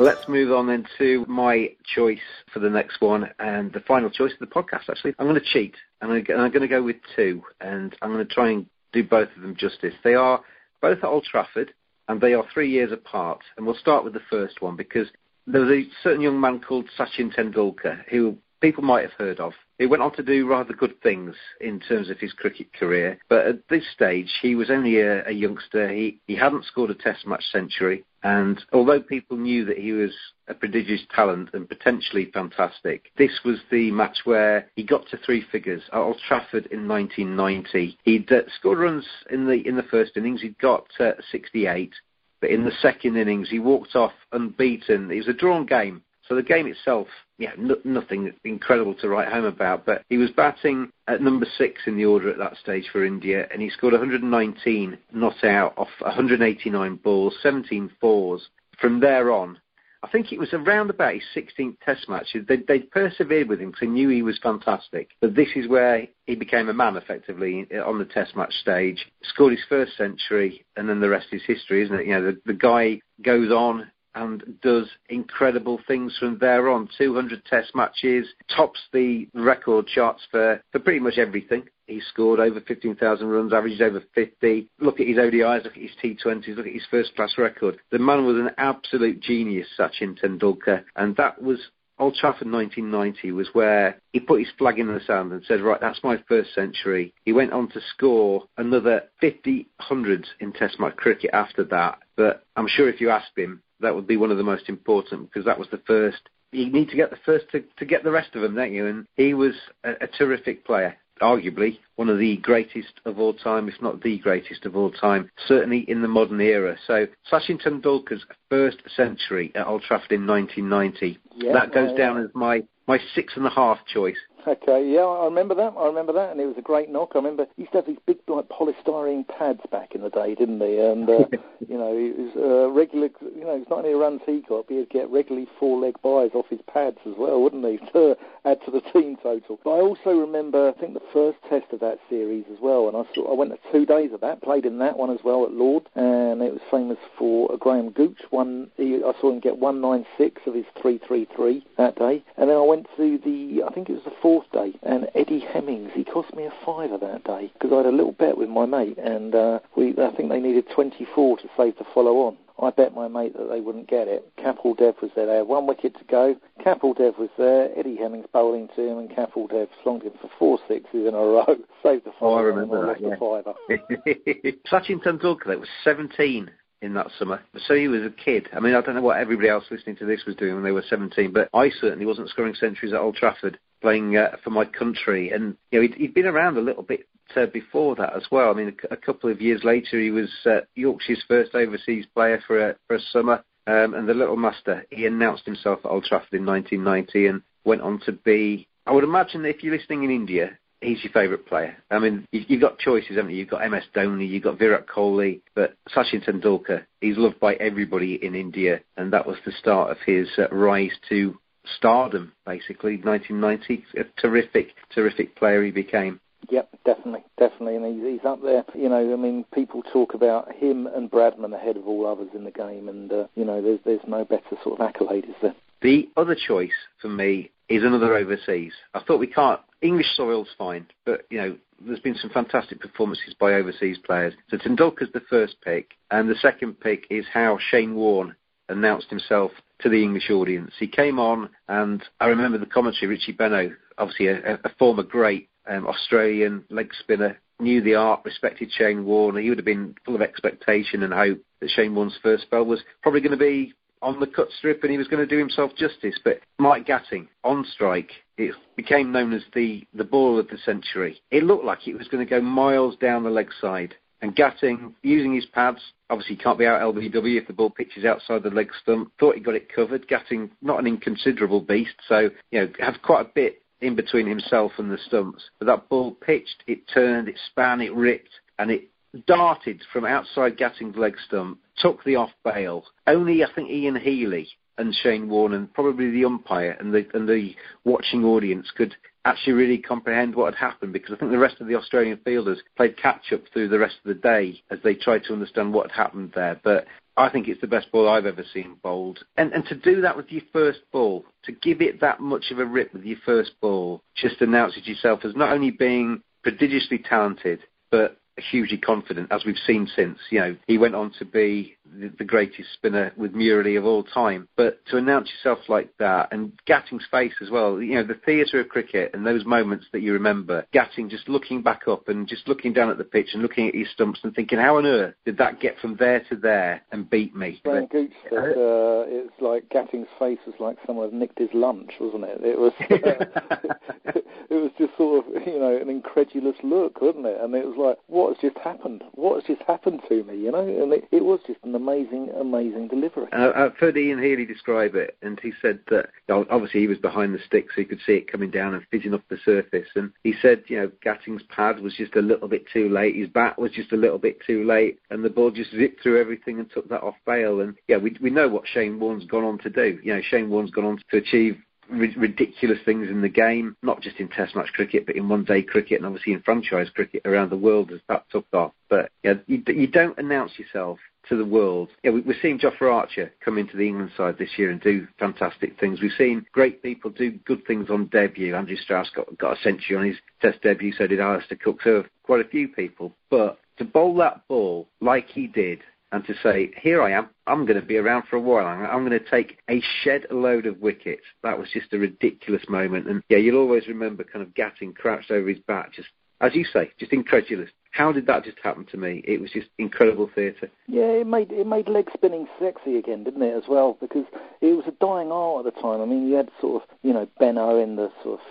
Let's 0.00 0.28
move 0.28 0.52
on 0.52 0.68
then 0.68 0.86
to 0.98 1.26
my 1.26 1.70
choice 1.96 2.20
for 2.52 2.60
the 2.60 2.70
next 2.70 3.00
one 3.00 3.30
and 3.40 3.72
the 3.72 3.80
final 3.80 4.10
choice 4.10 4.32
of 4.32 4.38
the 4.38 4.46
podcast. 4.46 4.88
Actually, 4.88 5.14
I'm 5.18 5.26
going 5.26 5.40
to 5.40 5.52
cheat 5.52 5.74
and 6.00 6.12
I'm 6.12 6.22
going 6.24 6.60
to 6.60 6.68
go 6.68 6.82
with 6.84 6.96
two, 7.16 7.42
and 7.60 7.96
I'm 8.00 8.12
going 8.12 8.24
to 8.26 8.32
try 8.32 8.50
and 8.50 8.66
do 8.92 9.02
both 9.02 9.28
of 9.34 9.42
them 9.42 9.56
justice. 9.56 9.94
They 10.04 10.14
are 10.14 10.40
both 10.80 10.98
at 10.98 11.04
Old 11.04 11.24
Trafford, 11.24 11.72
and 12.06 12.20
they 12.20 12.34
are 12.34 12.44
three 12.54 12.70
years 12.70 12.92
apart. 12.92 13.40
And 13.56 13.66
we'll 13.66 13.74
start 13.74 14.04
with 14.04 14.12
the 14.12 14.22
first 14.30 14.62
one 14.62 14.76
because 14.76 15.08
there 15.48 15.62
was 15.62 15.70
a 15.70 15.88
certain 16.04 16.20
young 16.20 16.40
man 16.40 16.60
called 16.60 16.88
Sachin 16.96 17.34
Tendulkar 17.34 18.04
who 18.08 18.36
people 18.60 18.84
might 18.84 19.02
have 19.02 19.18
heard 19.18 19.40
of. 19.40 19.52
He 19.78 19.86
went 19.86 20.02
on 20.02 20.14
to 20.14 20.22
do 20.22 20.46
rather 20.46 20.74
good 20.74 21.00
things 21.02 21.34
in 21.60 21.80
terms 21.80 22.08
of 22.08 22.18
his 22.18 22.32
cricket 22.32 22.72
career, 22.72 23.18
but 23.28 23.46
at 23.46 23.68
this 23.68 23.84
stage 23.92 24.30
he 24.42 24.54
was 24.54 24.70
only 24.70 25.00
a, 25.00 25.26
a 25.26 25.32
youngster. 25.32 25.88
He 25.88 26.20
he 26.26 26.36
hadn't 26.36 26.64
scored 26.66 26.90
a 26.90 26.94
Test 26.94 27.26
match 27.26 27.44
century, 27.50 28.04
and 28.22 28.64
although 28.72 29.00
people 29.00 29.36
knew 29.36 29.64
that 29.64 29.78
he 29.78 29.92
was 29.92 30.12
a 30.48 30.54
prodigious 30.54 31.02
talent 31.14 31.50
and 31.52 31.68
potentially 31.68 32.30
fantastic, 32.32 33.12
this 33.16 33.40
was 33.44 33.58
the 33.70 33.90
match 33.92 34.18
where 34.24 34.68
he 34.74 34.82
got 34.82 35.08
to 35.08 35.18
three 35.18 35.44
figures 35.52 35.82
at 35.92 35.98
Old 35.98 36.20
Trafford 36.26 36.66
in 36.66 36.88
1990. 36.88 37.96
He'd 38.02 38.32
uh, 38.32 38.42
scored 38.58 38.78
runs 38.78 39.06
in 39.30 39.46
the 39.46 39.66
in 39.66 39.76
the 39.76 39.84
first 39.84 40.16
innings. 40.16 40.42
He'd 40.42 40.58
got 40.58 40.86
uh, 40.98 41.12
68, 41.30 41.92
but 42.40 42.50
in 42.50 42.64
the 42.64 42.72
second 42.82 43.16
innings 43.16 43.50
he 43.50 43.60
walked 43.60 43.94
off 43.94 44.14
unbeaten. 44.32 45.10
It 45.12 45.18
was 45.18 45.28
a 45.28 45.32
drawn 45.32 45.64
game. 45.64 46.02
So 46.28 46.34
the 46.34 46.42
game 46.42 46.66
itself, 46.66 47.08
yeah, 47.38 47.52
no, 47.56 47.76
nothing 47.84 48.32
incredible 48.44 48.94
to 48.96 49.08
write 49.08 49.32
home 49.32 49.46
about. 49.46 49.86
But 49.86 50.04
he 50.10 50.18
was 50.18 50.30
batting 50.30 50.92
at 51.06 51.22
number 51.22 51.46
six 51.56 51.82
in 51.86 51.96
the 51.96 52.04
order 52.04 52.30
at 52.30 52.38
that 52.38 52.56
stage 52.58 52.88
for 52.92 53.04
India, 53.04 53.46
and 53.50 53.62
he 53.62 53.70
scored 53.70 53.94
119 53.94 54.98
not 55.12 55.44
out 55.44 55.74
off 55.78 55.88
189 56.00 56.96
balls, 56.96 57.34
17 57.42 57.90
fours. 58.00 58.48
From 58.78 59.00
there 59.00 59.32
on, 59.32 59.58
I 60.02 60.08
think 60.08 60.32
it 60.32 60.38
was 60.38 60.52
around 60.52 60.90
about 60.90 61.14
his 61.14 61.22
16th 61.34 61.76
Test 61.84 62.08
match. 62.08 62.28
They, 62.46 62.56
they 62.56 62.80
persevered 62.80 63.48
with 63.48 63.60
him 63.60 63.70
because 63.70 63.80
they 63.80 63.86
knew 63.86 64.08
he 64.08 64.22
was 64.22 64.38
fantastic. 64.40 65.10
But 65.20 65.34
this 65.34 65.48
is 65.56 65.66
where 65.66 66.06
he 66.26 66.36
became 66.36 66.68
a 66.68 66.74
man, 66.74 66.96
effectively, 66.96 67.66
on 67.84 67.98
the 67.98 68.04
Test 68.04 68.36
match 68.36 68.54
stage. 68.60 69.04
Scored 69.22 69.52
his 69.52 69.64
first 69.68 69.96
century, 69.96 70.64
and 70.76 70.88
then 70.88 71.00
the 71.00 71.08
rest 71.08 71.28
is 71.32 71.42
history, 71.46 71.82
isn't 71.82 71.98
it? 71.98 72.06
You 72.06 72.12
know, 72.12 72.24
the, 72.26 72.40
the 72.46 72.54
guy 72.54 73.00
goes 73.22 73.50
on 73.50 73.90
and 74.18 74.42
does 74.62 74.88
incredible 75.08 75.80
things 75.86 76.16
from 76.18 76.38
there 76.38 76.68
on. 76.68 76.88
200 76.98 77.44
test 77.44 77.74
matches, 77.74 78.26
tops 78.54 78.80
the 78.92 79.28
record 79.34 79.86
charts 79.86 80.22
for, 80.30 80.60
for 80.72 80.80
pretty 80.80 80.98
much 80.98 81.18
everything. 81.18 81.64
He 81.86 82.00
scored 82.00 82.40
over 82.40 82.60
15,000 82.60 83.26
runs, 83.26 83.52
averaged 83.52 83.80
over 83.80 84.02
50. 84.14 84.68
Look 84.80 85.00
at 85.00 85.06
his 85.06 85.16
ODIs, 85.16 85.64
look 85.64 85.76
at 85.76 85.82
his 85.82 85.90
T20s, 86.02 86.56
look 86.56 86.66
at 86.66 86.72
his 86.72 86.86
first 86.90 87.14
class 87.16 87.34
record. 87.38 87.78
The 87.90 87.98
man 87.98 88.26
was 88.26 88.36
an 88.36 88.50
absolute 88.58 89.20
genius, 89.20 89.68
Sachin 89.78 90.20
Tendulkar, 90.20 90.84
and 90.96 91.16
that 91.16 91.40
was 91.40 91.60
Old 92.00 92.14
Trafford 92.14 92.50
1990 92.50 93.32
was 93.32 93.48
where 93.54 94.00
he 94.12 94.20
put 94.20 94.38
his 94.38 94.50
flag 94.56 94.78
in 94.78 94.86
the 94.86 95.00
sand 95.04 95.32
and 95.32 95.44
said, 95.44 95.60
right, 95.60 95.80
that's 95.80 96.04
my 96.04 96.22
first 96.28 96.54
century. 96.54 97.12
He 97.24 97.32
went 97.32 97.52
on 97.52 97.68
to 97.70 97.80
score 97.92 98.44
another 98.56 99.02
50 99.20 99.66
hundreds 99.80 100.28
in 100.38 100.52
Test 100.52 100.78
match 100.78 100.96
cricket 100.96 101.30
after 101.32 101.64
that. 101.64 101.98
But 102.16 102.44
I'm 102.54 102.68
sure 102.68 102.88
if 102.88 103.00
you 103.00 103.10
asked 103.10 103.36
him, 103.36 103.62
that 103.80 103.94
would 103.94 104.06
be 104.06 104.16
one 104.16 104.30
of 104.30 104.38
the 104.38 104.44
most 104.44 104.68
important 104.68 105.30
because 105.30 105.44
that 105.46 105.58
was 105.58 105.68
the 105.70 105.80
first. 105.86 106.20
You 106.52 106.70
need 106.70 106.88
to 106.90 106.96
get 106.96 107.10
the 107.10 107.18
first 107.26 107.46
to, 107.52 107.62
to 107.78 107.84
get 107.84 108.04
the 108.04 108.10
rest 108.10 108.34
of 108.34 108.42
them, 108.42 108.54
don't 108.54 108.72
you? 108.72 108.86
And 108.86 109.06
he 109.16 109.34
was 109.34 109.54
a, 109.84 109.92
a 110.02 110.06
terrific 110.06 110.64
player. 110.64 110.96
arguably 111.20 111.78
one 111.96 112.08
of 112.08 112.18
the 112.18 112.36
greatest 112.38 112.92
of 113.04 113.18
all 113.18 113.34
time, 113.34 113.68
if 113.68 113.74
not 113.82 114.02
the 114.02 114.18
greatest 114.18 114.64
of 114.64 114.76
all 114.76 114.90
time, 114.90 115.30
certainly 115.46 115.80
in 115.88 116.00
the 116.00 116.08
modern 116.08 116.40
era. 116.40 116.76
So 116.86 117.06
Sachin 117.30 117.60
Tendulkar's 117.60 118.24
first 118.48 118.78
century 118.96 119.52
at 119.54 119.66
Old 119.66 119.82
Trafford 119.82 120.12
in 120.12 120.26
1990, 120.26 121.18
Yeah, 121.36 121.52
that 121.52 121.74
goes 121.74 121.90
uh, 121.90 121.96
down 121.96 122.22
as 122.22 122.30
my, 122.34 122.62
my 122.86 122.98
six 123.14 123.34
and 123.36 123.46
a 123.46 123.50
half 123.50 123.78
choice. 123.92 124.16
Okay, 124.46 124.90
yeah, 124.90 125.00
I 125.00 125.24
remember 125.24 125.54
that. 125.56 125.74
I 125.76 125.86
remember 125.86 126.12
that, 126.12 126.30
and 126.30 126.40
it 126.40 126.46
was 126.46 126.56
a 126.56 126.62
great 126.62 126.88
knock. 126.88 127.10
I 127.14 127.18
remember 127.18 127.46
he 127.56 127.62
used 127.62 127.72
to 127.72 127.78
have 127.78 127.86
these 127.86 127.98
big 128.06 128.18
like 128.28 128.48
polystyrene 128.48 129.26
pads 129.26 129.60
back 129.70 129.94
in 129.94 130.02
the 130.02 130.10
day, 130.10 130.34
didn't 130.34 130.60
he? 130.60 130.78
And 130.78 131.08
uh, 131.08 131.26
you 131.68 131.76
know, 131.76 131.92
it 131.94 132.16
was 132.16 132.36
uh, 132.36 132.70
regular. 132.70 133.10
You 133.20 133.44
know, 133.44 133.56
it's 133.56 133.68
not 133.68 133.80
only 133.80 133.94
runs 133.94 134.20
he 134.24 134.42
got, 134.48 134.68
but 134.68 134.74
he'd 134.74 134.90
get 134.90 135.10
regularly 135.10 135.48
four 135.58 135.78
leg 135.78 135.96
byes 136.02 136.30
off 136.34 136.46
his 136.48 136.60
pads 136.72 136.98
as 137.06 137.14
well, 137.18 137.42
wouldn't 137.42 137.64
he? 137.64 137.78
To 137.98 138.16
add 138.44 138.62
to 138.66 138.70
the 138.70 138.82
team 138.92 139.16
total. 139.22 139.58
But 139.64 139.70
I 139.70 139.80
also 139.80 140.10
remember, 140.10 140.68
I 140.68 140.78
think 140.78 140.92
the 140.92 141.00
first 141.12 141.38
test 141.48 141.72
of 141.72 141.80
that 141.80 141.98
series 142.10 142.44
as 142.52 142.58
well, 142.60 142.86
and 142.86 142.96
I 142.96 143.02
saw 143.14 143.30
I 143.30 143.34
went 143.34 143.50
to 143.50 143.72
two 143.72 143.86
days 143.86 144.12
of 144.12 144.20
that, 144.20 144.42
played 144.42 144.66
in 144.66 144.78
that 144.78 144.98
one 144.98 145.10
as 145.10 145.20
well 145.24 145.44
at 145.44 145.52
Lord, 145.52 145.84
and 145.94 146.42
it 146.42 146.52
was 146.52 146.60
famous 146.70 146.98
for 147.18 147.56
Graham 147.56 147.90
Gooch. 147.90 148.18
One, 148.30 148.70
he, 148.76 148.96
I 148.96 149.12
saw 149.20 149.32
him 149.32 149.40
get 149.40 149.56
one 149.56 149.80
nine 149.80 150.04
six 150.18 150.42
of 150.46 150.54
his 150.54 150.66
three 150.80 150.98
three 150.98 151.26
three 151.34 151.64
that 151.78 151.98
day, 151.98 152.22
and 152.36 152.50
then 152.50 152.56
I 152.56 152.62
went 152.62 152.86
to 152.96 153.18
the, 153.18 153.62
I 153.64 153.72
think 153.72 153.88
it 153.88 153.94
was 153.94 154.04
the 154.04 154.12
fourth 154.28 154.52
day, 154.52 154.74
and 154.82 155.08
Eddie 155.14 155.38
Hemmings, 155.40 155.90
he 155.94 156.04
cost 156.04 156.34
me 156.36 156.44
a 156.44 156.52
fiver 156.62 156.98
that 156.98 157.24
day 157.24 157.50
because 157.54 157.72
I 157.72 157.78
had 157.78 157.86
a 157.86 157.96
little 157.96 158.12
bet 158.12 158.36
with 158.36 158.50
my 158.50 158.66
mate, 158.66 158.98
and 158.98 159.34
uh, 159.34 159.60
we, 159.74 159.92
I 159.92 160.14
think 160.14 160.28
they 160.28 160.38
needed 160.38 160.66
24 160.74 161.38
to 161.38 161.48
save 161.56 161.78
the 161.78 161.86
follow 161.94 162.18
on. 162.18 162.36
I 162.62 162.68
bet 162.70 162.94
my 162.94 163.08
mate 163.08 163.34
that 163.38 163.48
they 163.48 163.62
wouldn't 163.62 163.88
get 163.88 164.06
it. 164.06 164.30
Kapil 164.36 164.76
Dev 164.76 164.96
was 165.00 165.10
there. 165.16 165.24
They 165.24 165.36
had 165.36 165.46
one 165.46 165.66
wicket 165.66 165.96
to 165.96 166.04
go. 166.04 166.36
Kapil 166.62 166.94
Dev 166.98 167.14
was 167.16 167.30
there. 167.38 167.70
Eddie 167.74 167.96
Hemmings 167.96 168.26
bowling 168.30 168.68
to 168.76 168.82
him, 168.82 168.98
and 168.98 169.08
Kapil 169.08 169.48
Dev 169.48 169.68
slonged 169.82 170.02
him 170.02 170.12
for 170.20 170.28
four 170.38 170.58
sixes 170.68 171.06
in 171.06 171.14
a 171.14 171.18
row. 171.18 171.46
Saved 171.82 172.04
the 172.04 172.12
Oh, 172.20 172.34
I 172.34 172.42
remember 172.42 172.84
that, 172.84 173.00
lost 173.00 173.00
yeah. 173.00 173.16
fiver. 173.18 173.54
Sachin 174.70 175.02
Tendulkar 175.02 175.46
that 175.46 175.60
was 175.60 175.70
17 175.84 176.50
in 176.82 176.92
that 176.94 177.06
summer. 177.18 177.40
So 177.66 177.74
he 177.74 177.88
was 177.88 178.02
a 178.02 178.10
kid. 178.10 178.50
I 178.52 178.60
mean, 178.60 178.74
I 178.74 178.82
don't 178.82 178.94
know 178.94 179.00
what 179.00 179.16
everybody 179.16 179.48
else 179.48 179.64
listening 179.70 179.96
to 179.96 180.04
this 180.04 180.24
was 180.26 180.36
doing 180.36 180.54
when 180.54 180.64
they 180.64 180.72
were 180.72 180.84
17, 180.86 181.32
but 181.32 181.48
I 181.54 181.70
certainly 181.70 182.04
wasn't 182.04 182.28
scoring 182.28 182.54
centuries 182.54 182.92
at 182.92 183.00
Old 183.00 183.16
Trafford 183.16 183.58
playing 183.80 184.16
uh, 184.16 184.36
for 184.42 184.50
my 184.50 184.64
country. 184.64 185.30
And, 185.30 185.56
you 185.70 185.78
know, 185.78 185.82
he'd, 185.88 185.94
he'd 185.94 186.14
been 186.14 186.26
around 186.26 186.56
a 186.56 186.62
little 186.62 186.82
bit 186.82 187.06
uh, 187.36 187.46
before 187.46 187.94
that 187.96 188.16
as 188.16 188.24
well. 188.30 188.50
I 188.50 188.54
mean, 188.54 188.74
a, 188.90 188.94
a 188.94 188.96
couple 188.96 189.30
of 189.30 189.40
years 189.40 189.62
later, 189.64 190.00
he 190.00 190.10
was 190.10 190.30
uh, 190.46 190.60
Yorkshire's 190.74 191.22
first 191.28 191.54
overseas 191.54 192.06
player 192.14 192.42
for 192.46 192.70
a, 192.70 192.76
for 192.86 192.96
a 192.96 193.00
summer. 193.12 193.44
Um, 193.66 193.92
and 193.94 194.08
the 194.08 194.14
little 194.14 194.36
master, 194.36 194.86
he 194.90 195.04
announced 195.04 195.44
himself 195.44 195.80
at 195.84 195.90
Old 195.90 196.04
Trafford 196.04 196.32
in 196.32 196.46
1990 196.46 197.26
and 197.26 197.42
went 197.64 197.82
on 197.82 198.00
to 198.06 198.12
be, 198.12 198.66
I 198.86 198.92
would 198.92 199.04
imagine 199.04 199.42
that 199.42 199.50
if 199.50 199.62
you're 199.62 199.76
listening 199.76 200.04
in 200.04 200.10
India, 200.10 200.58
he's 200.80 201.04
your 201.04 201.12
favourite 201.12 201.44
player. 201.44 201.76
I 201.90 201.98
mean, 201.98 202.26
you- 202.32 202.46
you've 202.48 202.62
got 202.62 202.78
choices, 202.78 203.16
haven't 203.16 203.32
you? 203.32 203.36
You've 203.38 203.50
got 203.50 203.62
MS 203.70 203.84
Dhoni, 203.94 204.26
you've 204.26 204.44
got 204.44 204.58
Virat 204.58 204.86
Kohli, 204.86 205.42
but 205.54 205.74
Sachin 205.94 206.24
Tendulkar, 206.24 206.84
he's 207.02 207.18
loved 207.18 207.38
by 207.40 207.54
everybody 207.54 208.14
in 208.24 208.34
India, 208.34 208.80
and 208.96 209.12
that 209.12 209.26
was 209.26 209.36
the 209.44 209.52
start 209.52 209.90
of 209.90 209.98
his 210.06 210.28
uh, 210.38 210.48
rise 210.50 210.96
to 211.10 211.36
stardom, 211.76 212.32
basically, 212.46 212.96
1990. 212.96 213.84
A 213.98 214.20
terrific, 214.20 214.68
terrific 214.94 215.36
player 215.36 215.64
he 215.64 215.70
became. 215.70 216.20
Yep, 216.50 216.68
definitely, 216.84 217.24
definitely, 217.38 217.76
and 217.76 217.84
he's, 217.84 218.20
he's 218.20 218.24
up 218.24 218.42
there. 218.42 218.64
You 218.74 218.88
know, 218.88 219.12
I 219.12 219.16
mean, 219.16 219.44
people 219.52 219.82
talk 219.92 220.14
about 220.14 220.52
him 220.54 220.86
and 220.86 221.10
Bradman 221.10 221.54
ahead 221.54 221.76
of 221.76 221.86
all 221.86 222.06
others 222.06 222.28
in 222.34 222.44
the 222.44 222.50
game, 222.50 222.88
and 222.88 223.12
uh, 223.12 223.26
you 223.34 223.44
know, 223.44 223.60
there's 223.60 223.80
there's 223.84 224.00
no 224.06 224.24
better 224.24 224.56
sort 224.62 224.80
of 224.80 224.86
accolade, 224.86 225.24
is 225.24 225.34
there? 225.42 225.54
The 225.82 226.08
other 226.16 226.34
choice 226.34 226.72
for 227.00 227.08
me 227.08 227.50
is 227.68 227.82
another 227.82 228.16
overseas. 228.16 228.72
I 228.94 229.00
thought 229.00 229.20
we 229.20 229.26
can't. 229.26 229.60
English 229.82 230.16
soil's 230.16 230.48
fine, 230.56 230.86
but 231.04 231.26
you 231.30 231.38
know, 231.38 231.56
there's 231.84 232.00
been 232.00 232.16
some 232.16 232.30
fantastic 232.30 232.80
performances 232.80 233.34
by 233.38 233.52
overseas 233.52 233.98
players. 233.98 234.34
So 234.48 234.56
Tendulkar's 234.56 235.12
the 235.12 235.22
first 235.28 235.56
pick, 235.62 235.90
and 236.10 236.28
the 236.28 236.34
second 236.34 236.80
pick 236.80 237.06
is 237.10 237.26
how 237.32 237.58
Shane 237.70 237.94
Warne 237.94 238.34
announced 238.68 239.10
himself 239.10 239.52
to 239.80 239.88
the 239.88 240.02
English 240.02 240.30
audience. 240.30 240.72
He 240.78 240.88
came 240.88 241.18
on, 241.18 241.50
and 241.68 242.02
I 242.20 242.26
remember 242.26 242.58
the 242.58 242.66
commentary. 242.66 243.08
Richie 243.08 243.32
Benaud, 243.32 243.74
obviously 243.96 244.28
a, 244.28 244.54
a 244.64 244.70
former 244.78 245.02
great 245.02 245.48
um, 245.68 245.86
Australian 245.86 246.64
leg 246.70 246.90
spinner, 246.98 247.38
knew 247.60 247.80
the 247.82 247.94
art, 247.94 248.20
respected 248.24 248.70
Shane 248.72 249.04
Warne. 249.04 249.36
He 249.36 249.48
would 249.48 249.58
have 249.58 249.64
been 249.64 249.94
full 250.04 250.14
of 250.14 250.22
expectation 250.22 251.02
and 251.02 251.12
hope 251.12 251.40
that 251.60 251.70
Shane 251.70 251.94
Warne's 251.94 252.18
first 252.22 252.44
spell 252.44 252.64
was 252.64 252.80
probably 253.02 253.20
going 253.20 253.36
to 253.36 253.44
be 253.44 253.74
on 254.00 254.20
the 254.20 254.26
cut 254.26 254.48
strip 254.56 254.82
and 254.82 254.92
he 254.92 254.98
was 254.98 255.08
going 255.08 255.26
to 255.26 255.34
do 255.34 255.38
himself 255.38 255.72
justice. 255.76 256.18
But 256.22 256.40
Mike 256.58 256.86
Gatting 256.86 257.28
on 257.44 257.64
strike, 257.72 258.12
it 258.36 258.54
became 258.76 259.12
known 259.12 259.32
as 259.32 259.42
the, 259.54 259.84
the 259.94 260.04
ball 260.04 260.38
of 260.38 260.48
the 260.48 260.58
century. 260.58 261.20
It 261.30 261.44
looked 261.44 261.64
like 261.64 261.86
it 261.86 261.98
was 261.98 262.08
going 262.08 262.24
to 262.24 262.30
go 262.30 262.40
miles 262.40 262.96
down 262.96 263.24
the 263.24 263.30
leg 263.30 263.50
side. 263.60 263.94
And 264.20 264.34
Gatting, 264.34 264.94
using 265.02 265.34
his 265.34 265.46
pads, 265.46 265.80
obviously 266.10 266.36
can't 266.36 266.58
be 266.58 266.66
out 266.66 266.80
LBW 266.80 267.40
if 267.40 267.46
the 267.46 267.52
ball 267.52 267.70
pitches 267.70 268.04
outside 268.04 268.42
the 268.42 268.50
leg 268.50 268.70
stump, 268.82 269.12
thought 269.18 269.36
he 269.36 269.40
got 269.40 269.54
it 269.54 269.72
covered. 269.72 270.08
Gatting, 270.08 270.50
not 270.60 270.80
an 270.80 270.86
inconsiderable 270.86 271.60
beast, 271.60 271.94
so, 272.08 272.30
you 272.50 272.60
know, 272.60 272.68
had 272.80 273.00
quite 273.02 273.26
a 273.26 273.30
bit 273.32 273.62
in 273.80 273.94
between 273.94 274.26
himself 274.26 274.72
and 274.78 274.90
the 274.90 274.98
stumps. 275.06 275.50
But 275.58 275.66
that 275.66 275.88
ball 275.88 276.12
pitched, 276.12 276.64
it 276.66 276.88
turned, 276.92 277.28
it 277.28 277.38
span, 277.46 277.80
it 277.80 277.94
ripped, 277.94 278.30
and 278.58 278.70
it 278.70 278.88
darted 279.26 279.82
from 279.92 280.04
outside 280.04 280.58
Gatting's 280.58 280.96
leg 280.96 281.16
stump, 281.26 281.60
took 281.76 282.02
the 282.02 282.16
off 282.16 282.32
bail. 282.44 282.84
Only, 283.06 283.44
I 283.44 283.52
think, 283.54 283.70
Ian 283.70 283.96
Healy 283.96 284.48
and 284.78 284.94
Shane 284.94 285.28
Warne 285.28 285.54
and 285.54 285.72
probably 285.72 286.10
the 286.10 286.24
umpire 286.24 286.76
and 286.78 286.94
the 286.94 287.06
and 287.14 287.28
the 287.28 287.54
watching 287.84 288.24
audience 288.24 288.70
could 288.76 288.94
actually 289.24 289.52
really 289.52 289.78
comprehend 289.78 290.34
what 290.34 290.54
had 290.54 290.68
happened 290.70 290.92
because 290.92 291.12
I 291.12 291.16
think 291.16 291.30
the 291.30 291.38
rest 291.38 291.60
of 291.60 291.66
the 291.66 291.74
Australian 291.74 292.18
fielders 292.24 292.62
played 292.76 292.96
catch 292.96 293.32
up 293.32 293.42
through 293.52 293.68
the 293.68 293.78
rest 293.78 293.96
of 294.04 294.08
the 294.08 294.20
day 294.20 294.62
as 294.70 294.78
they 294.82 294.94
tried 294.94 295.24
to 295.24 295.32
understand 295.34 295.74
what 295.74 295.90
had 295.90 296.02
happened 296.02 296.32
there. 296.34 296.58
But 296.62 296.86
I 297.16 297.28
think 297.28 297.48
it's 297.48 297.60
the 297.60 297.66
best 297.66 297.90
ball 297.90 298.08
I've 298.08 298.26
ever 298.26 298.44
seen 298.54 298.76
bowled. 298.82 299.18
And 299.36 299.52
and 299.52 299.66
to 299.66 299.74
do 299.74 300.00
that 300.02 300.16
with 300.16 300.30
your 300.30 300.42
first 300.52 300.80
ball, 300.92 301.24
to 301.44 301.52
give 301.52 301.82
it 301.82 302.00
that 302.00 302.20
much 302.20 302.50
of 302.50 302.58
a 302.58 302.64
rip 302.64 302.94
with 302.94 303.04
your 303.04 303.18
first 303.26 303.52
ball, 303.60 304.02
just 304.14 304.40
announces 304.40 304.86
yourself 304.86 305.24
as 305.24 305.34
not 305.34 305.52
only 305.52 305.70
being 305.70 306.22
prodigiously 306.42 306.98
talented, 306.98 307.60
but 307.90 308.18
hugely 308.38 308.78
confident, 308.78 309.30
as 309.32 309.44
we've 309.44 309.56
seen 309.66 309.88
since. 309.94 310.18
You 310.30 310.40
know, 310.40 310.56
he 310.66 310.78
went 310.78 310.94
on 310.94 311.12
to 311.18 311.24
be 311.24 311.76
the, 311.96 312.24
greatest 312.24 312.72
spinner 312.74 313.12
with 313.16 313.32
Murali 313.32 313.78
of 313.78 313.84
all 313.84 314.04
time. 314.04 314.48
But 314.56 314.84
to 314.86 314.96
announce 314.96 315.30
yourself 315.30 315.60
like 315.68 315.90
that, 315.98 316.28
and 316.32 316.52
Gatting's 316.66 317.06
face 317.10 317.32
as 317.40 317.50
well, 317.50 317.80
you 317.80 317.94
know, 317.94 318.04
the 318.04 318.20
theatre 318.26 318.60
of 318.60 318.68
cricket 318.68 319.12
and 319.14 319.26
those 319.26 319.44
moments 319.44 319.86
that 319.92 320.02
you 320.02 320.12
remember, 320.12 320.66
Gatting 320.74 321.08
just 321.08 321.28
looking 321.28 321.62
back 321.62 321.88
up 321.88 322.08
and 322.08 322.28
just 322.28 322.46
looking 322.48 322.72
down 322.72 322.90
at 322.90 322.98
the 322.98 323.04
pitch 323.04 323.28
and 323.32 323.42
looking 323.42 323.68
at 323.68 323.74
his 323.74 323.88
stumps 323.92 324.20
and 324.22 324.34
thinking, 324.34 324.58
how 324.58 324.76
on 324.76 324.86
earth 324.86 325.14
did 325.24 325.38
that 325.38 325.60
get 325.60 325.78
from 325.78 325.96
there 325.96 326.20
to 326.28 326.36
there 326.36 326.82
and 326.92 327.08
beat 327.08 327.34
me? 327.34 327.60
Graham 327.64 327.86
Gooch 327.86 328.12
said 328.24 328.38
uh, 328.38 329.04
it's 329.06 329.40
like 329.40 329.68
Gatting's 329.70 330.08
face 330.18 330.38
was 330.46 330.54
like 330.60 330.76
someone 330.86 331.10
had 331.10 331.18
nicked 331.18 331.38
his 331.38 331.50
lunch, 331.54 331.92
wasn't 332.00 332.24
it? 332.24 332.40
It 332.42 332.58
was, 332.58 332.72
it 332.80 334.24
was 334.50 334.70
just 334.78 334.96
sort 334.96 335.26
of, 335.26 335.46
you 335.46 335.58
know, 335.58 335.76
an 335.76 335.88
incredulous 335.88 336.56
look, 336.62 337.00
wasn't 337.00 337.26
it? 337.26 337.40
And 337.40 337.54
it 337.54 337.64
was 337.64 337.76
like, 337.78 337.98
what 338.06 338.34
has 338.34 338.50
just 338.50 338.62
happened? 338.62 339.02
What 339.14 339.36
has 339.36 339.56
just 339.56 339.66
happened 339.66 340.02
to 340.08 340.24
me? 340.24 340.36
You 340.36 340.52
know, 340.52 340.60
and 340.60 340.92
it, 340.92 341.08
it 341.10 341.24
was 341.24 341.40
just 341.46 341.60
an 341.64 341.74
amazing, 341.78 342.30
amazing 342.38 342.88
delivery. 342.88 343.26
Uh, 343.32 343.52
I've 343.54 343.76
heard 343.76 343.96
Ian 343.96 344.22
Healy 344.22 344.44
describe 344.44 344.94
it, 344.94 345.16
and 345.22 345.38
he 345.40 345.52
said 345.62 345.80
that 345.90 346.10
obviously 346.28 346.80
he 346.80 346.88
was 346.88 346.98
behind 346.98 347.34
the 347.34 347.38
stick, 347.46 347.68
so 347.68 347.80
he 347.80 347.84
could 347.84 348.00
see 348.04 348.14
it 348.14 348.30
coming 348.30 348.50
down 348.50 348.74
and 348.74 348.84
fizzing 348.90 349.14
off 349.14 349.22
the 349.30 349.38
surface. 349.44 349.88
And 349.94 350.12
he 350.24 350.34
said, 350.42 350.64
you 350.66 350.78
know, 350.78 350.90
Gatting's 351.02 351.42
pad 351.48 351.80
was 351.80 351.94
just 351.94 352.16
a 352.16 352.22
little 352.22 352.48
bit 352.48 352.64
too 352.72 352.88
late, 352.88 353.16
his 353.16 353.28
bat 353.28 353.58
was 353.58 353.72
just 353.72 353.92
a 353.92 353.96
little 353.96 354.18
bit 354.18 354.38
too 354.46 354.64
late, 354.64 354.98
and 355.10 355.24
the 355.24 355.30
ball 355.30 355.50
just 355.50 355.70
zipped 355.70 356.02
through 356.02 356.20
everything 356.20 356.58
and 356.58 356.70
took 356.70 356.88
that 356.88 357.02
off 357.02 357.16
bail. 357.26 357.60
And 357.60 357.76
yeah, 357.86 357.96
we 357.96 358.16
we 358.20 358.30
know 358.30 358.48
what 358.48 358.66
Shane 358.66 358.98
Warne's 358.98 359.24
gone 359.24 359.44
on 359.44 359.58
to 359.58 359.70
do. 359.70 359.98
You 360.02 360.14
know, 360.14 360.22
Shane 360.22 360.50
Warne's 360.50 360.70
gone 360.70 360.84
on 360.84 360.98
to 361.10 361.16
achieve 361.16 361.58
ri- 361.90 362.14
ridiculous 362.16 362.78
things 362.84 363.08
in 363.08 363.20
the 363.20 363.28
game, 363.28 363.76
not 363.82 364.00
just 364.00 364.18
in 364.18 364.28
Test 364.28 364.54
match 364.54 364.72
cricket, 364.72 365.06
but 365.06 365.16
in 365.16 365.28
one-day 365.28 365.62
cricket 365.62 365.98
and 365.98 366.06
obviously 366.06 366.32
in 366.32 366.42
franchise 366.42 366.88
cricket 366.94 367.22
around 367.24 367.50
the 367.50 367.56
world 367.56 367.90
as 367.92 368.00
that 368.08 368.24
took 368.30 368.46
off. 368.52 368.72
But 368.88 369.10
yeah, 369.22 369.34
you, 369.46 369.62
you 369.66 369.86
don't 369.86 370.18
announce 370.18 370.58
yourself 370.58 370.98
to 371.28 371.36
the 371.36 371.44
world. 371.44 371.88
Yeah, 372.02 372.12
we, 372.12 372.20
we're 372.20 372.40
seeing 372.40 372.58
Jofra 372.58 372.92
Archer 372.92 373.32
come 373.44 373.58
into 373.58 373.76
the 373.76 373.86
England 373.86 374.12
side 374.16 374.38
this 374.38 374.50
year 374.56 374.70
and 374.70 374.80
do 374.80 375.06
fantastic 375.18 375.78
things. 375.78 376.00
We've 376.00 376.12
seen 376.16 376.46
great 376.52 376.82
people 376.82 377.10
do 377.10 377.32
good 377.44 377.66
things 377.66 377.90
on 377.90 378.06
debut. 378.06 378.54
Andrew 378.54 378.76
Strauss 378.76 379.10
got, 379.14 379.36
got 379.38 379.58
a 379.58 379.62
century 379.62 379.96
on 379.96 380.04
his 380.06 380.16
Test 380.40 380.62
debut, 380.62 380.92
so 380.92 381.06
did 381.06 381.20
Alastair 381.20 381.58
Cook. 381.62 381.80
So 381.82 382.04
quite 382.22 382.44
a 382.44 382.48
few 382.48 382.68
people. 382.68 383.12
But 383.30 383.58
to 383.78 383.84
bowl 383.84 384.16
that 384.16 384.46
ball 384.48 384.88
like 385.00 385.28
he 385.28 385.46
did 385.46 385.80
and 386.12 386.24
to 386.26 386.34
say, 386.42 386.70
here 386.80 387.02
I 387.02 387.12
am, 387.12 387.28
I'm 387.46 387.66
going 387.66 387.80
to 387.80 387.86
be 387.86 387.96
around 387.96 388.24
for 388.28 388.36
a 388.36 388.40
while. 388.40 388.66
I'm, 388.66 388.84
I'm 388.84 389.06
going 389.06 389.18
to 389.18 389.30
take 389.30 389.58
a 389.68 389.82
shed 390.02 390.26
load 390.30 390.66
of 390.66 390.80
wickets. 390.80 391.24
That 391.42 391.58
was 391.58 391.68
just 391.72 391.92
a 391.92 391.98
ridiculous 391.98 392.62
moment. 392.68 393.08
And 393.08 393.22
yeah, 393.28 393.38
you'll 393.38 393.60
always 393.60 393.86
remember 393.88 394.24
kind 394.24 394.42
of 394.42 394.54
Gatting 394.54 394.94
crouched 394.94 395.30
over 395.30 395.48
his 395.48 395.58
bat, 395.66 395.90
just, 395.94 396.08
as 396.40 396.54
you 396.54 396.64
say, 396.64 396.90
just 396.98 397.12
incredulous. 397.12 397.70
How 397.90 398.12
did 398.12 398.26
that 398.26 398.44
just 398.44 398.58
happen 398.62 398.86
to 398.86 398.96
me? 398.96 399.22
It 399.24 399.40
was 399.40 399.50
just 399.50 399.68
incredible 399.78 400.30
theatre. 400.34 400.70
Yeah, 400.86 401.10
it 401.10 401.26
made 401.26 401.50
it 401.50 401.66
made 401.66 401.88
leg 401.88 402.10
spinning 402.12 402.46
sexy 402.60 402.96
again, 402.96 403.24
didn't 403.24 403.42
it? 403.42 403.54
As 403.54 403.68
well, 403.68 403.96
because 404.00 404.24
it 404.60 404.76
was 404.76 404.84
a 404.86 404.92
dying 404.92 405.32
art 405.32 405.66
at 405.66 405.74
the 405.74 405.80
time. 405.80 406.00
I 406.00 406.04
mean, 406.04 406.28
you 406.28 406.34
had 406.34 406.50
sort 406.60 406.82
of 406.82 406.88
you 407.02 407.12
know 407.12 407.26
Benno 407.38 407.82
in 407.82 407.96
the 407.96 408.10
sort 408.22 408.40
of 408.40 408.46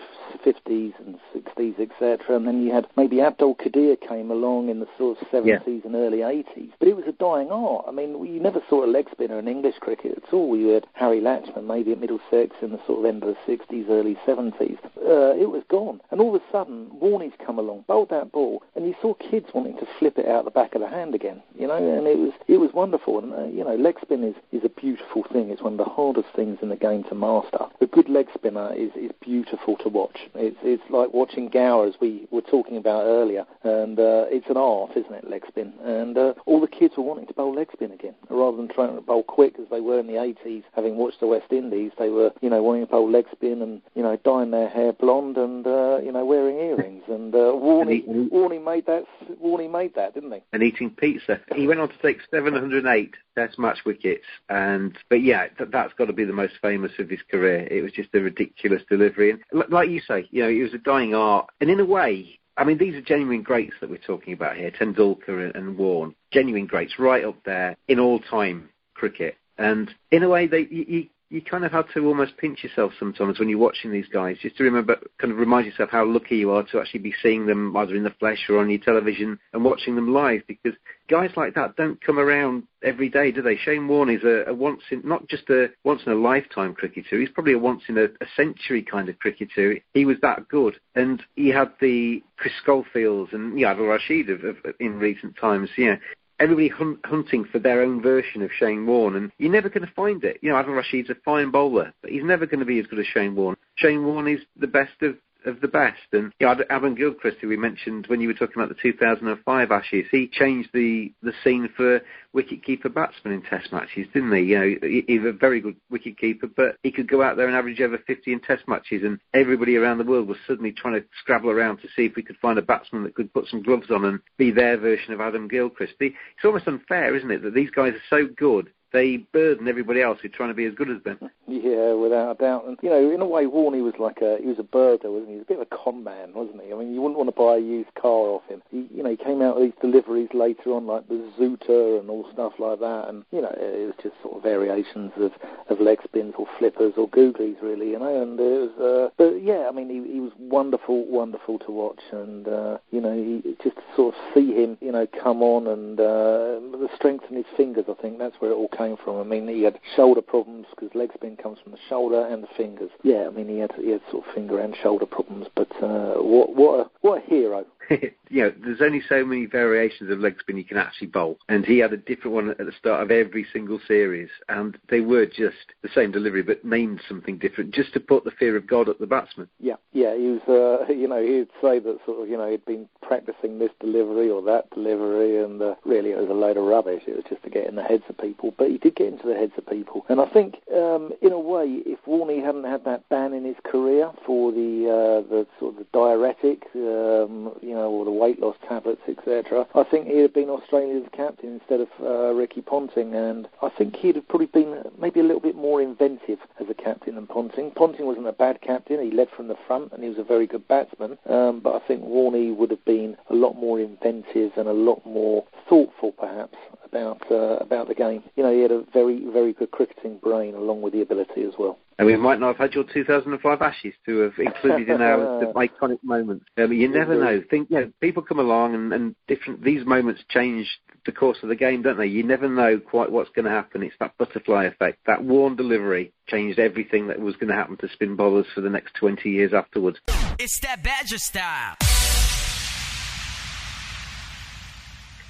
50s 0.45 0.93
and 0.99 1.19
60s, 1.35 1.79
etc. 1.79 2.35
And 2.35 2.47
then 2.47 2.61
you 2.61 2.73
had 2.73 2.87
maybe 2.95 3.21
Abdul 3.21 3.55
Qadir 3.55 3.99
came 3.99 4.31
along 4.31 4.69
in 4.69 4.79
the 4.79 4.87
sort 4.97 5.21
of 5.21 5.27
70s 5.27 5.45
yeah. 5.45 5.81
and 5.83 5.95
early 5.95 6.19
80s. 6.19 6.71
But 6.79 6.87
it 6.87 6.95
was 6.95 7.05
a 7.07 7.13
dying 7.13 7.49
art. 7.51 7.85
I 7.87 7.91
mean, 7.91 8.23
you 8.25 8.39
never 8.39 8.61
saw 8.69 8.85
a 8.85 8.87
leg 8.87 9.07
spinner 9.11 9.39
in 9.39 9.47
English 9.47 9.75
cricket 9.79 10.23
at 10.25 10.33
all. 10.33 10.57
You 10.57 10.69
had 10.69 10.87
Harry 10.93 11.19
Latchman 11.21 11.65
maybe 11.65 11.91
at 11.91 11.99
Middlesex 11.99 12.55
in 12.61 12.71
the 12.71 12.79
sort 12.85 12.99
of 12.99 13.05
end 13.05 13.23
of 13.23 13.35
the 13.35 13.51
60s, 13.51 13.89
early 13.89 14.17
70s. 14.27 14.77
Uh, 14.97 15.35
it 15.35 15.49
was 15.49 15.63
gone. 15.69 16.01
And 16.11 16.21
all 16.21 16.35
of 16.35 16.41
a 16.41 16.51
sudden, 16.51 16.87
Warnie's 16.99 17.33
come 17.45 17.59
along, 17.59 17.85
bowled 17.87 18.09
that 18.09 18.31
ball, 18.31 18.63
and 18.75 18.85
you 18.85 18.95
saw 19.01 19.13
kids 19.15 19.47
wanting 19.53 19.77
to 19.77 19.87
flip 19.99 20.17
it 20.17 20.27
out 20.27 20.45
the 20.45 20.51
back 20.51 20.75
of 20.75 20.81
the 20.81 20.89
hand 20.89 21.15
again. 21.15 21.41
You 21.57 21.67
know, 21.67 21.75
and 21.75 22.07
it 22.07 22.17
was 22.17 22.31
it 22.47 22.57
was 22.57 22.71
wonderful. 22.73 23.19
And 23.19 23.33
uh, 23.33 23.45
you 23.45 23.63
know, 23.63 23.75
leg 23.75 23.97
spin 24.01 24.23
is, 24.23 24.35
is 24.51 24.63
a 24.63 24.69
beautiful 24.69 25.23
thing. 25.31 25.49
It's 25.49 25.61
one 25.61 25.73
of 25.73 25.77
the 25.79 25.91
hardest 25.91 26.29
things 26.35 26.59
in 26.61 26.69
the 26.69 26.75
game 26.75 27.03
to 27.05 27.15
master. 27.15 27.65
A 27.81 27.85
good 27.85 28.09
leg 28.09 28.27
spinner 28.33 28.73
is, 28.73 28.91
is 28.95 29.11
beautiful 29.21 29.75
to 29.77 29.89
watch. 29.89 30.16
It's 30.35 30.57
it's 30.63 30.83
like 30.89 31.13
watching 31.13 31.49
Gower 31.49 31.87
as 31.87 31.95
we 31.99 32.27
were 32.31 32.41
talking 32.41 32.77
about 32.77 33.03
earlier, 33.05 33.45
and 33.63 33.99
uh, 33.99 34.25
it's 34.29 34.49
an 34.49 34.57
art, 34.57 34.91
isn't 34.95 35.13
it, 35.13 35.29
leg 35.29 35.43
spin? 35.47 35.73
And 35.83 36.17
uh, 36.17 36.33
all 36.45 36.59
the 36.59 36.67
kids 36.67 36.95
were 36.97 37.03
wanting 37.03 37.27
to 37.27 37.33
bowl 37.33 37.53
leg 37.53 37.69
spin 37.73 37.91
again, 37.91 38.15
rather 38.29 38.57
than 38.57 38.67
trying 38.67 38.95
to 38.95 39.01
bowl 39.01 39.23
quick 39.23 39.55
as 39.59 39.67
they 39.69 39.81
were 39.81 39.99
in 39.99 40.07
the 40.07 40.13
80s. 40.13 40.63
Having 40.75 40.97
watched 40.97 41.19
the 41.19 41.27
West 41.27 41.51
Indies, 41.51 41.91
they 41.97 42.09
were 42.09 42.31
you 42.41 42.49
know 42.49 42.61
wanting 42.61 42.85
to 42.85 42.91
bowl 42.91 43.09
leg 43.09 43.25
spin 43.31 43.61
and 43.61 43.81
you 43.95 44.03
know 44.03 44.17
dyeing 44.23 44.51
their 44.51 44.69
hair 44.69 44.93
blonde 44.93 45.37
and 45.37 45.65
uh, 45.65 45.99
you 46.03 46.11
know 46.11 46.25
wearing 46.25 46.57
earrings. 46.57 47.03
And 47.17 47.33
uh, 47.33 47.53
Warnie 47.55 48.63
made 48.63 48.85
that. 48.85 49.05
Warnie 49.43 49.71
made 49.71 49.95
that, 49.95 50.13
didn't 50.13 50.31
he? 50.31 50.39
And 50.53 50.61
eating 50.61 50.89
pizza. 50.89 51.39
He 51.55 51.65
went 51.65 51.79
on 51.79 51.89
to 51.89 51.97
take 51.99 52.19
708 52.29 53.15
Test 53.37 53.59
match 53.59 53.85
wickets, 53.85 54.25
and 54.49 54.97
but 55.09 55.21
yeah, 55.21 55.47
th- 55.59 55.69
that's 55.71 55.93
got 55.93 56.05
to 56.05 56.13
be 56.13 56.25
the 56.25 56.33
most 56.33 56.53
famous 56.59 56.91
of 56.97 57.07
his 57.07 57.19
career. 57.29 57.67
It 57.69 57.83
was 57.83 57.91
just 57.91 58.09
a 58.15 58.19
ridiculous 58.19 58.81
delivery, 58.89 59.29
and 59.29 59.41
like 59.69 59.89
you 59.89 60.01
say, 60.07 60.27
you 60.31 60.43
know, 60.43 60.49
it 60.49 60.63
was 60.63 60.73
a 60.73 60.79
dying 60.79 61.13
art, 61.13 61.49
and 61.59 61.69
in 61.69 61.79
a 61.79 61.85
way, 61.85 62.39
I 62.57 62.63
mean, 62.63 62.77
these 62.77 62.95
are 62.95 63.01
genuine 63.01 63.43
greats 63.43 63.75
that 63.81 63.89
we're 63.89 63.97
talking 63.97 64.33
about 64.33 64.57
here, 64.57 64.71
Tendulkar 64.71 65.55
and 65.55 65.77
Warne, 65.77 66.15
genuine 66.31 66.65
greats, 66.65 66.97
right 66.97 67.23
up 67.23 67.37
there 67.45 67.77
in 67.87 67.99
all-time 67.99 68.69
cricket. 68.95 69.35
And 69.59 69.93
in 70.11 70.23
a 70.23 70.29
way, 70.29 70.47
they 70.47 70.67
you, 70.69 71.07
you 71.29 71.41
kind 71.41 71.65
of 71.65 71.71
have 71.73 71.91
to 71.93 72.05
almost 72.05 72.37
pinch 72.37 72.63
yourself 72.63 72.93
sometimes 72.97 73.37
when 73.37 73.49
you're 73.49 73.59
watching 73.59 73.91
these 73.91 74.07
guys, 74.11 74.37
just 74.41 74.55
to 74.57 74.63
remember, 74.63 74.97
kind 75.19 75.33
of 75.33 75.37
remind 75.37 75.65
yourself 75.65 75.89
how 75.91 76.05
lucky 76.05 76.37
you 76.37 76.51
are 76.51 76.63
to 76.63 76.79
actually 76.79 77.01
be 77.01 77.13
seeing 77.21 77.45
them 77.45 77.75
either 77.75 77.95
in 77.95 78.03
the 78.03 78.13
flesh 78.19 78.45
or 78.49 78.59
on 78.59 78.69
your 78.69 78.79
television 78.79 79.37
and 79.51 79.63
watching 79.63 79.95
them 79.95 80.13
live, 80.13 80.41
because 80.47 80.73
guys 81.09 81.29
like 81.35 81.53
that 81.55 81.75
don't 81.75 81.99
come 82.01 82.17
around 82.17 82.63
every 82.81 83.09
day, 83.09 83.31
do 83.31 83.41
they? 83.41 83.57
Shane 83.57 83.87
Warne 83.87 84.09
is 84.09 84.23
a, 84.23 84.49
a 84.49 84.53
once 84.53 84.81
in, 84.89 85.01
not 85.03 85.27
just 85.27 85.49
a 85.49 85.67
once 85.83 86.01
in 86.05 86.13
a 86.13 86.15
lifetime 86.15 86.73
cricketer, 86.73 87.19
he's 87.19 87.29
probably 87.29 87.53
a 87.53 87.59
once 87.59 87.83
in 87.89 87.97
a, 87.97 88.05
a 88.05 88.27
century 88.37 88.81
kind 88.81 89.09
of 89.09 89.19
cricketer. 89.19 89.75
He 89.93 90.05
was 90.05 90.17
that 90.21 90.47
good, 90.47 90.79
and 90.95 91.21
he 91.35 91.49
had 91.49 91.73
the 91.81 92.23
Chris 92.37 92.53
Schofields 92.63 93.33
and 93.33 93.59
yeah, 93.59 93.73
Adil 93.73 93.89
Rashid 93.89 94.29
of, 94.29 94.43
of, 94.45 94.55
in 94.79 94.97
recent 94.97 95.35
times. 95.35 95.69
Yeah, 95.77 95.95
everybody 96.39 96.67
hunt, 96.67 96.99
hunting 97.05 97.45
for 97.45 97.59
their 97.59 97.81
own 97.81 98.01
version 98.01 98.41
of 98.41 98.51
Shane 98.57 98.85
Warne, 98.85 99.15
and 99.15 99.31
you're 99.37 99.51
never 99.51 99.69
going 99.69 99.85
to 99.85 99.93
find 99.93 100.23
it. 100.23 100.37
You 100.41 100.49
know, 100.49 100.55
Adil 100.55 100.81
Rashid's 100.81 101.09
a 101.09 101.15
fine 101.25 101.51
bowler, 101.51 101.93
but 102.01 102.11
he's 102.11 102.23
never 102.23 102.45
going 102.45 102.59
to 102.59 102.65
be 102.65 102.79
as 102.79 102.87
good 102.87 102.99
as 102.99 103.05
Shane 103.07 103.35
Warne. 103.35 103.57
Shane 103.75 104.05
Warne 104.05 104.27
is 104.27 104.41
the 104.59 104.67
best 104.67 105.01
of 105.01 105.15
of 105.45 105.61
the 105.61 105.67
best. 105.67 105.99
And 106.11 106.31
you 106.39 106.47
know, 106.47 106.55
Adam 106.69 106.95
Gilchrist, 106.95 107.37
who 107.41 107.47
we 107.47 107.57
mentioned 107.57 108.05
when 108.07 108.21
you 108.21 108.27
were 108.27 108.33
talking 108.33 108.61
about 108.61 108.69
the 108.69 108.81
2005 108.81 109.71
Ashes, 109.71 110.05
he 110.11 110.27
changed 110.27 110.69
the, 110.73 111.13
the 111.21 111.33
scene 111.43 111.69
for 111.75 112.01
wicket-keeper 112.33 112.89
batsmen 112.89 113.33
in 113.33 113.41
Test 113.41 113.71
matches, 113.71 114.07
didn't 114.13 114.33
he? 114.33 114.43
You 114.43 114.59
know, 114.59 114.75
he, 114.81 115.03
he's 115.07 115.25
a 115.25 115.31
very 115.31 115.61
good 115.61 115.75
wicket-keeper, 115.89 116.47
but 116.55 116.77
he 116.83 116.91
could 116.91 117.09
go 117.09 117.21
out 117.21 117.37
there 117.37 117.47
and 117.47 117.55
average 117.55 117.81
over 117.81 117.97
50 117.97 118.31
in 118.31 118.39
Test 118.41 118.67
matches, 118.67 119.03
and 119.03 119.19
everybody 119.33 119.75
around 119.75 119.97
the 119.97 120.03
world 120.03 120.27
was 120.27 120.37
suddenly 120.47 120.71
trying 120.71 120.95
to 120.95 121.07
scrabble 121.21 121.49
around 121.49 121.77
to 121.77 121.87
see 121.95 122.05
if 122.05 122.15
we 122.15 122.23
could 122.23 122.37
find 122.37 122.59
a 122.59 122.61
batsman 122.61 123.03
that 123.03 123.15
could 123.15 123.33
put 123.33 123.47
some 123.47 123.63
gloves 123.63 123.89
on 123.89 124.05
and 124.05 124.19
be 124.37 124.51
their 124.51 124.77
version 124.77 125.13
of 125.13 125.21
Adam 125.21 125.47
Gilchrist. 125.47 125.93
It's 125.99 126.15
almost 126.43 126.67
unfair, 126.67 127.15
isn't 127.15 127.31
it, 127.31 127.43
that 127.43 127.53
these 127.53 127.71
guys 127.71 127.93
are 127.93 128.09
so 128.09 128.27
good 128.37 128.71
they 128.93 129.17
burden 129.17 129.67
everybody 129.67 130.01
else 130.01 130.19
who's 130.21 130.31
trying 130.31 130.49
to 130.49 130.55
be 130.55 130.65
as 130.65 130.73
good 130.73 130.89
as 130.89 131.01
them. 131.03 131.19
Yeah, 131.49 131.93
without 131.93 132.31
a 132.31 132.35
doubt. 132.35 132.65
And 132.65 132.77
you 132.81 132.89
know, 132.89 133.09
in 133.09 133.21
a 133.21 133.25
way, 133.25 133.45
Warnie 133.45 133.81
was 133.81 133.93
like 133.97 134.17
a 134.21 134.37
he 134.41 134.47
was 134.47 134.59
a 134.59 134.63
birder, 134.63 135.05
wasn't 135.05 135.27
he? 135.27 135.31
He 135.31 135.37
was 135.37 135.45
a 135.47 135.53
bit 135.53 135.59
of 135.61 135.67
a 135.71 135.75
con 135.77 136.03
man, 136.03 136.33
wasn't 136.33 136.61
he? 136.61 136.73
I 136.73 136.75
mean, 136.75 136.93
you 136.93 137.01
wouldn't 137.01 137.17
want 137.17 137.29
to 137.29 137.35
buy 137.35 137.55
a 137.55 137.59
used 137.59 137.93
car 137.95 138.11
off 138.11 138.45
him. 138.49 138.61
He, 138.69 138.85
you 138.93 139.01
know, 139.01 139.11
he 139.11 139.15
came 139.15 139.41
out 139.41 139.55
with 139.55 139.71
these 139.71 139.81
deliveries 139.81 140.27
later 140.33 140.73
on, 140.73 140.85
like 140.85 141.07
the 141.07 141.23
zooter 141.39 142.01
and 142.01 142.09
all 142.09 142.29
stuff 142.33 142.53
like 142.59 142.81
that, 142.81 143.05
and 143.07 143.23
you 143.31 143.41
know, 143.41 143.55
it 143.57 143.85
was 143.87 143.95
just 144.03 144.21
sort 144.21 144.35
of 144.35 144.43
variations 144.43 145.13
of 145.15 145.31
of 145.69 145.79
leg 145.79 145.99
spins 146.03 146.33
or 146.37 146.47
flippers 146.59 146.93
or 146.97 147.07
googlies, 147.09 147.61
really, 147.61 147.91
you 147.91 147.99
know. 147.99 148.21
And 148.21 148.37
it 148.37 148.43
was, 148.43 148.77
uh, 148.77 149.09
but 149.17 149.41
yeah, 149.41 149.67
I 149.69 149.71
mean, 149.71 149.89
he 149.89 150.03
he 150.11 150.19
was 150.19 150.33
wonderful, 150.37 151.05
wonderful 151.05 151.59
to 151.59 151.71
watch, 151.71 152.01
and 152.11 152.45
uh, 152.45 152.77
you 152.91 152.99
know, 152.99 153.15
he, 153.15 153.55
just 153.63 153.77
to 153.77 153.83
sort 153.95 154.15
of 154.15 154.21
see 154.33 154.53
him, 154.53 154.77
you 154.81 154.91
know, 154.91 155.07
come 155.07 155.41
on 155.41 155.67
and 155.67 155.97
uh, 155.97 156.59
the 156.75 156.89
strength 156.93 157.23
in 157.29 157.37
his 157.37 157.45
fingers. 157.55 157.85
I 157.87 158.01
think 158.01 158.19
that's 158.19 158.35
where 158.39 158.51
it 158.51 158.55
all 158.55 158.67
came 158.77 158.97
from. 159.03 159.19
I 159.19 159.23
mean, 159.23 159.47
he 159.47 159.63
had 159.63 159.79
shoulder 159.95 160.21
problems 160.21 160.67
because 160.71 160.93
leg 160.95 161.11
spin 161.13 161.37
comes 161.37 161.59
from 161.63 161.71
the 161.71 161.77
shoulder 161.89 162.27
and 162.27 162.43
the 162.43 162.47
fingers. 162.55 162.91
Yeah, 163.03 163.27
I 163.27 163.31
mean, 163.31 163.47
he 163.47 163.57
had 163.59 163.71
he 163.73 163.89
had 163.89 164.01
sort 164.11 164.27
of 164.27 164.33
finger 164.33 164.59
and 164.59 164.75
shoulder 164.81 165.05
problems, 165.05 165.47
but 165.55 165.71
uh, 165.81 166.15
what 166.15 166.55
what 166.55 166.79
a 166.79 166.89
what 167.01 167.23
a 167.23 167.25
hero! 167.25 167.65
you 168.29 168.43
know, 168.43 168.53
there's 168.63 168.81
only 168.81 169.01
so 169.07 169.23
many 169.25 169.45
variations 169.45 170.11
of 170.11 170.19
leg 170.19 170.35
spin 170.39 170.57
you 170.57 170.63
can 170.63 170.77
actually 170.77 171.07
bowl, 171.07 171.37
and 171.47 171.65
he 171.65 171.77
had 171.77 171.93
a 171.93 171.97
different 171.97 172.35
one 172.35 172.49
at 172.49 172.57
the 172.57 172.71
start 172.77 173.01
of 173.01 173.11
every 173.11 173.45
single 173.53 173.79
series, 173.87 174.29
and 174.49 174.77
they 174.89 174.99
were 174.99 175.25
just 175.25 175.73
the 175.81 175.89
same 175.93 176.11
delivery 176.11 176.43
but 176.43 176.63
named 176.65 177.01
something 177.07 177.37
different, 177.37 177.73
just 177.73 177.93
to 177.93 177.99
put 177.99 178.23
the 178.23 178.31
fear 178.31 178.57
of 178.57 178.67
God 178.67 178.89
at 178.89 178.99
the 178.99 179.07
batsman. 179.07 179.47
Yeah, 179.59 179.75
yeah, 179.93 180.15
he 180.15 180.27
was, 180.27 180.41
uh, 180.47 180.91
you 180.93 181.07
know, 181.07 181.21
he'd 181.21 181.49
say 181.61 181.79
that 181.79 181.99
sort 182.05 182.21
of, 182.21 182.29
you 182.29 182.37
know, 182.37 182.49
he'd 182.49 182.65
been 182.65 182.87
practicing 183.01 183.59
this 183.59 183.71
delivery 183.79 184.29
or 184.29 184.41
that 184.43 184.69
delivery, 184.71 185.41
and 185.41 185.61
uh, 185.61 185.75
really 185.85 186.11
it 186.11 186.17
was 186.17 186.29
a 186.29 186.33
load 186.33 186.57
of 186.57 186.65
rubbish. 186.65 187.03
It 187.07 187.15
was 187.15 187.25
just 187.29 187.43
to 187.43 187.49
get 187.49 187.67
in 187.67 187.75
the 187.75 187.83
heads 187.83 188.03
of 188.09 188.17
people, 188.17 188.53
but 188.57 188.69
he 188.69 188.77
did 188.77 188.95
get 188.95 189.07
into 189.07 189.27
the 189.27 189.35
heads 189.35 189.53
of 189.57 189.65
people, 189.67 190.05
and 190.09 190.19
I 190.19 190.27
think, 190.27 190.55
um, 190.75 191.11
in 191.21 191.31
a 191.31 191.39
way, 191.39 191.81
if 191.85 191.99
Warnie 192.05 192.43
hadn't 192.43 192.65
had 192.65 192.83
that 192.85 193.07
ban 193.09 193.33
in 193.33 193.45
his 193.45 193.55
career 193.63 194.11
for 194.25 194.51
the 194.51 194.87
uh, 194.87 195.29
the 195.29 195.47
sort 195.59 195.73
of 195.73 195.79
the 195.79 195.87
diuretic, 195.93 196.63
um, 196.75 197.53
you 197.61 197.73
know 197.73 197.76
know, 197.77 197.89
or 197.89 198.05
the 198.05 198.11
weight 198.11 198.39
loss 198.39 198.55
tablets, 198.67 199.01
etc. 199.07 199.67
I 199.75 199.83
think 199.83 200.07
he'd 200.07 200.21
have 200.21 200.33
been 200.33 200.49
Australia's 200.49 201.07
captain 201.11 201.53
instead 201.53 201.81
of 201.81 201.87
uh, 202.01 202.33
Ricky 202.33 202.61
Ponting, 202.61 203.13
and 203.13 203.47
I 203.61 203.69
think 203.69 203.95
he'd 203.95 204.15
have 204.15 204.27
probably 204.27 204.47
been 204.47 204.83
maybe 204.99 205.19
a 205.19 205.23
little 205.23 205.41
bit 205.41 205.55
more 205.55 205.81
inventive 205.81 206.39
as 206.59 206.69
a 206.69 206.73
captain 206.73 207.15
than 207.15 207.27
Ponting. 207.27 207.71
Ponting 207.71 208.05
wasn't 208.05 208.27
a 208.27 208.33
bad 208.33 208.61
captain; 208.61 209.01
he 209.01 209.11
led 209.11 209.29
from 209.29 209.47
the 209.47 209.57
front, 209.67 209.91
and 209.93 210.03
he 210.03 210.09
was 210.09 210.17
a 210.17 210.23
very 210.23 210.47
good 210.47 210.67
batsman. 210.67 211.17
Um, 211.27 211.59
but 211.59 211.75
I 211.75 211.79
think 211.87 212.03
Warnie 212.03 212.55
would 212.55 212.71
have 212.71 212.85
been 212.85 213.17
a 213.29 213.35
lot 213.35 213.55
more 213.55 213.79
inventive 213.79 214.51
and 214.57 214.67
a 214.67 214.73
lot 214.73 215.05
more 215.05 215.45
thoughtful, 215.69 216.11
perhaps, 216.11 216.57
about 216.89 217.31
uh, 217.31 217.57
about 217.57 217.87
the 217.87 217.95
game. 217.95 218.23
You 218.35 218.43
know, 218.43 218.53
he 218.53 218.61
had 218.61 218.71
a 218.71 218.83
very 218.93 219.25
very 219.31 219.53
good 219.53 219.71
cricketing 219.71 220.19
brain 220.21 220.55
along 220.55 220.81
with 220.81 220.93
the 220.93 221.01
ability 221.01 221.43
as 221.43 221.53
well. 221.57 221.79
And 221.99 222.05
we 222.05 222.15
might 222.15 222.39
not 222.39 222.47
have 222.47 222.57
had 222.57 222.73
your 222.73 222.83
2005 222.83 223.61
Ashes 223.61 223.93
to 224.05 224.19
have 224.19 224.33
included 224.37 224.87
in 224.87 225.01
our 225.01 225.17
iconic 225.55 225.97
moments. 226.03 226.45
Um, 226.55 226.71
you 226.71 226.87
never 226.87 227.15
know. 227.15 227.41
Think, 227.49 227.71
you 227.71 227.79
know, 227.79 227.91
people 228.01 228.21
come 228.21 228.37
along 228.37 228.75
and, 228.75 228.93
and 228.93 229.15
different. 229.27 229.63
These 229.63 229.83
moments 229.83 230.21
change 230.29 230.67
the 231.07 231.11
course 231.11 231.39
of 231.41 231.49
the 231.49 231.55
game, 231.55 231.81
don't 231.81 231.97
they? 231.97 232.05
You 232.05 232.21
never 232.21 232.47
know 232.47 232.79
quite 232.79 233.11
what's 233.11 233.31
going 233.31 233.45
to 233.45 233.51
happen. 233.51 233.81
It's 233.81 233.95
that 233.99 234.15
butterfly 234.19 234.65
effect. 234.65 234.99
That 235.07 235.23
Warne 235.23 235.55
delivery 235.55 236.13
changed 236.27 236.59
everything 236.59 237.07
that 237.07 237.19
was 237.19 237.35
going 237.35 237.47
to 237.47 237.55
happen 237.55 237.77
to 237.77 237.89
spin 237.93 238.15
bowlers 238.15 238.45
for 238.53 238.61
the 238.61 238.69
next 238.69 238.93
20 238.95 239.27
years 239.29 239.53
afterwards. 239.53 239.97
It's 240.37 240.59
that 240.59 240.83
Badger 240.83 241.17
style. 241.17 241.77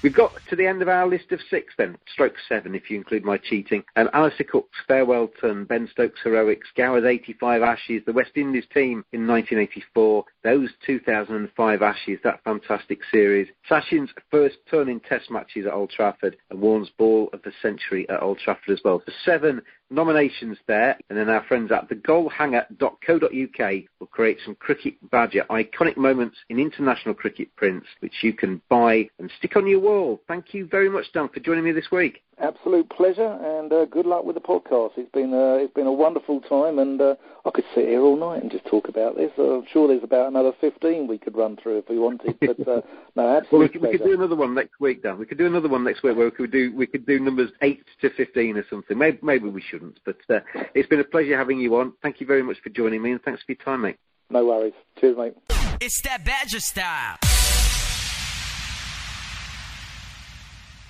We've 0.00 0.14
got 0.14 0.32
to 0.48 0.54
the 0.54 0.64
end 0.64 0.80
of 0.80 0.88
our 0.88 1.08
list 1.08 1.32
of 1.32 1.40
six 1.50 1.74
then, 1.76 1.98
stroke 2.12 2.34
seven 2.48 2.76
if 2.76 2.88
you 2.88 2.96
include 2.96 3.24
my 3.24 3.36
cheating. 3.36 3.82
Um, 3.96 4.08
Alastair 4.12 4.46
Cook's 4.48 4.78
farewell 4.86 5.28
turn, 5.40 5.64
Ben 5.64 5.88
Stokes' 5.90 6.20
heroics, 6.22 6.68
Gower's 6.76 7.04
85 7.04 7.62
Ashes, 7.62 8.02
the 8.06 8.12
West 8.12 8.30
Indies 8.36 8.66
team 8.72 9.04
in 9.12 9.26
1984, 9.26 10.24
those 10.44 10.70
2005 10.86 11.82
Ashes, 11.82 12.20
that 12.22 12.44
fantastic 12.44 13.00
series, 13.10 13.48
Sachin's 13.68 14.10
first 14.30 14.58
turn 14.70 14.88
in 14.88 15.00
test 15.00 15.32
matches 15.32 15.66
at 15.66 15.72
Old 15.72 15.90
Trafford, 15.90 16.36
and 16.50 16.60
Warne's 16.60 16.90
ball 16.96 17.28
of 17.32 17.42
the 17.42 17.52
century 17.60 18.08
at 18.08 18.22
Old 18.22 18.38
Trafford 18.38 18.70
as 18.70 18.80
well. 18.84 19.00
For 19.00 19.12
seven 19.24 19.60
nominations 19.90 20.58
there, 20.66 20.98
and 21.08 21.18
then 21.18 21.28
our 21.28 21.44
friends 21.44 21.72
at 21.72 21.88
thegoalhanger.co.uk 21.88 23.72
will 23.98 24.06
create 24.06 24.38
some 24.44 24.54
Cricket 24.56 24.94
Badger 25.10 25.44
iconic 25.50 25.96
moments 25.96 26.36
in 26.48 26.58
international 26.58 27.14
cricket 27.14 27.48
prints, 27.56 27.86
which 28.00 28.14
you 28.22 28.32
can 28.32 28.60
buy 28.68 29.08
and 29.18 29.30
stick 29.38 29.56
on 29.56 29.66
your 29.66 29.80
wall. 29.80 30.20
Thank 30.28 30.54
you 30.54 30.66
very 30.66 30.88
much, 30.88 31.06
Dan, 31.12 31.28
for 31.28 31.40
joining 31.40 31.64
me 31.64 31.72
this 31.72 31.90
week. 31.90 32.22
Absolute 32.40 32.88
pleasure, 32.90 33.38
and 33.42 33.72
uh, 33.72 33.84
good 33.86 34.06
luck 34.06 34.24
with 34.24 34.36
the 34.36 34.40
podcast. 34.40 34.92
It's 34.96 35.10
been 35.10 35.34
uh, 35.34 35.54
it's 35.54 35.74
been 35.74 35.88
a 35.88 35.92
wonderful 35.92 36.40
time, 36.40 36.78
and 36.78 37.00
uh, 37.00 37.16
I 37.44 37.50
could 37.50 37.64
sit 37.74 37.88
here 37.88 38.00
all 38.00 38.16
night 38.16 38.42
and 38.42 38.50
just 38.50 38.64
talk 38.66 38.88
about 38.88 39.16
this. 39.16 39.32
I'm 39.36 39.66
sure 39.72 39.88
there's 39.88 40.04
about 40.04 40.28
another 40.28 40.52
15 40.60 41.08
we 41.08 41.18
could 41.18 41.36
run 41.36 41.56
through 41.56 41.78
if 41.78 41.88
we 41.88 41.98
wanted. 41.98 42.38
But 42.38 42.60
uh, 42.60 42.82
no, 43.16 43.36
absolutely. 43.36 43.48
well, 43.50 43.60
we 43.60 43.68
could, 43.68 43.82
we 43.82 43.90
could, 43.90 44.04
do 44.04 44.14
another 44.14 44.36
one 44.36 44.54
next 44.54 44.78
week, 44.78 45.02
Dan. 45.02 45.18
We 45.18 45.26
could 45.26 45.38
do 45.38 45.46
another 45.46 45.68
one 45.68 45.82
next 45.82 46.04
week 46.04 46.16
where 46.16 46.26
we 46.26 46.30
could 46.30 46.52
do 46.52 46.72
we 46.76 46.86
could 46.86 47.06
do 47.06 47.18
numbers 47.18 47.50
eight 47.62 47.84
to 48.02 48.10
15 48.10 48.56
or 48.56 48.64
something. 48.70 48.96
Maybe, 48.96 49.18
maybe 49.20 49.48
we 49.48 49.60
shouldn't, 49.60 49.98
but 50.04 50.18
uh, 50.30 50.38
it's 50.74 50.88
been 50.88 51.00
a 51.00 51.04
pleasure 51.04 51.36
having 51.36 51.58
you 51.58 51.74
on. 51.76 51.92
Thank 52.02 52.20
you 52.20 52.26
very 52.26 52.44
much 52.44 52.58
for 52.62 52.70
joining 52.70 53.02
me, 53.02 53.10
and 53.10 53.22
thanks 53.22 53.42
for 53.42 53.52
your 53.52 53.64
time, 53.64 53.80
mate. 53.80 53.96
No 54.30 54.46
worries. 54.46 54.74
Cheers, 55.00 55.16
mate. 55.16 55.34
It's 55.80 56.00
that 56.02 56.24
Badger 56.24 56.60
style. 56.60 57.16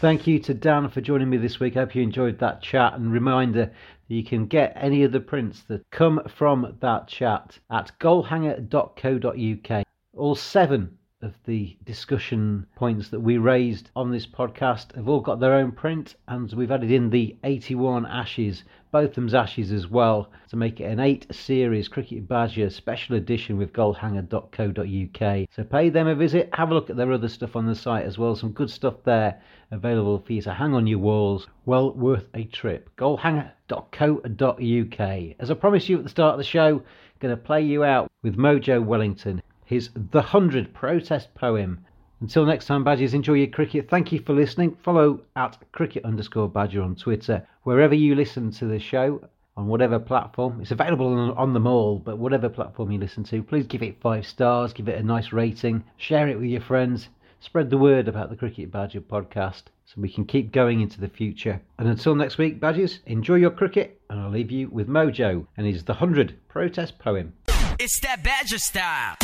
Thank 0.01 0.29
you 0.29 0.39
to 0.41 0.55
Dan 0.55 0.89
for 0.91 1.01
joining 1.01 1.29
me 1.29 1.39
this 1.39 1.59
week. 1.59 1.77
I 1.77 1.81
hope 1.81 1.97
you 1.97 2.05
enjoyed 2.05 2.39
that 2.39 2.63
chat. 2.63 2.95
And 2.95 3.13
reminder 3.13 3.73
you 4.07 4.23
can 4.23 4.47
get 4.47 4.73
any 4.77 5.03
of 5.03 5.11
the 5.11 5.19
prints 5.19 5.63
that 5.63 5.91
come 5.91 6.23
from 6.29 6.77
that 6.81 7.09
chat 7.09 7.59
at 7.69 7.91
goalhanger.co.uk. 7.99 9.87
All 10.13 10.37
seven 10.37 10.98
of 11.21 11.35
the 11.47 11.77
discussion 11.85 12.65
points 12.77 13.09
that 13.09 13.19
we 13.19 13.39
raised 13.39 13.91
on 13.97 14.09
this 14.09 14.25
podcast 14.25 14.95
have 14.95 15.09
all 15.09 15.21
got 15.21 15.41
their 15.41 15.55
own 15.55 15.73
print, 15.73 16.15
and 16.29 16.53
we've 16.53 16.71
added 16.71 16.93
in 16.93 17.11
the 17.11 17.37
81 17.43 18.07
Ashes, 18.07 18.63
both 18.93 19.15
them's 19.15 19.35
Ashes 19.35 19.73
as 19.73 19.89
well, 19.89 20.31
to 20.49 20.57
make 20.57 20.81
it 20.81 20.85
an 20.85 21.01
eight 21.01 21.27
series 21.35 21.89
Cricket 21.89 22.29
Badger 22.29 22.71
special 22.71 23.17
edition 23.17 23.59
with 23.59 23.73
goalhanger.co.uk. 23.73 25.49
So 25.51 25.65
pay 25.65 25.89
them 25.89 26.07
a 26.07 26.15
visit, 26.15 26.51
have 26.53 26.71
a 26.71 26.75
look 26.75 26.89
at 26.89 26.97
their 26.97 27.13
other 27.13 27.27
stuff 27.27 27.57
on 27.57 27.67
the 27.67 27.75
site 27.75 28.05
as 28.05 28.17
well, 28.17 28.37
some 28.37 28.53
good 28.53 28.71
stuff 28.71 29.03
there 29.03 29.43
available 29.73 30.21
for 30.21 30.33
you 30.33 30.43
to 30.43 30.55
hang 30.55 30.73
on 30.73 30.87
your 30.87 31.01
walls. 31.01 31.49
Well 31.67 31.95
worth 31.95 32.29
a 32.35 32.45
trip. 32.45 32.91
goalhanger.co.uk. 32.97 35.35
As 35.41 35.51
I 35.51 35.55
promised 35.55 35.89
you 35.89 35.99
at 35.99 36.05
the 36.05 36.11
start 36.11 36.35
of 36.35 36.39
the 36.39 36.45
show, 36.45 36.81
going 37.19 37.37
to 37.37 37.43
play 37.43 37.63
you 37.63 37.83
out 37.83 38.09
with 38.23 38.37
Mojo 38.37 38.85
Wellington 38.85 39.43
his 39.69 39.91
The 40.11 40.23
Hundred 40.23 40.73
protest 40.73 41.35
poem. 41.35 41.85
Until 42.23 42.47
next 42.47 42.65
time, 42.65 42.85
Badgers, 42.85 43.13
enjoy 43.13 43.35
your 43.35 43.49
cricket. 43.49 43.91
Thank 43.91 44.13
you 44.13 44.21
for 44.21 44.33
listening. 44.33 44.79
Follow 44.83 45.21
at 45.37 45.59
cricket 45.73 46.07
underscore 46.07 46.49
badger 46.49 46.81
on 46.81 46.97
Twitter. 46.97 47.47
Wherever 47.65 47.95
you 47.95 48.15
listen 48.15 48.51
to 48.53 48.65
the 48.65 48.79
show, 48.79 49.21
on 49.59 49.67
whatever 49.67 49.99
platform, 49.99 50.59
it's 50.63 50.71
available 50.71 51.09
on, 51.09 51.33
on 51.33 51.53
them 51.53 51.67
all, 51.67 51.99
but 51.99 52.17
whatever 52.17 52.49
platform 52.49 52.91
you 52.91 52.99
listen 52.99 53.25
to, 53.25 53.43
please 53.43 53.67
give 53.67 53.83
it 53.83 54.01
five 54.01 54.25
stars, 54.25 54.73
give 54.73 54.89
it 54.89 54.99
a 54.99 55.03
nice 55.03 55.33
rating, 55.35 55.85
share 55.99 56.29
it 56.29 56.37
with 56.37 56.49
your 56.49 56.63
friends, 56.63 57.11
spread 57.41 57.69
the 57.69 57.77
word 57.77 58.09
about 58.09 58.31
the 58.31 58.37
Cricket 58.37 58.73
Badger 58.73 59.03
podcast 59.03 59.65
so 59.85 60.01
we 60.01 60.09
can 60.09 60.25
keep 60.25 60.51
going 60.51 60.81
into 60.81 60.99
the 60.99 61.09
future. 61.09 61.61
And 61.79 61.89
until 61.89 62.15
next 62.15 62.39
week, 62.39 62.59
Badgers, 62.59 63.01
enjoy 63.05 63.35
your 63.35 63.51
cricket, 63.51 64.01
and 64.09 64.19
I'll 64.19 64.31
leave 64.31 64.51
you 64.51 64.71
with 64.71 64.89
Mojo 64.89 65.47
and 65.59 65.67
his 65.67 65.85
The 65.85 65.95
Hundred 65.95 66.39
protest 66.49 66.99
poem. 66.99 67.35
It's 67.79 68.01
that 68.01 68.25
Badger 68.25 68.59
style. 68.59 69.17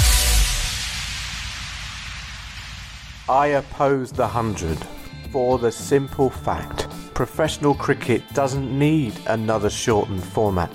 I 3.28 3.46
oppose 3.46 4.12
the 4.12 4.28
hundred 4.28 4.76
for 5.32 5.58
the 5.58 5.72
simple 5.72 6.28
fact 6.28 6.86
professional 7.14 7.74
cricket 7.74 8.22
doesn't 8.34 8.78
need 8.78 9.18
another 9.26 9.70
shortened 9.70 10.22
format. 10.22 10.70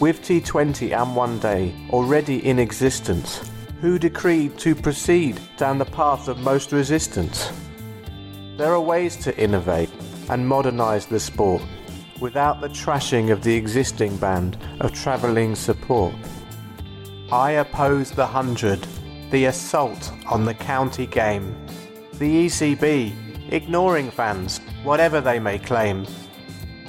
With 0.00 0.20
T20 0.20 1.00
and 1.00 1.14
One 1.14 1.38
Day 1.38 1.72
already 1.90 2.44
in 2.44 2.58
existence, 2.58 3.48
who 3.80 4.00
decreed 4.00 4.58
to 4.58 4.74
proceed 4.74 5.38
down 5.56 5.78
the 5.78 5.84
path 5.84 6.26
of 6.26 6.40
most 6.40 6.72
resistance? 6.72 7.52
There 8.56 8.72
are 8.72 8.80
ways 8.80 9.16
to 9.18 9.38
innovate 9.38 9.90
and 10.28 10.44
modernise 10.44 11.06
the 11.06 11.20
sport 11.20 11.62
without 12.18 12.60
the 12.60 12.68
trashing 12.70 13.30
of 13.30 13.44
the 13.44 13.54
existing 13.54 14.16
band 14.16 14.58
of 14.80 14.92
travelling 14.92 15.54
support. 15.54 16.16
I 17.30 17.52
oppose 17.52 18.10
the 18.10 18.26
hundred, 18.26 18.84
the 19.30 19.44
assault 19.44 20.12
on 20.26 20.44
the 20.44 20.54
county 20.54 21.06
game 21.06 21.54
the 22.18 22.46
ECB, 22.46 23.52
ignoring 23.52 24.10
fans, 24.10 24.60
whatever 24.82 25.20
they 25.20 25.38
may 25.38 25.58
claim. 25.58 26.06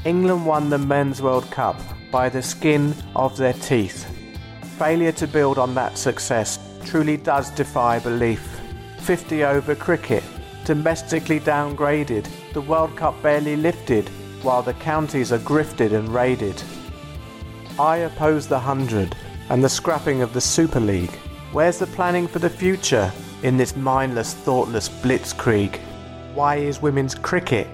England 0.05 0.45
won 0.45 0.69
the 0.69 0.77
Men's 0.77 1.21
World 1.21 1.49
Cup 1.51 1.79
by 2.11 2.29
the 2.29 2.41
skin 2.41 2.95
of 3.15 3.35
their 3.35 3.53
teeth. 3.53 4.05
Failure 4.77 5.11
to 5.13 5.27
build 5.27 5.57
on 5.57 5.73
that 5.75 5.97
success 5.97 6.59
truly 6.85 7.17
does 7.17 7.49
defy 7.51 7.99
belief. 7.99 8.59
50 8.99 9.43
over 9.43 9.75
cricket, 9.75 10.23
domestically 10.65 11.39
downgraded, 11.39 12.27
the 12.53 12.61
World 12.61 12.95
Cup 12.95 13.21
barely 13.21 13.55
lifted, 13.55 14.09
while 14.43 14.61
the 14.61 14.73
counties 14.75 15.31
are 15.31 15.39
grifted 15.39 15.93
and 15.93 16.09
raided. 16.09 16.61
I 17.79 17.97
oppose 17.97 18.47
the 18.47 18.59
hundred 18.59 19.15
and 19.49 19.63
the 19.63 19.69
scrapping 19.69 20.21
of 20.21 20.33
the 20.33 20.41
Super 20.41 20.79
League. 20.79 21.15
Where's 21.51 21.79
the 21.79 21.87
planning 21.87 22.27
for 22.27 22.39
the 22.39 22.49
future? 22.49 23.11
In 23.43 23.57
this 23.57 23.75
mindless, 23.75 24.33
thoughtless 24.33 24.89
blitzkrieg? 24.89 25.79
Why 26.33 26.55
is 26.55 26.81
women's 26.81 27.15
cricket 27.15 27.67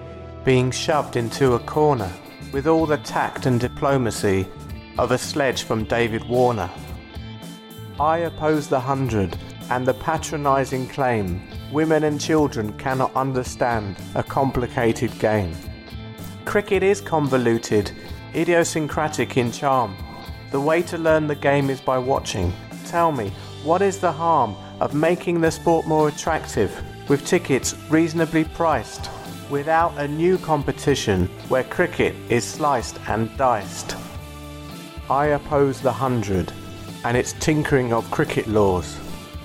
being 0.44 0.70
shoved 0.70 1.16
into 1.16 1.54
a 1.54 1.58
corner 1.58 2.10
with 2.52 2.66
all 2.66 2.86
the 2.86 2.98
tact 2.98 3.46
and 3.46 3.60
diplomacy 3.60 4.46
of 4.98 5.10
a 5.10 5.18
sledge 5.18 5.62
from 5.62 5.84
David 5.84 6.28
Warner? 6.28 6.70
I 7.98 8.18
oppose 8.18 8.68
the 8.68 8.80
hundred 8.80 9.36
and 9.70 9.86
the 9.86 9.94
patronising 9.94 10.88
claim 10.88 11.40
women 11.72 12.04
and 12.04 12.20
children 12.20 12.72
cannot 12.78 13.14
understand 13.16 13.96
a 14.14 14.22
complicated 14.22 15.16
game. 15.18 15.52
Cricket 16.44 16.82
is 16.82 17.00
convoluted, 17.00 17.90
idiosyncratic 18.34 19.36
in 19.36 19.50
charm. 19.50 19.96
The 20.52 20.60
way 20.60 20.82
to 20.82 20.98
learn 20.98 21.26
the 21.26 21.34
game 21.34 21.70
is 21.70 21.80
by 21.80 21.98
watching. 21.98 22.52
Tell 22.86 23.10
me, 23.10 23.30
what 23.64 23.82
is 23.82 23.98
the 23.98 24.12
harm 24.12 24.54
of 24.80 24.94
making 24.94 25.40
the 25.40 25.50
sport 25.50 25.86
more 25.86 26.08
attractive 26.08 26.82
with 27.08 27.26
tickets 27.26 27.74
reasonably 27.90 28.44
priced 28.44 29.10
without 29.50 29.96
a 29.98 30.08
new 30.08 30.38
competition 30.38 31.26
where 31.48 31.64
cricket 31.64 32.14
is 32.28 32.44
sliced 32.44 32.98
and 33.08 33.34
diced. 33.36 33.96
I 35.10 35.26
oppose 35.26 35.80
the 35.80 35.92
hundred 35.92 36.52
and 37.04 37.16
its 37.16 37.34
tinkering 37.34 37.92
of 37.92 38.10
cricket 38.10 38.46
laws. 38.46 38.98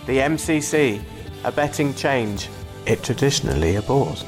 The 0.05 0.17
MCC, 0.17 1.01
a 1.43 1.51
betting 1.51 1.93
change 1.93 2.49
it 2.85 3.03
traditionally 3.03 3.75
abhors. 3.75 4.23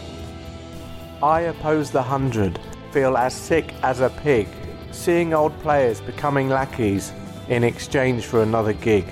I 1.23 1.41
oppose 1.41 1.89
the 1.89 2.03
hundred, 2.03 2.59
feel 2.91 3.15
as 3.15 3.33
sick 3.33 3.73
as 3.81 4.01
a 4.01 4.09
pig, 4.09 4.47
seeing 4.91 5.33
old 5.33 5.57
players 5.61 6.01
becoming 6.01 6.49
lackeys 6.49 7.13
in 7.47 7.63
exchange 7.63 8.25
for 8.25 8.43
another 8.43 8.73
gig 8.73 9.05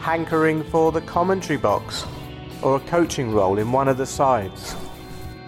hankering 0.00 0.62
for 0.64 0.92
the 0.92 1.00
commentary 1.02 1.58
box 1.58 2.06
or 2.62 2.76
a 2.76 2.80
coaching 2.80 3.32
role 3.32 3.58
in 3.58 3.72
one 3.72 3.88
of 3.88 3.96
the 3.96 4.06
sides, 4.06 4.74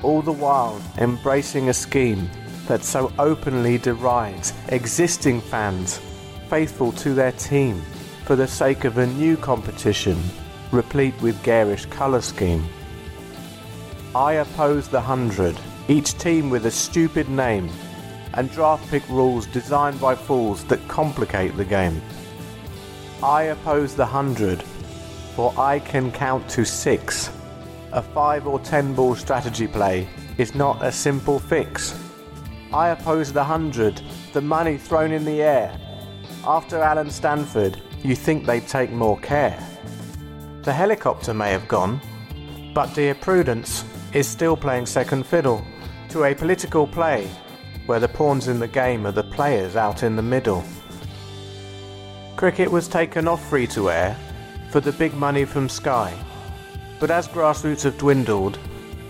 all 0.02 0.22
the 0.22 0.32
while 0.32 0.80
embracing 0.98 1.68
a 1.68 1.74
scheme 1.74 2.28
that 2.66 2.84
so 2.84 3.12
openly 3.18 3.78
derides 3.78 4.52
existing 4.68 5.40
fans 5.40 6.00
faithful 6.48 6.92
to 6.92 7.14
their 7.14 7.32
team 7.32 7.80
for 8.24 8.36
the 8.36 8.46
sake 8.46 8.84
of 8.84 8.98
a 8.98 9.06
new 9.06 9.36
competition 9.36 10.20
replete 10.72 11.20
with 11.20 11.42
garish 11.42 11.86
colour 11.86 12.20
scheme. 12.20 12.64
I 14.14 14.34
oppose 14.34 14.88
the 14.88 15.00
hundred, 15.00 15.56
each 15.88 16.16
team 16.18 16.50
with 16.50 16.66
a 16.66 16.70
stupid 16.70 17.28
name, 17.28 17.68
and 18.34 18.50
draft 18.50 18.88
pick 18.90 19.08
rules 19.08 19.46
designed 19.46 20.00
by 20.00 20.14
fools 20.14 20.64
that 20.64 20.86
complicate 20.88 21.56
the 21.56 21.64
game. 21.64 22.00
I 23.22 23.42
oppose 23.44 23.94
the 23.94 24.06
hundred, 24.06 24.62
for 25.36 25.52
I 25.58 25.78
can 25.78 26.10
count 26.10 26.48
to 26.50 26.64
six. 26.64 27.30
A 27.92 28.00
five 28.00 28.46
or 28.46 28.58
ten 28.60 28.94
ball 28.94 29.14
strategy 29.14 29.66
play 29.66 30.08
is 30.38 30.54
not 30.54 30.82
a 30.82 30.90
simple 30.90 31.38
fix. 31.38 31.98
I 32.72 32.88
oppose 32.88 33.30
the 33.30 33.44
hundred, 33.44 34.00
the 34.32 34.40
money 34.40 34.78
thrown 34.78 35.12
in 35.12 35.26
the 35.26 35.42
air. 35.42 35.78
After 36.44 36.78
Allen 36.78 37.10
Stanford, 37.10 37.82
you 38.02 38.16
think 38.16 38.46
they'd 38.46 38.66
take 38.66 38.90
more 38.90 39.18
care. 39.18 39.62
The 40.62 40.72
helicopter 40.72 41.34
may 41.34 41.50
have 41.50 41.68
gone, 41.68 42.00
but 42.74 42.94
dear 42.94 43.14
Prudence 43.14 43.84
is 44.14 44.26
still 44.26 44.56
playing 44.56 44.86
second 44.86 45.26
fiddle 45.26 45.62
to 46.08 46.24
a 46.24 46.34
political 46.34 46.86
play 46.86 47.30
where 47.84 48.00
the 48.00 48.08
pawns 48.08 48.48
in 48.48 48.60
the 48.60 48.68
game 48.68 49.06
are 49.06 49.12
the 49.12 49.24
players 49.24 49.76
out 49.76 50.04
in 50.04 50.16
the 50.16 50.22
middle. 50.22 50.64
Cricket 52.36 52.70
was 52.70 52.88
taken 52.88 53.28
off 53.28 53.46
free 53.48 53.66
to 53.68 53.90
air 53.90 54.16
for 54.70 54.80
the 54.80 54.92
big 54.92 55.14
money 55.14 55.44
from 55.44 55.68
Sky. 55.68 56.14
But 56.98 57.10
as 57.10 57.28
grassroots 57.28 57.82
have 57.82 57.98
dwindled, 57.98 58.58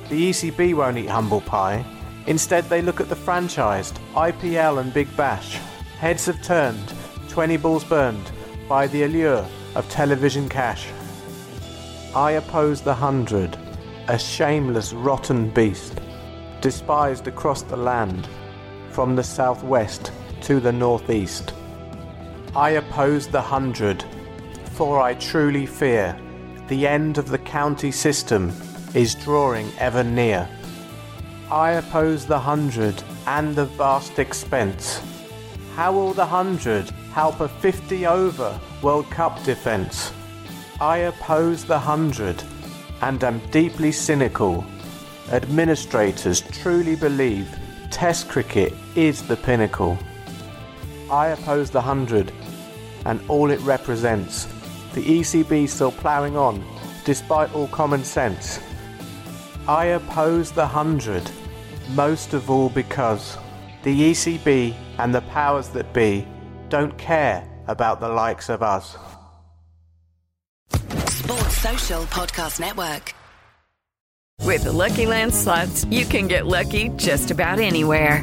the 0.08 0.30
ECB 0.30 0.74
won't 0.74 0.98
eat 0.98 1.08
humble 1.08 1.40
pie. 1.40 1.84
Instead, 2.26 2.64
they 2.64 2.82
look 2.82 3.00
at 3.00 3.08
the 3.08 3.14
franchised 3.16 3.98
IPL 4.14 4.80
and 4.80 4.92
Big 4.92 5.14
Bash. 5.16 5.54
Heads 5.98 6.26
have 6.26 6.42
turned, 6.42 6.92
20 7.28 7.56
balls 7.58 7.84
burned 7.84 8.30
by 8.68 8.86
the 8.88 9.04
allure 9.04 9.46
of 9.74 9.88
television 9.88 10.48
cash. 10.48 10.88
I 12.14 12.32
oppose 12.32 12.82
the 12.82 12.94
hundred, 12.94 13.56
a 14.08 14.18
shameless, 14.18 14.92
rotten 14.92 15.50
beast. 15.50 16.00
despised 16.60 17.26
across 17.26 17.62
the 17.62 17.76
land, 17.76 18.28
from 18.90 19.16
the 19.16 19.24
southwest 19.24 20.12
to 20.42 20.60
the 20.60 20.72
northeast. 20.72 21.54
I 22.56 22.70
oppose 22.70 23.28
the 23.28 23.40
hundred, 23.40 24.04
for 24.72 25.00
I 25.00 25.14
truly 25.14 25.66
fear 25.66 26.18
the 26.66 26.84
end 26.84 27.16
of 27.16 27.28
the 27.28 27.38
county 27.38 27.92
system 27.92 28.52
is 28.92 29.14
drawing 29.14 29.70
ever 29.78 30.02
near. 30.02 30.48
I 31.48 31.72
oppose 31.72 32.26
the 32.26 32.40
hundred 32.40 33.00
and 33.28 33.54
the 33.54 33.66
vast 33.66 34.18
expense. 34.18 35.00
How 35.76 35.92
will 35.92 36.12
the 36.12 36.26
hundred 36.26 36.90
help 37.12 37.38
a 37.38 37.48
50 37.48 38.06
over 38.06 38.58
World 38.82 39.08
Cup 39.10 39.42
defence? 39.44 40.12
I 40.80 40.98
oppose 40.98 41.64
the 41.64 41.78
hundred 41.78 42.42
and 43.00 43.22
am 43.22 43.38
deeply 43.50 43.92
cynical. 43.92 44.64
Administrators 45.30 46.40
truly 46.50 46.96
believe 46.96 47.48
Test 47.90 48.28
cricket 48.28 48.72
is 48.96 49.22
the 49.22 49.36
pinnacle. 49.36 49.98
I 51.10 51.28
oppose 51.28 51.70
the 51.70 51.80
hundred 51.80 52.32
and 53.06 53.20
all 53.28 53.50
it 53.50 53.60
represents. 53.60 54.46
The 54.94 55.02
ECB 55.02 55.68
still 55.68 55.92
ploughing 55.92 56.36
on 56.36 56.64
despite 57.04 57.52
all 57.54 57.68
common 57.68 58.04
sense. 58.04 58.60
I 59.66 59.86
oppose 59.86 60.52
the 60.52 60.66
hundred, 60.66 61.30
most 61.90 62.34
of 62.34 62.50
all 62.50 62.68
because 62.68 63.36
the 63.82 64.10
ECB 64.10 64.74
and 64.98 65.14
the 65.14 65.22
powers 65.22 65.68
that 65.70 65.92
be 65.92 66.26
don't 66.68 66.96
care 66.98 67.46
about 67.66 68.00
the 68.00 68.08
likes 68.08 68.48
of 68.48 68.62
us. 68.62 68.96
Sports 71.08 71.56
Social 71.58 72.02
Podcast 72.04 72.60
Network. 72.60 73.14
With 74.42 74.64
the 74.64 74.72
Lucky 74.72 75.06
Land 75.06 75.34
slots, 75.34 75.84
you 75.84 76.04
can 76.04 76.26
get 76.26 76.46
lucky 76.46 76.88
just 76.96 77.30
about 77.30 77.58
anywhere. 77.58 78.22